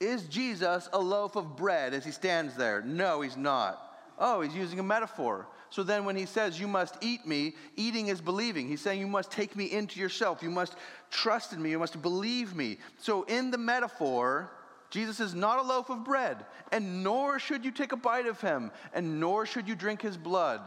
Is 0.00 0.24
Jesus 0.24 0.88
a 0.92 0.98
loaf 0.98 1.36
of 1.36 1.56
bread 1.56 1.94
as 1.94 2.04
he 2.04 2.10
stands 2.10 2.56
there? 2.56 2.82
No, 2.82 3.20
he's 3.20 3.36
not. 3.36 3.80
Oh, 4.18 4.40
he's 4.40 4.54
using 4.54 4.78
a 4.78 4.82
metaphor. 4.82 5.46
So 5.70 5.82
then, 5.82 6.04
when 6.04 6.16
he 6.16 6.26
says, 6.26 6.60
You 6.60 6.68
must 6.68 6.96
eat 7.00 7.26
me, 7.26 7.54
eating 7.76 8.08
is 8.08 8.20
believing. 8.20 8.68
He's 8.68 8.80
saying, 8.80 9.00
You 9.00 9.06
must 9.06 9.30
take 9.30 9.56
me 9.56 9.66
into 9.66 10.00
yourself. 10.00 10.42
You 10.42 10.50
must 10.50 10.76
trust 11.10 11.52
in 11.52 11.62
me. 11.62 11.70
You 11.70 11.78
must 11.78 12.02
believe 12.02 12.54
me. 12.54 12.78
So, 12.98 13.22
in 13.22 13.50
the 13.50 13.58
metaphor, 13.58 14.50
Jesus 14.90 15.20
is 15.20 15.34
not 15.34 15.58
a 15.58 15.62
loaf 15.62 15.88
of 15.88 16.04
bread, 16.04 16.44
and 16.70 17.02
nor 17.02 17.38
should 17.38 17.64
you 17.64 17.70
take 17.70 17.92
a 17.92 17.96
bite 17.96 18.26
of 18.26 18.40
him, 18.40 18.70
and 18.92 19.18
nor 19.18 19.46
should 19.46 19.66
you 19.66 19.74
drink 19.74 20.02
his 20.02 20.18
blood. 20.18 20.60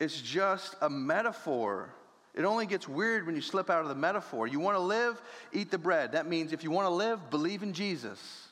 It's 0.00 0.20
just 0.20 0.76
a 0.80 0.88
metaphor. 0.88 1.94
It 2.38 2.44
only 2.44 2.66
gets 2.66 2.88
weird 2.88 3.26
when 3.26 3.34
you 3.34 3.42
slip 3.42 3.68
out 3.68 3.82
of 3.82 3.88
the 3.88 3.96
metaphor. 3.96 4.46
You 4.46 4.60
want 4.60 4.76
to 4.76 4.80
live, 4.82 5.20
eat 5.52 5.72
the 5.72 5.76
bread. 5.76 6.12
That 6.12 6.28
means 6.28 6.52
if 6.52 6.62
you 6.62 6.70
want 6.70 6.86
to 6.86 6.94
live, 6.94 7.30
believe 7.30 7.64
in 7.64 7.72
Jesus. 7.72 8.46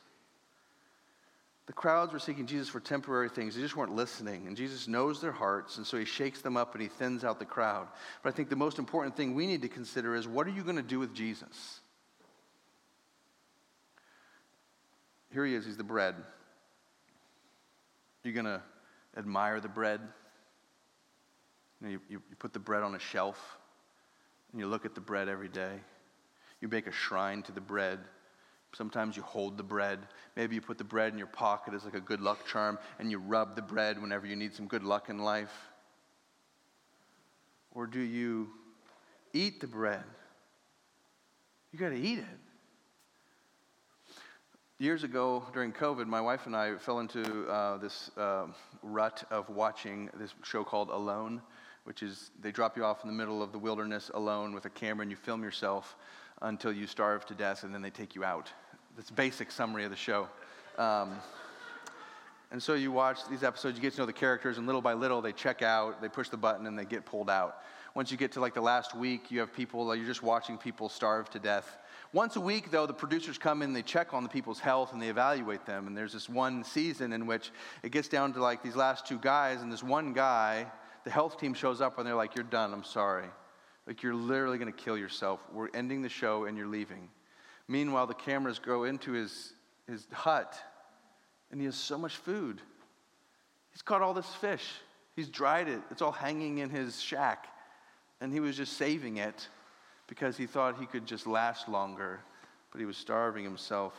The 1.66 1.72
crowds 1.72 2.12
were 2.12 2.18
seeking 2.18 2.46
Jesus 2.46 2.68
for 2.68 2.80
temporary 2.80 3.28
things. 3.28 3.54
They 3.54 3.62
just 3.62 3.76
weren't 3.76 3.94
listening. 3.94 4.48
And 4.48 4.56
Jesus 4.56 4.88
knows 4.88 5.20
their 5.20 5.30
hearts, 5.30 5.76
and 5.76 5.86
so 5.86 5.96
he 5.96 6.04
shakes 6.04 6.40
them 6.40 6.56
up 6.56 6.74
and 6.74 6.82
he 6.82 6.88
thins 6.88 7.22
out 7.22 7.38
the 7.38 7.44
crowd. 7.44 7.86
But 8.24 8.32
I 8.32 8.36
think 8.36 8.48
the 8.48 8.56
most 8.56 8.80
important 8.80 9.16
thing 9.16 9.36
we 9.36 9.46
need 9.46 9.62
to 9.62 9.68
consider 9.68 10.16
is 10.16 10.26
what 10.26 10.48
are 10.48 10.50
you 10.50 10.64
going 10.64 10.76
to 10.76 10.82
do 10.82 10.98
with 10.98 11.14
Jesus? 11.14 11.80
Here 15.32 15.46
he 15.46 15.54
is, 15.54 15.64
he's 15.64 15.76
the 15.76 15.84
bread. 15.84 16.16
You're 18.24 18.34
going 18.34 18.46
to 18.46 18.62
admire 19.16 19.60
the 19.60 19.68
bread. 19.68 20.00
You, 21.80 21.86
know, 21.86 21.92
you, 21.92 22.00
you, 22.30 22.36
put 22.36 22.52
the 22.52 22.58
bread 22.58 22.82
on 22.82 22.94
a 22.94 22.98
shelf, 22.98 23.58
and 24.52 24.60
you 24.60 24.66
look 24.66 24.84
at 24.84 24.94
the 24.94 25.00
bread 25.00 25.28
every 25.28 25.48
day. 25.48 25.80
You 26.60 26.68
make 26.68 26.86
a 26.86 26.92
shrine 26.92 27.42
to 27.44 27.52
the 27.52 27.60
bread. 27.60 28.00
Sometimes 28.72 29.16
you 29.16 29.22
hold 29.22 29.56
the 29.56 29.62
bread. 29.62 30.00
Maybe 30.36 30.54
you 30.54 30.60
put 30.60 30.78
the 30.78 30.84
bread 30.84 31.12
in 31.12 31.18
your 31.18 31.26
pocket 31.28 31.74
as 31.74 31.84
like 31.84 31.94
a 31.94 32.00
good 32.00 32.20
luck 32.20 32.46
charm 32.46 32.78
and 32.98 33.10
you 33.10 33.18
rub 33.18 33.56
the 33.56 33.62
bread 33.62 34.00
whenever 34.00 34.26
you 34.26 34.36
need 34.36 34.54
some 34.54 34.66
good 34.66 34.82
luck 34.82 35.08
in 35.08 35.18
life. 35.18 35.52
Or 37.72 37.86
do 37.86 38.00
you 38.00 38.48
eat 39.32 39.60
the 39.60 39.66
bread? 39.66 40.04
You 41.72 41.78
got 41.78 41.90
to 41.90 41.98
eat 41.98 42.18
it. 42.18 42.24
Years 44.78 45.04
ago 45.04 45.42
during 45.54 45.72
COVID, 45.72 46.06
my 46.06 46.20
wife 46.20 46.44
and 46.44 46.54
I 46.54 46.76
fell 46.76 47.00
into 47.00 47.48
uh, 47.48 47.78
this 47.78 48.10
uh, 48.18 48.46
rut 48.82 49.24
of 49.30 49.48
watching 49.48 50.10
this 50.18 50.34
show 50.42 50.64
called 50.64 50.90
Alone, 50.90 51.40
which 51.86 52.02
is 52.02 52.32
they 52.42 52.50
drop 52.50 52.76
you 52.76 52.84
off 52.84 53.04
in 53.04 53.08
the 53.08 53.14
middle 53.14 53.42
of 53.42 53.52
the 53.52 53.58
wilderness 53.58 54.10
alone 54.12 54.52
with 54.52 54.64
a 54.64 54.70
camera 54.70 55.02
and 55.02 55.10
you 55.10 55.16
film 55.16 55.42
yourself 55.42 55.96
until 56.42 56.72
you 56.72 56.86
starve 56.86 57.24
to 57.26 57.34
death 57.34 57.62
and 57.62 57.72
then 57.72 57.80
they 57.80 57.90
take 57.90 58.16
you 58.16 58.24
out. 58.24 58.50
That's 58.96 59.10
basic 59.10 59.52
summary 59.52 59.84
of 59.84 59.90
the 59.90 59.96
show. 59.96 60.28
Um, 60.78 61.16
and 62.50 62.62
so 62.62 62.74
you 62.74 62.92
watch 62.92 63.26
these 63.28 63.42
episodes, 63.42 63.76
you 63.76 63.82
get 63.82 63.94
to 63.94 64.00
know 64.00 64.06
the 64.06 64.12
characters, 64.12 64.58
and 64.58 64.66
little 64.66 64.82
by 64.82 64.94
little 64.94 65.20
they 65.20 65.32
check 65.32 65.62
out, 65.62 66.00
they 66.00 66.08
push 66.08 66.28
the 66.28 66.36
button, 66.36 66.66
and 66.66 66.78
they 66.78 66.84
get 66.84 67.04
pulled 67.04 67.28
out. 67.28 67.62
Once 67.94 68.10
you 68.10 68.16
get 68.16 68.32
to 68.32 68.40
like 68.40 68.54
the 68.54 68.60
last 68.60 68.94
week, 68.94 69.30
you 69.30 69.40
have 69.40 69.52
people, 69.52 69.94
you're 69.96 70.06
just 70.06 70.22
watching 70.22 70.56
people 70.56 70.88
starve 70.88 71.28
to 71.30 71.38
death. 71.38 71.78
Once 72.12 72.36
a 72.36 72.40
week, 72.40 72.70
though, 72.70 72.86
the 72.86 72.94
producers 72.94 73.36
come 73.36 73.62
in, 73.62 73.72
they 73.72 73.82
check 73.82 74.14
on 74.14 74.22
the 74.22 74.28
people's 74.28 74.60
health, 74.60 74.92
and 74.92 75.02
they 75.02 75.08
evaluate 75.08 75.66
them. 75.66 75.86
And 75.86 75.96
there's 75.96 76.12
this 76.12 76.28
one 76.28 76.62
season 76.62 77.12
in 77.12 77.26
which 77.26 77.50
it 77.82 77.90
gets 77.90 78.06
down 78.06 78.32
to 78.34 78.40
like 78.40 78.62
these 78.62 78.76
last 78.76 79.06
two 79.06 79.18
guys, 79.18 79.60
and 79.62 79.72
this 79.72 79.82
one 79.82 80.12
guy, 80.12 80.66
the 81.06 81.10
health 81.10 81.40
team 81.40 81.54
shows 81.54 81.80
up, 81.80 81.96
and 81.96 82.06
they're 82.06 82.14
like, 82.14 82.34
You're 82.34 82.44
done, 82.44 82.74
I'm 82.74 82.84
sorry. 82.84 83.28
Like, 83.86 84.02
you're 84.02 84.14
literally 84.14 84.58
going 84.58 84.70
to 84.70 84.78
kill 84.78 84.98
yourself. 84.98 85.40
We're 85.52 85.70
ending 85.72 86.02
the 86.02 86.10
show, 86.10 86.44
and 86.44 86.58
you're 86.58 86.66
leaving. 86.66 87.08
Meanwhile, 87.68 88.08
the 88.08 88.14
cameras 88.14 88.58
go 88.58 88.84
into 88.84 89.12
his, 89.12 89.54
his 89.88 90.06
hut, 90.12 90.54
and 91.50 91.60
he 91.60 91.64
has 91.64 91.76
so 91.76 91.96
much 91.96 92.16
food. 92.16 92.60
He's 93.72 93.82
caught 93.82 94.02
all 94.02 94.12
this 94.12 94.34
fish, 94.34 94.64
he's 95.14 95.28
dried 95.28 95.68
it, 95.68 95.80
it's 95.90 96.02
all 96.02 96.12
hanging 96.12 96.58
in 96.58 96.68
his 96.68 97.00
shack. 97.00 97.46
And 98.20 98.32
he 98.32 98.40
was 98.40 98.56
just 98.56 98.74
saving 98.78 99.18
it 99.18 99.48
because 100.06 100.36
he 100.36 100.46
thought 100.46 100.78
he 100.80 100.86
could 100.86 101.06
just 101.06 101.26
last 101.26 101.68
longer 101.68 102.20
but 102.76 102.80
he 102.80 102.84
was 102.84 102.98
starving 102.98 103.42
himself. 103.42 103.94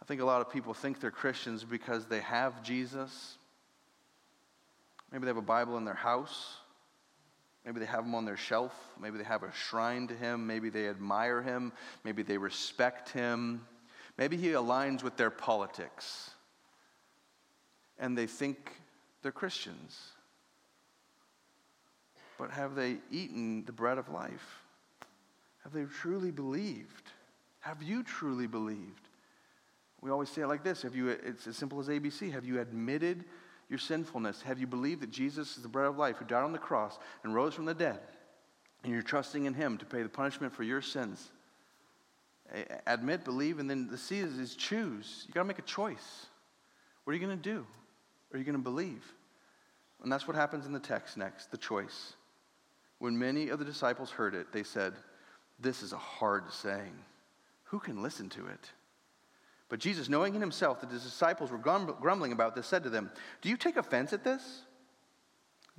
I 0.00 0.04
think 0.04 0.20
a 0.20 0.24
lot 0.24 0.40
of 0.40 0.48
people 0.48 0.74
think 0.74 1.00
they're 1.00 1.10
Christians 1.10 1.64
because 1.64 2.06
they 2.06 2.20
have 2.20 2.62
Jesus. 2.62 3.36
Maybe 5.12 5.24
they 5.24 5.28
have 5.28 5.36
a 5.36 5.42
Bible 5.42 5.76
in 5.76 5.84
their 5.84 5.94
house. 5.94 6.56
Maybe 7.64 7.78
they 7.78 7.86
have 7.86 8.04
him 8.04 8.14
on 8.14 8.24
their 8.24 8.36
shelf. 8.36 8.72
Maybe 9.00 9.18
they 9.18 9.24
have 9.24 9.42
a 9.42 9.52
shrine 9.52 10.08
to 10.08 10.14
him. 10.14 10.46
Maybe 10.46 10.70
they 10.70 10.88
admire 10.88 11.42
him. 11.42 11.72
Maybe 12.02 12.22
they 12.22 12.38
respect 12.38 13.10
him. 13.10 13.66
Maybe 14.18 14.36
he 14.36 14.48
aligns 14.48 15.02
with 15.02 15.16
their 15.16 15.30
politics. 15.30 16.30
And 17.98 18.16
they 18.16 18.26
think 18.26 18.72
they're 19.22 19.30
Christians. 19.30 20.00
But 22.38 22.50
have 22.50 22.74
they 22.74 22.96
eaten 23.10 23.64
the 23.64 23.72
bread 23.72 23.98
of 23.98 24.08
life? 24.08 24.64
Have 25.62 25.72
they 25.72 25.84
truly 25.84 26.32
believed? 26.32 27.12
Have 27.60 27.82
you 27.82 28.02
truly 28.02 28.48
believed? 28.48 29.08
We 30.00 30.10
always 30.10 30.28
say 30.28 30.42
it 30.42 30.48
like 30.48 30.64
this 30.64 30.82
Have 30.82 30.96
you, 30.96 31.08
it's 31.10 31.46
as 31.46 31.56
simple 31.56 31.78
as 31.78 31.86
ABC. 31.86 32.32
Have 32.32 32.44
you 32.44 32.60
admitted 32.60 33.24
your 33.72 33.78
sinfulness? 33.78 34.42
Have 34.42 34.60
you 34.60 34.66
believed 34.66 35.00
that 35.00 35.10
Jesus 35.10 35.56
is 35.56 35.62
the 35.62 35.68
bread 35.68 35.86
of 35.86 35.96
life 35.96 36.18
who 36.18 36.26
died 36.26 36.44
on 36.44 36.52
the 36.52 36.58
cross 36.58 36.98
and 37.24 37.34
rose 37.34 37.54
from 37.54 37.64
the 37.64 37.74
dead? 37.74 37.98
And 38.84 38.92
you're 38.92 39.02
trusting 39.02 39.46
in 39.46 39.54
him 39.54 39.78
to 39.78 39.86
pay 39.86 40.02
the 40.02 40.08
punishment 40.08 40.54
for 40.54 40.62
your 40.62 40.82
sins. 40.82 41.30
Admit, 42.86 43.24
believe, 43.24 43.58
and 43.58 43.70
then 43.70 43.88
the 43.88 43.96
C 43.96 44.18
is, 44.18 44.38
is 44.38 44.54
choose. 44.54 45.24
You 45.26 45.32
got 45.32 45.40
to 45.40 45.48
make 45.48 45.58
a 45.58 45.62
choice. 45.62 46.26
What 47.04 47.12
are 47.12 47.14
you 47.16 47.24
going 47.24 47.36
to 47.36 47.42
do? 47.42 47.66
Are 48.32 48.38
you 48.38 48.44
going 48.44 48.56
to 48.56 48.62
believe? 48.62 49.02
And 50.02 50.12
that's 50.12 50.28
what 50.28 50.36
happens 50.36 50.66
in 50.66 50.72
the 50.72 50.80
text 50.80 51.16
next 51.16 51.50
the 51.50 51.56
choice. 51.56 52.12
When 52.98 53.18
many 53.18 53.48
of 53.48 53.58
the 53.58 53.64
disciples 53.64 54.10
heard 54.10 54.34
it, 54.34 54.52
they 54.52 54.64
said, 54.64 54.92
This 55.58 55.82
is 55.82 55.92
a 55.92 55.98
hard 55.98 56.52
saying. 56.52 56.94
Who 57.64 57.78
can 57.78 58.02
listen 58.02 58.28
to 58.30 58.46
it? 58.46 58.70
But 59.72 59.80
Jesus, 59.80 60.10
knowing 60.10 60.34
in 60.34 60.42
himself 60.42 60.82
that 60.82 60.90
his 60.90 61.02
disciples 61.02 61.50
were 61.50 61.56
grumbling 61.56 62.32
about 62.32 62.54
this, 62.54 62.66
said 62.66 62.82
to 62.82 62.90
them, 62.90 63.10
Do 63.40 63.48
you 63.48 63.56
take 63.56 63.78
offense 63.78 64.12
at 64.12 64.22
this? 64.22 64.60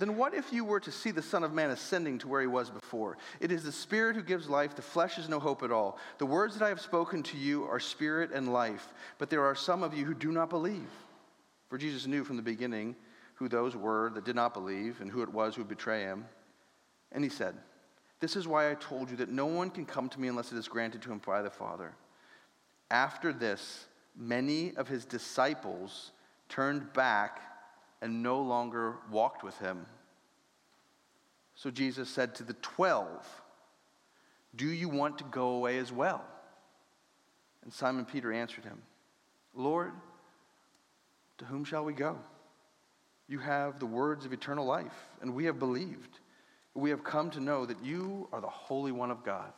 Then 0.00 0.16
what 0.16 0.34
if 0.34 0.52
you 0.52 0.64
were 0.64 0.80
to 0.80 0.90
see 0.90 1.12
the 1.12 1.22
Son 1.22 1.44
of 1.44 1.52
Man 1.52 1.70
ascending 1.70 2.18
to 2.18 2.26
where 2.26 2.40
he 2.40 2.48
was 2.48 2.70
before? 2.70 3.18
It 3.38 3.52
is 3.52 3.62
the 3.62 3.70
Spirit 3.70 4.16
who 4.16 4.24
gives 4.24 4.48
life, 4.48 4.74
the 4.74 4.82
flesh 4.82 5.16
is 5.16 5.28
no 5.28 5.38
hope 5.38 5.62
at 5.62 5.70
all. 5.70 5.96
The 6.18 6.26
words 6.26 6.58
that 6.58 6.64
I 6.64 6.70
have 6.70 6.80
spoken 6.80 7.22
to 7.22 7.36
you 7.36 7.66
are 7.66 7.78
spirit 7.78 8.32
and 8.32 8.52
life, 8.52 8.92
but 9.18 9.30
there 9.30 9.44
are 9.44 9.54
some 9.54 9.84
of 9.84 9.94
you 9.94 10.04
who 10.04 10.14
do 10.14 10.32
not 10.32 10.50
believe. 10.50 10.90
For 11.68 11.78
Jesus 11.78 12.08
knew 12.08 12.24
from 12.24 12.34
the 12.34 12.42
beginning 12.42 12.96
who 13.36 13.48
those 13.48 13.76
were 13.76 14.10
that 14.16 14.24
did 14.24 14.34
not 14.34 14.54
believe 14.54 15.02
and 15.02 15.08
who 15.08 15.22
it 15.22 15.32
was 15.32 15.54
who 15.54 15.60
would 15.60 15.68
betray 15.68 16.00
him. 16.00 16.24
And 17.12 17.22
he 17.22 17.30
said, 17.30 17.54
This 18.18 18.34
is 18.34 18.48
why 18.48 18.72
I 18.72 18.74
told 18.74 19.08
you 19.08 19.16
that 19.18 19.30
no 19.30 19.46
one 19.46 19.70
can 19.70 19.86
come 19.86 20.08
to 20.08 20.20
me 20.20 20.26
unless 20.26 20.50
it 20.50 20.58
is 20.58 20.66
granted 20.66 21.00
to 21.02 21.12
him 21.12 21.20
by 21.24 21.42
the 21.42 21.48
Father. 21.48 21.94
After 22.90 23.32
this, 23.32 23.86
many 24.16 24.76
of 24.76 24.88
his 24.88 25.04
disciples 25.04 26.12
turned 26.48 26.92
back 26.92 27.40
and 28.00 28.22
no 28.22 28.40
longer 28.40 28.96
walked 29.10 29.42
with 29.42 29.58
him. 29.58 29.86
So 31.54 31.70
Jesus 31.70 32.08
said 32.08 32.34
to 32.36 32.42
the 32.42 32.54
twelve, 32.54 33.26
Do 34.54 34.66
you 34.66 34.88
want 34.88 35.18
to 35.18 35.24
go 35.24 35.50
away 35.50 35.78
as 35.78 35.92
well? 35.92 36.24
And 37.62 37.72
Simon 37.72 38.04
Peter 38.04 38.32
answered 38.32 38.64
him, 38.64 38.82
Lord, 39.54 39.92
to 41.38 41.44
whom 41.44 41.64
shall 41.64 41.84
we 41.84 41.94
go? 41.94 42.18
You 43.26 43.38
have 43.38 43.78
the 43.78 43.86
words 43.86 44.26
of 44.26 44.32
eternal 44.32 44.66
life, 44.66 45.08
and 45.22 45.34
we 45.34 45.46
have 45.46 45.58
believed. 45.58 46.18
We 46.74 46.90
have 46.90 47.04
come 47.04 47.30
to 47.30 47.40
know 47.40 47.64
that 47.64 47.82
you 47.82 48.28
are 48.32 48.40
the 48.40 48.48
Holy 48.48 48.92
One 48.92 49.10
of 49.10 49.24
God. 49.24 49.52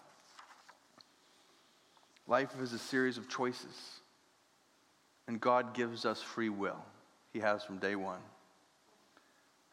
Life 2.28 2.50
is 2.60 2.72
a 2.72 2.78
series 2.78 3.18
of 3.18 3.28
choices, 3.28 4.00
and 5.28 5.40
God 5.40 5.74
gives 5.74 6.04
us 6.04 6.20
free 6.20 6.48
will. 6.48 6.82
He 7.32 7.38
has 7.40 7.62
from 7.62 7.78
day 7.78 7.94
one. 7.94 8.20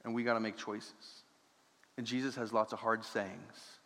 And 0.03 0.13
we 0.13 0.23
got 0.23 0.33
to 0.33 0.39
make 0.39 0.57
choices. 0.57 1.23
And 1.97 2.05
Jesus 2.05 2.35
has 2.35 2.51
lots 2.51 2.73
of 2.73 2.79
hard 2.79 3.03
sayings. 3.05 3.79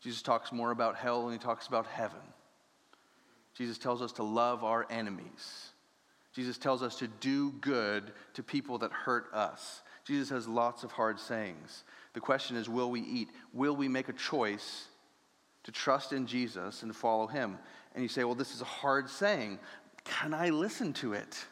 Jesus 0.00 0.22
talks 0.22 0.50
more 0.50 0.70
about 0.70 0.96
hell 0.96 1.24
than 1.24 1.32
he 1.32 1.38
talks 1.38 1.66
about 1.66 1.86
heaven. 1.86 2.20
Jesus 3.54 3.78
tells 3.78 4.00
us 4.00 4.12
to 4.12 4.22
love 4.22 4.64
our 4.64 4.86
enemies. 4.88 5.70
Jesus 6.32 6.56
tells 6.56 6.82
us 6.82 6.96
to 6.96 7.08
do 7.08 7.52
good 7.60 8.12
to 8.34 8.42
people 8.42 8.78
that 8.78 8.92
hurt 8.92 9.26
us. 9.34 9.82
Jesus 10.04 10.30
has 10.30 10.48
lots 10.48 10.84
of 10.84 10.92
hard 10.92 11.20
sayings. 11.20 11.84
The 12.14 12.20
question 12.20 12.56
is 12.56 12.68
will 12.68 12.90
we 12.90 13.00
eat? 13.00 13.28
Will 13.52 13.76
we 13.76 13.88
make 13.88 14.08
a 14.08 14.14
choice 14.14 14.86
to 15.64 15.72
trust 15.72 16.12
in 16.12 16.26
Jesus 16.26 16.82
and 16.82 16.94
follow 16.94 17.26
him. 17.26 17.58
And 17.94 18.02
you 18.02 18.08
say, 18.08 18.24
well, 18.24 18.34
this 18.34 18.54
is 18.54 18.60
a 18.60 18.66
hard 18.66 19.08
saying. 19.08 19.58
Can 20.04 20.32
I 20.32 20.50
listen 20.50 20.92
to 20.94 21.12
it? 21.12 21.44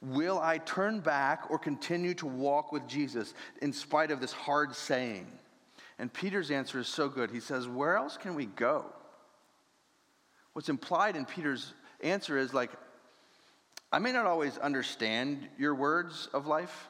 Will 0.00 0.38
I 0.38 0.58
turn 0.58 1.00
back 1.00 1.50
or 1.50 1.58
continue 1.58 2.14
to 2.14 2.26
walk 2.26 2.72
with 2.72 2.86
Jesus 2.86 3.34
in 3.60 3.72
spite 3.72 4.10
of 4.10 4.20
this 4.20 4.32
hard 4.32 4.74
saying? 4.74 5.26
And 5.98 6.12
Peter's 6.12 6.50
answer 6.50 6.78
is 6.78 6.86
so 6.86 7.08
good. 7.08 7.30
He 7.30 7.40
says, 7.40 7.66
Where 7.66 7.96
else 7.96 8.16
can 8.16 8.34
we 8.34 8.46
go? 8.46 8.86
What's 10.52 10.68
implied 10.68 11.16
in 11.16 11.24
Peter's 11.24 11.74
answer 12.00 12.38
is 12.38 12.54
like, 12.54 12.70
I 13.90 13.98
may 13.98 14.12
not 14.12 14.26
always 14.26 14.56
understand 14.58 15.48
your 15.58 15.74
words 15.74 16.28
of 16.32 16.46
life. 16.46 16.88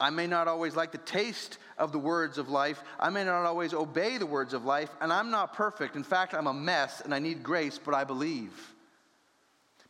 I 0.00 0.10
may 0.10 0.26
not 0.26 0.46
always 0.46 0.76
like 0.76 0.92
the 0.92 0.98
taste 0.98 1.58
of 1.76 1.90
the 1.90 1.98
words 1.98 2.38
of 2.38 2.48
life. 2.48 2.82
I 3.00 3.10
may 3.10 3.24
not 3.24 3.44
always 3.44 3.74
obey 3.74 4.18
the 4.18 4.26
words 4.26 4.54
of 4.54 4.64
life, 4.64 4.90
and 5.00 5.12
I'm 5.12 5.30
not 5.30 5.54
perfect. 5.54 5.96
In 5.96 6.04
fact, 6.04 6.34
I'm 6.34 6.46
a 6.46 6.54
mess 6.54 7.00
and 7.00 7.12
I 7.12 7.18
need 7.18 7.42
grace, 7.42 7.78
but 7.84 7.94
I 7.94 8.04
believe. 8.04 8.52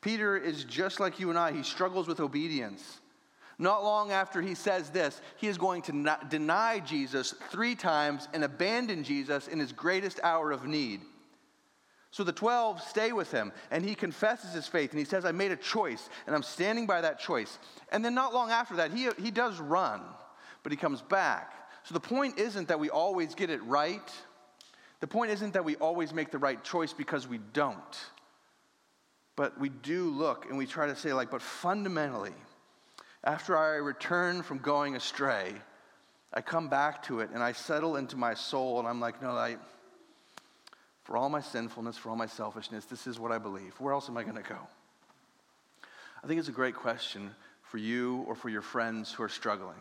Peter 0.00 0.36
is 0.36 0.64
just 0.64 1.00
like 1.00 1.20
you 1.20 1.28
and 1.28 1.38
I, 1.38 1.52
he 1.52 1.62
struggles 1.62 2.06
with 2.06 2.20
obedience. 2.20 3.00
Not 3.59 3.82
long 3.82 4.12
after 4.12 4.40
he 4.40 4.54
says 4.54 4.90
this, 4.90 5.20
he 5.36 5.48
is 5.48 5.59
going 5.59 5.82
to 5.82 6.16
deny 6.30 6.78
Jesus 6.78 7.34
three 7.50 7.74
times 7.74 8.28
and 8.32 8.44
abandon 8.44 9.02
Jesus 9.02 9.48
in 9.48 9.59
his 9.59 9.72
greatest 9.72 10.20
hour 10.22 10.52
of 10.52 10.64
need. 10.64 11.00
So 12.11 12.24
the 12.24 12.32
12 12.32 12.82
stay 12.82 13.12
with 13.12 13.30
him, 13.30 13.52
and 13.70 13.84
he 13.84 13.94
confesses 13.94 14.52
his 14.54 14.66
faith, 14.66 14.90
and 14.90 14.98
he 14.98 15.04
says, 15.04 15.24
I 15.24 15.32
made 15.32 15.52
a 15.52 15.56
choice, 15.56 16.09
and 16.26 16.34
I'm 16.34 16.42
standing 16.42 16.86
by 16.86 17.02
that 17.02 17.18
choice. 17.18 17.59
And 17.92 18.04
then, 18.04 18.14
not 18.14 18.32
long 18.32 18.50
after 18.50 18.76
that, 18.76 18.92
he, 18.92 19.09
he 19.22 19.30
does 19.30 19.61
run, 19.61 20.00
but 20.62 20.72
he 20.72 20.76
comes 20.76 21.02
back. 21.02 21.52
So 21.84 21.94
the 21.94 22.00
point 22.00 22.38
isn't 22.38 22.68
that 22.68 22.80
we 22.80 22.88
always 22.88 23.34
get 23.34 23.50
it 23.50 23.62
right. 23.64 24.11
The 25.00 25.06
point 25.06 25.30
isn't 25.32 25.52
that 25.52 25.64
we 25.64 25.76
always 25.76 26.12
make 26.12 26.30
the 26.30 26.38
right 26.38 26.62
choice 26.64 26.92
because 26.92 27.28
we 27.28 27.38
don't. 27.52 27.78
But 29.36 29.61
we 29.61 29.68
do 29.68 30.11
look 30.11 30.46
and 30.46 30.59
we 30.59 30.66
try 30.66 30.86
to 30.86 30.96
say, 30.96 31.12
like, 31.12 31.30
but 31.30 31.42
fundamentally, 31.42 32.34
after 33.22 33.56
I 33.56 33.76
return 33.76 34.42
from 34.42 34.59
going 34.59 34.96
astray, 34.96 35.54
I 36.32 36.40
come 36.40 36.68
back 36.68 37.02
to 37.04 37.20
it 37.20 37.30
and 37.32 37.42
I 37.42 37.52
settle 37.52 37.96
into 37.96 38.16
my 38.16 38.34
soul, 38.34 38.78
and 38.78 38.88
I'm 38.88 39.00
like, 39.00 39.22
no, 39.22 39.30
I 39.30 39.59
for 41.09 41.16
all 41.16 41.30
my 41.30 41.40
sinfulness, 41.40 41.96
for 41.96 42.11
all 42.11 42.16
my 42.16 42.26
selfishness, 42.26 42.84
this 42.84 43.06
is 43.06 43.18
what 43.18 43.32
I 43.32 43.38
believe. 43.38 43.72
Where 43.80 43.94
else 43.94 44.11
am 44.11 44.18
I 44.18 44.24
going 44.24 44.36
to 44.36 44.42
go? 44.42 44.59
I 46.22 46.26
think 46.26 46.38
it's 46.38 46.50
a 46.50 46.52
great 46.52 46.74
question 46.74 47.30
for 47.62 47.78
you 47.78 48.26
or 48.28 48.34
for 48.34 48.50
your 48.50 48.61
friends 48.61 49.11
who 49.11 49.22
are 49.22 49.28
struggling, 49.30 49.80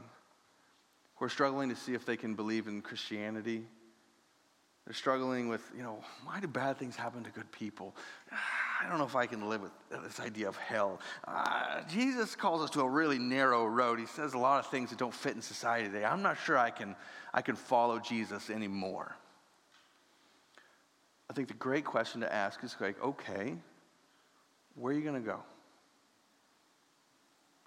who 1.17 1.25
are 1.25 1.30
struggling 1.30 1.67
to 1.67 1.75
see 1.75 1.93
if 1.93 2.05
they 2.05 2.15
can 2.15 2.34
believe 2.34 2.69
in 2.69 2.82
Christianity. 2.82 3.65
They're 4.86 4.93
struggling 4.93 5.49
with, 5.49 5.69
you 5.75 5.84
know, 5.84 6.01
why 6.23 6.39
do 6.39 6.47
bad 6.47 6.78
things 6.78 6.95
happen 6.95 7.25
to 7.25 7.30
good 7.32 7.51
people? 7.51 7.93
I 8.82 8.88
don't 8.88 8.97
know 8.97 9.03
if 9.03 9.17
I 9.17 9.25
can 9.25 9.49
live 9.49 9.63
with 9.63 9.73
this 10.05 10.21
idea 10.21 10.47
of 10.47 10.55
hell. 10.55 11.01
Uh, 11.28 11.82
Jesus 11.89 12.38
calls 12.38 12.61
us 12.61 12.69
to 12.69 12.80
a 12.80 12.89
really 12.89 13.19
narrow 13.19 13.65
road. 13.65 13.99
He 13.99 14.05
says 14.05 14.34
a 14.34 14.38
lot 14.38 14.63
of 14.63 14.71
things 14.71 14.91
that 14.91 14.99
don't 14.99 15.13
fit 15.13 15.36
in 15.36 15.41
society 15.41 15.89
today. 15.89 16.05
I'm 16.05 16.21
not 16.21 16.38
sure 16.38 16.57
I 16.57 16.69
can, 16.69 16.95
I 17.34 17.41
can 17.41 17.57
follow 17.57 17.99
Jesus 17.99 18.49
anymore. 18.49 19.17
I 21.30 21.34
think 21.34 21.47
the 21.47 21.53
great 21.55 21.86
question 21.86 22.21
to 22.21 22.34
ask 22.34 22.63
is 22.63 22.75
like, 22.80 23.01
okay, 23.03 23.55
where 24.75 24.93
are 24.93 24.95
you 24.95 25.03
going 25.03 25.21
to 25.21 25.28
go? 25.28 25.39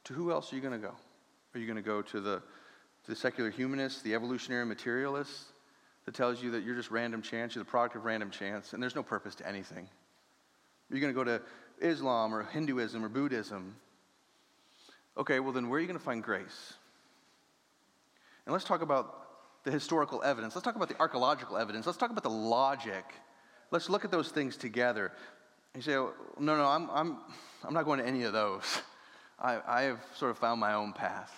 To 0.05 0.13
who 0.13 0.33
else 0.33 0.53
are 0.53 0.57
you 0.57 0.63
going 0.63 0.81
to 0.81 0.87
go? 0.87 0.95
Are 1.55 1.61
you 1.61 1.67
going 1.67 1.77
to 1.77 1.83
go 1.83 2.01
to 2.03 2.21
the, 2.21 2.43
the 3.07 3.15
secular 3.15 3.51
humanists, 3.51 4.03
the 4.03 4.15
evolutionary 4.15 4.65
materialists, 4.65 5.47
that 6.07 6.15
tells 6.15 6.43
you 6.43 6.51
that 6.53 6.65
you're 6.65 6.75
just 6.75 6.91
random 6.91 7.21
chance, 7.21 7.55
you're 7.55 7.65
the 7.65 7.71
product 7.71 7.97
of 7.97 8.05
random 8.05 8.31
chance, 8.31 8.73
and 8.73 8.83
there's 8.83 8.97
no 8.97 9.03
purpose 9.03 9.35
to 9.37 9.47
anything? 9.47 9.87
Are 10.91 10.95
you 10.95 11.01
going 11.01 11.13
to 11.13 11.17
go 11.17 11.25
to 11.25 11.43
Islam 11.81 12.35
or 12.35 12.45
Hinduism 12.45 13.05
or 13.05 13.09
Buddhism? 13.09 13.77
Okay, 15.17 15.41
well, 15.41 15.53
then 15.53 15.69
where 15.69 15.79
are 15.79 15.81
you 15.81 15.87
going 15.87 15.99
to 15.99 16.05
find 16.05 16.23
grace? 16.23 16.75
And 18.47 18.53
let's 18.53 18.65
talk 18.65 18.83
about 18.83 19.17
the 19.65 19.71
historical 19.71 20.23
evidence. 20.23 20.55
Let's 20.55 20.65
talk 20.65 20.77
about 20.77 20.89
the 20.89 20.99
archaeological 20.99 21.59
evidence. 21.59 21.85
Let's 21.85 21.99
talk 21.99 22.11
about 22.11 22.23
the 22.23 22.31
logic 22.31 23.05
let's 23.71 23.89
look 23.89 24.05
at 24.05 24.11
those 24.11 24.29
things 24.29 24.57
together. 24.57 25.13
You 25.75 25.83
say, 25.83 25.93
no, 25.93 26.13
no, 26.39 26.65
I'm, 26.65 26.91
I'm, 26.91 27.19
I'm 27.65 27.75
not 27.75 27.85
going 27.85 28.01
to 28.01 28.07
any 28.07 28.25
of 28.25 28.33
those. 28.33 28.65
I, 29.39 29.61
I 29.67 29.83
have 29.83 30.01
sort 30.17 30.31
of 30.31 30.39
found 30.39 30.61
my 30.61 30.75
own 30.75 30.93
path. 30.93 31.33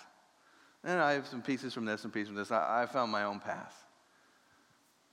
And 0.83 0.99
I 0.99 1.13
have 1.13 1.27
some 1.27 1.41
pieces 1.41 1.73
from 1.73 1.85
this 1.85 2.03
and 2.03 2.11
pieces 2.11 2.29
from 2.29 2.35
this. 2.35 2.51
I, 2.51 2.83
I 2.83 2.85
found 2.85 3.11
my 3.11 3.23
own 3.23 3.39
path. 3.39 3.75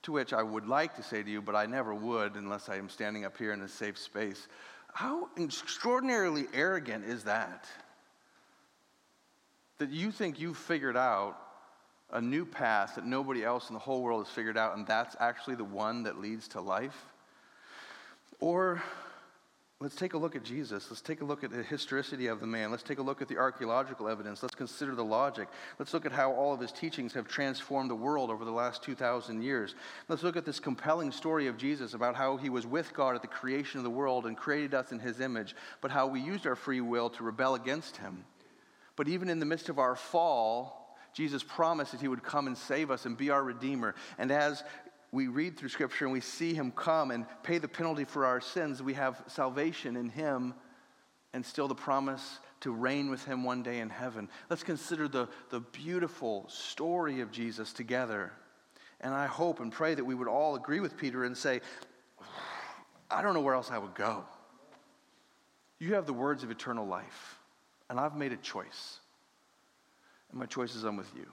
To 0.03 0.11
which 0.11 0.33
I 0.33 0.41
would 0.41 0.67
like 0.67 0.95
to 0.95 1.03
say 1.03 1.21
to 1.21 1.29
you, 1.29 1.41
but 1.41 1.55
I 1.55 1.67
never 1.67 1.93
would 1.93 2.35
unless 2.35 2.69
I 2.69 2.77
am 2.77 2.89
standing 2.89 3.23
up 3.23 3.37
here 3.37 3.53
in 3.53 3.61
a 3.61 3.67
safe 3.67 3.97
space. 3.97 4.47
How 4.93 5.29
extraordinarily 5.37 6.47
arrogant 6.53 7.05
is 7.05 7.23
that? 7.23 7.67
That 9.77 9.91
you 9.91 10.11
think 10.11 10.39
you've 10.39 10.57
figured 10.57 10.97
out 10.97 11.37
a 12.11 12.21
new 12.21 12.45
path 12.45 12.95
that 12.95 13.05
nobody 13.05 13.43
else 13.43 13.69
in 13.69 13.73
the 13.73 13.79
whole 13.79 14.01
world 14.01 14.25
has 14.25 14.33
figured 14.33 14.57
out, 14.57 14.75
and 14.75 14.85
that's 14.85 15.15
actually 15.19 15.55
the 15.55 15.63
one 15.63 16.03
that 16.03 16.19
leads 16.19 16.47
to 16.49 16.61
life? 16.61 17.10
Or 18.41 18.81
let's 19.79 19.95
take 19.95 20.15
a 20.15 20.17
look 20.17 20.35
at 20.35 20.43
Jesus. 20.43 20.87
Let's 20.89 21.01
take 21.01 21.21
a 21.21 21.25
look 21.25 21.43
at 21.43 21.51
the 21.51 21.61
historicity 21.61 22.25
of 22.25 22.39
the 22.39 22.47
man. 22.47 22.71
Let's 22.71 22.83
take 22.83 22.97
a 22.97 23.03
look 23.03 23.21
at 23.21 23.27
the 23.27 23.37
archaeological 23.37 24.09
evidence. 24.09 24.41
Let's 24.41 24.55
consider 24.55 24.95
the 24.95 25.05
logic. 25.05 25.47
Let's 25.77 25.93
look 25.93 26.07
at 26.07 26.11
how 26.11 26.33
all 26.33 26.53
of 26.53 26.59
his 26.59 26.71
teachings 26.71 27.13
have 27.13 27.27
transformed 27.27 27.91
the 27.91 27.95
world 27.95 28.31
over 28.31 28.43
the 28.43 28.51
last 28.51 28.83
2,000 28.83 29.43
years. 29.43 29.75
Let's 30.09 30.23
look 30.23 30.35
at 30.35 30.43
this 30.43 30.59
compelling 30.59 31.11
story 31.11 31.47
of 31.47 31.57
Jesus 31.57 31.93
about 31.93 32.15
how 32.15 32.37
he 32.37 32.49
was 32.49 32.65
with 32.65 32.93
God 32.93 33.15
at 33.15 33.21
the 33.21 33.27
creation 33.27 33.77
of 33.77 33.83
the 33.83 33.91
world 33.91 34.25
and 34.25 34.35
created 34.35 34.73
us 34.73 34.91
in 34.91 34.99
his 34.99 35.19
image, 35.19 35.55
but 35.79 35.91
how 35.91 36.07
we 36.07 36.19
used 36.19 36.47
our 36.47 36.55
free 36.55 36.81
will 36.81 37.11
to 37.11 37.23
rebel 37.23 37.53
against 37.53 37.97
him. 37.97 38.25
But 38.95 39.07
even 39.07 39.29
in 39.29 39.39
the 39.39 39.45
midst 39.45 39.69
of 39.69 39.77
our 39.77 39.95
fall, 39.95 40.97
Jesus 41.13 41.43
promised 41.43 41.91
that 41.91 42.01
he 42.01 42.07
would 42.07 42.23
come 42.23 42.47
and 42.47 42.57
save 42.57 42.89
us 42.89 43.05
and 43.05 43.17
be 43.17 43.29
our 43.29 43.43
Redeemer. 43.43 43.95
And 44.17 44.31
as 44.31 44.63
we 45.11 45.27
read 45.27 45.57
through 45.57 45.69
Scripture 45.69 46.05
and 46.05 46.13
we 46.13 46.21
see 46.21 46.53
Him 46.53 46.71
come 46.71 47.11
and 47.11 47.25
pay 47.43 47.57
the 47.57 47.67
penalty 47.67 48.05
for 48.05 48.25
our 48.25 48.39
sins, 48.39 48.81
we 48.81 48.93
have 48.93 49.21
salvation 49.27 49.97
in 49.97 50.09
Him 50.09 50.53
and 51.33 51.45
still 51.45 51.67
the 51.67 51.75
promise 51.75 52.39
to 52.61 52.71
reign 52.71 53.09
with 53.09 53.23
Him 53.25 53.43
one 53.43 53.63
day 53.63 53.79
in 53.79 53.89
heaven. 53.89 54.29
Let's 54.49 54.63
consider 54.63 55.07
the, 55.07 55.27
the 55.49 55.59
beautiful 55.59 56.45
story 56.47 57.21
of 57.21 57.31
Jesus 57.31 57.73
together. 57.73 58.31
And 59.01 59.13
I 59.13 59.25
hope 59.25 59.59
and 59.59 59.71
pray 59.71 59.95
that 59.95 60.05
we 60.05 60.15
would 60.15 60.27
all 60.27 60.55
agree 60.55 60.79
with 60.79 60.97
Peter 60.97 61.23
and 61.25 61.35
say, 61.35 61.61
I 63.09 63.21
don't 63.21 63.33
know 63.33 63.41
where 63.41 63.55
else 63.55 63.71
I 63.71 63.77
would 63.77 63.95
go. 63.95 64.23
You 65.79 65.95
have 65.95 66.05
the 66.05 66.13
words 66.13 66.43
of 66.43 66.51
eternal 66.51 66.85
life, 66.85 67.39
and 67.89 67.99
I've 67.99 68.15
made 68.15 68.31
a 68.31 68.37
choice. 68.37 68.99
And 70.29 70.39
my 70.39 70.45
choice 70.45 70.75
is 70.75 70.83
I'm 70.83 70.95
with 70.95 71.11
you. 71.15 71.25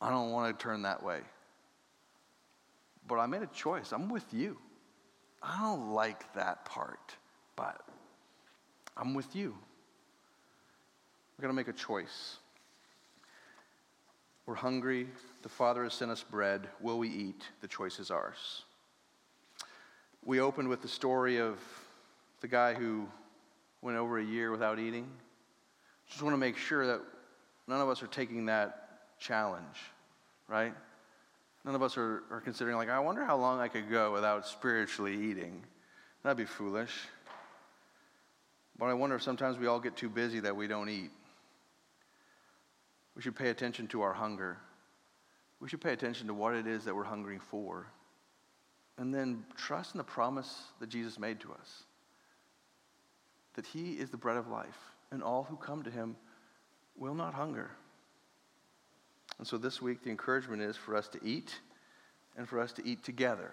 I 0.00 0.10
don't 0.10 0.30
want 0.30 0.56
to 0.56 0.62
turn 0.62 0.82
that 0.82 1.02
way. 1.02 1.20
But 3.06 3.18
I 3.18 3.26
made 3.26 3.42
a 3.42 3.48
choice. 3.48 3.92
I'm 3.92 4.08
with 4.08 4.32
you. 4.32 4.58
I 5.42 5.60
don't 5.60 5.92
like 5.92 6.32
that 6.34 6.64
part, 6.64 7.16
but 7.56 7.80
I'm 8.96 9.14
with 9.14 9.34
you. 9.34 9.56
We're 11.36 11.42
going 11.42 11.54
to 11.54 11.56
make 11.56 11.68
a 11.68 11.76
choice. 11.76 12.36
We're 14.46 14.54
hungry. 14.54 15.08
The 15.42 15.48
Father 15.48 15.82
has 15.84 15.94
sent 15.94 16.10
us 16.10 16.22
bread. 16.22 16.68
Will 16.80 16.98
we 16.98 17.08
eat? 17.08 17.42
The 17.60 17.68
choice 17.68 17.98
is 17.98 18.10
ours. 18.10 18.62
We 20.24 20.40
opened 20.40 20.68
with 20.68 20.82
the 20.82 20.88
story 20.88 21.40
of 21.40 21.58
the 22.40 22.48
guy 22.48 22.74
who 22.74 23.08
went 23.80 23.98
over 23.98 24.18
a 24.18 24.24
year 24.24 24.52
without 24.52 24.78
eating. 24.78 25.08
Just 26.08 26.22
want 26.22 26.34
to 26.34 26.38
make 26.38 26.56
sure 26.56 26.86
that 26.86 27.00
none 27.66 27.80
of 27.80 27.88
us 27.88 28.02
are 28.02 28.08
taking 28.08 28.46
that 28.46 29.18
challenge, 29.18 29.64
right? 30.46 30.74
None 31.64 31.74
of 31.74 31.82
us 31.82 31.96
are, 31.96 32.24
are 32.30 32.40
considering, 32.40 32.76
like, 32.76 32.88
I 32.88 32.98
wonder 32.98 33.24
how 33.24 33.36
long 33.36 33.60
I 33.60 33.68
could 33.68 33.88
go 33.88 34.12
without 34.12 34.46
spiritually 34.46 35.30
eating. 35.30 35.62
That'd 36.22 36.36
be 36.36 36.44
foolish. 36.44 36.92
But 38.78 38.86
I 38.86 38.94
wonder 38.94 39.16
if 39.16 39.22
sometimes 39.22 39.58
we 39.58 39.66
all 39.66 39.78
get 39.78 39.96
too 39.96 40.08
busy 40.08 40.40
that 40.40 40.56
we 40.56 40.66
don't 40.66 40.88
eat. 40.88 41.10
We 43.14 43.22
should 43.22 43.36
pay 43.36 43.50
attention 43.50 43.86
to 43.88 44.02
our 44.02 44.12
hunger. 44.12 44.58
We 45.60 45.68
should 45.68 45.80
pay 45.80 45.92
attention 45.92 46.26
to 46.26 46.34
what 46.34 46.54
it 46.54 46.66
is 46.66 46.84
that 46.84 46.96
we're 46.96 47.04
hungering 47.04 47.38
for. 47.38 47.86
And 48.98 49.14
then 49.14 49.44
trust 49.56 49.94
in 49.94 49.98
the 49.98 50.04
promise 50.04 50.64
that 50.80 50.88
Jesus 50.88 51.18
made 51.18 51.40
to 51.40 51.52
us 51.52 51.84
that 53.54 53.66
He 53.66 53.92
is 53.92 54.10
the 54.10 54.16
bread 54.16 54.36
of 54.36 54.48
life, 54.48 54.78
and 55.10 55.22
all 55.22 55.44
who 55.44 55.56
come 55.56 55.82
to 55.82 55.90
Him 55.90 56.16
will 56.96 57.14
not 57.14 57.34
hunger. 57.34 57.70
And 59.38 59.46
so 59.46 59.58
this 59.58 59.82
week, 59.82 60.02
the 60.02 60.10
encouragement 60.10 60.62
is 60.62 60.76
for 60.76 60.96
us 60.96 61.08
to 61.08 61.20
eat 61.24 61.54
and 62.36 62.48
for 62.48 62.60
us 62.60 62.72
to 62.74 62.86
eat 62.86 63.02
together. 63.02 63.50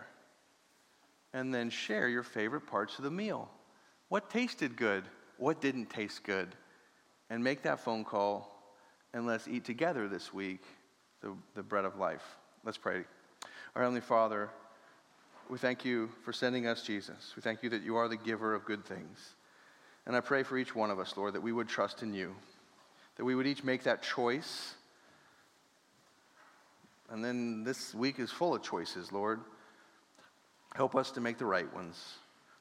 And 1.34 1.54
then 1.54 1.70
share 1.70 2.08
your 2.08 2.24
favorite 2.24 2.68
parts 2.68 2.98
of 2.98 3.04
the 3.04 3.12
meal. 3.12 3.50
What 4.10 4.30
tasted 4.30 4.76
good? 4.76 5.04
What 5.38 5.62
didn't 5.62 5.90
taste 5.90 6.24
good? 6.24 6.50
And 7.30 7.44
make 7.44 7.64
that 7.64 7.80
phone 7.80 8.04
call 8.04 8.56
and 9.14 9.26
let's 9.26 9.48
eat 9.48 9.66
together 9.66 10.08
this 10.08 10.34
week 10.34 10.62
the, 11.22 11.34
the 11.56 11.64
bread 11.64 11.86
of 11.86 11.98
life. 11.98 12.24
Let's 12.64 12.78
pray. 12.78 13.04
Our 13.76 13.82
Heavenly 13.82 14.02
Father, 14.02 14.50
we 15.50 15.58
thank 15.58 15.84
you 15.84 16.10
for 16.24 16.32
sending 16.32 16.68
us 16.68 16.84
Jesus. 16.84 17.34
We 17.36 17.42
thank 17.42 17.64
you 17.64 17.70
that 17.70 17.82
you 17.82 17.96
are 17.96 18.08
the 18.08 18.18
giver 18.18 18.54
of 18.54 18.66
good 18.66 18.86
things. 18.86 19.36
And 20.06 20.16
I 20.16 20.22
pray 20.22 20.44
for 20.44 20.58
each 20.58 20.76
one 20.76 20.92
of 20.92 21.00
us, 21.00 21.18
Lord, 21.18 21.34
that 21.34 21.42
we 21.42 21.52
would 21.52 21.68
trust 21.68 22.04
in 22.04 22.14
you, 22.14 22.36
that 23.16 23.26
we 23.26 23.36
would 23.36 23.48
each 23.48 23.64
make 23.64 23.84
that 23.84 24.04
choice 24.04 24.76
and 27.12 27.24
then 27.24 27.64
this 27.64 27.94
week 27.94 28.20
is 28.20 28.32
full 28.32 28.56
of 28.56 28.62
choices, 28.62 29.12
Lord. 29.12 29.40
Help 30.76 30.96
us 30.96 31.12
to 31.12 31.22
make 31.22 31.38
the 31.38 31.46
right 31.46 31.72
ones. 31.74 32.16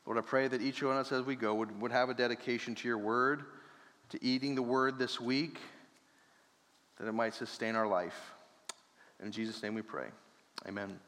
Lord, 0.06 0.18
I 0.18 0.22
pray 0.22 0.48
that 0.48 0.62
each 0.62 0.82
one 0.82 0.96
of 0.96 1.00
us 1.00 1.12
as 1.12 1.24
we 1.24 1.36
go 1.36 1.54
would, 1.54 1.80
would 1.80 1.92
have 1.92 2.08
a 2.08 2.14
dedication 2.14 2.74
to 2.76 2.88
your 2.88 2.98
word, 2.98 3.44
to 4.10 4.24
eating 4.24 4.54
the 4.54 4.62
word 4.62 4.98
this 4.98 5.20
week, 5.20 5.58
that 6.98 7.06
it 7.06 7.12
might 7.12 7.34
sustain 7.34 7.76
our 7.76 7.86
life. 7.86 8.18
In 9.22 9.30
Jesus' 9.30 9.62
name 9.62 9.74
we 9.74 9.82
pray. 9.82 10.06
Amen. 10.66 10.98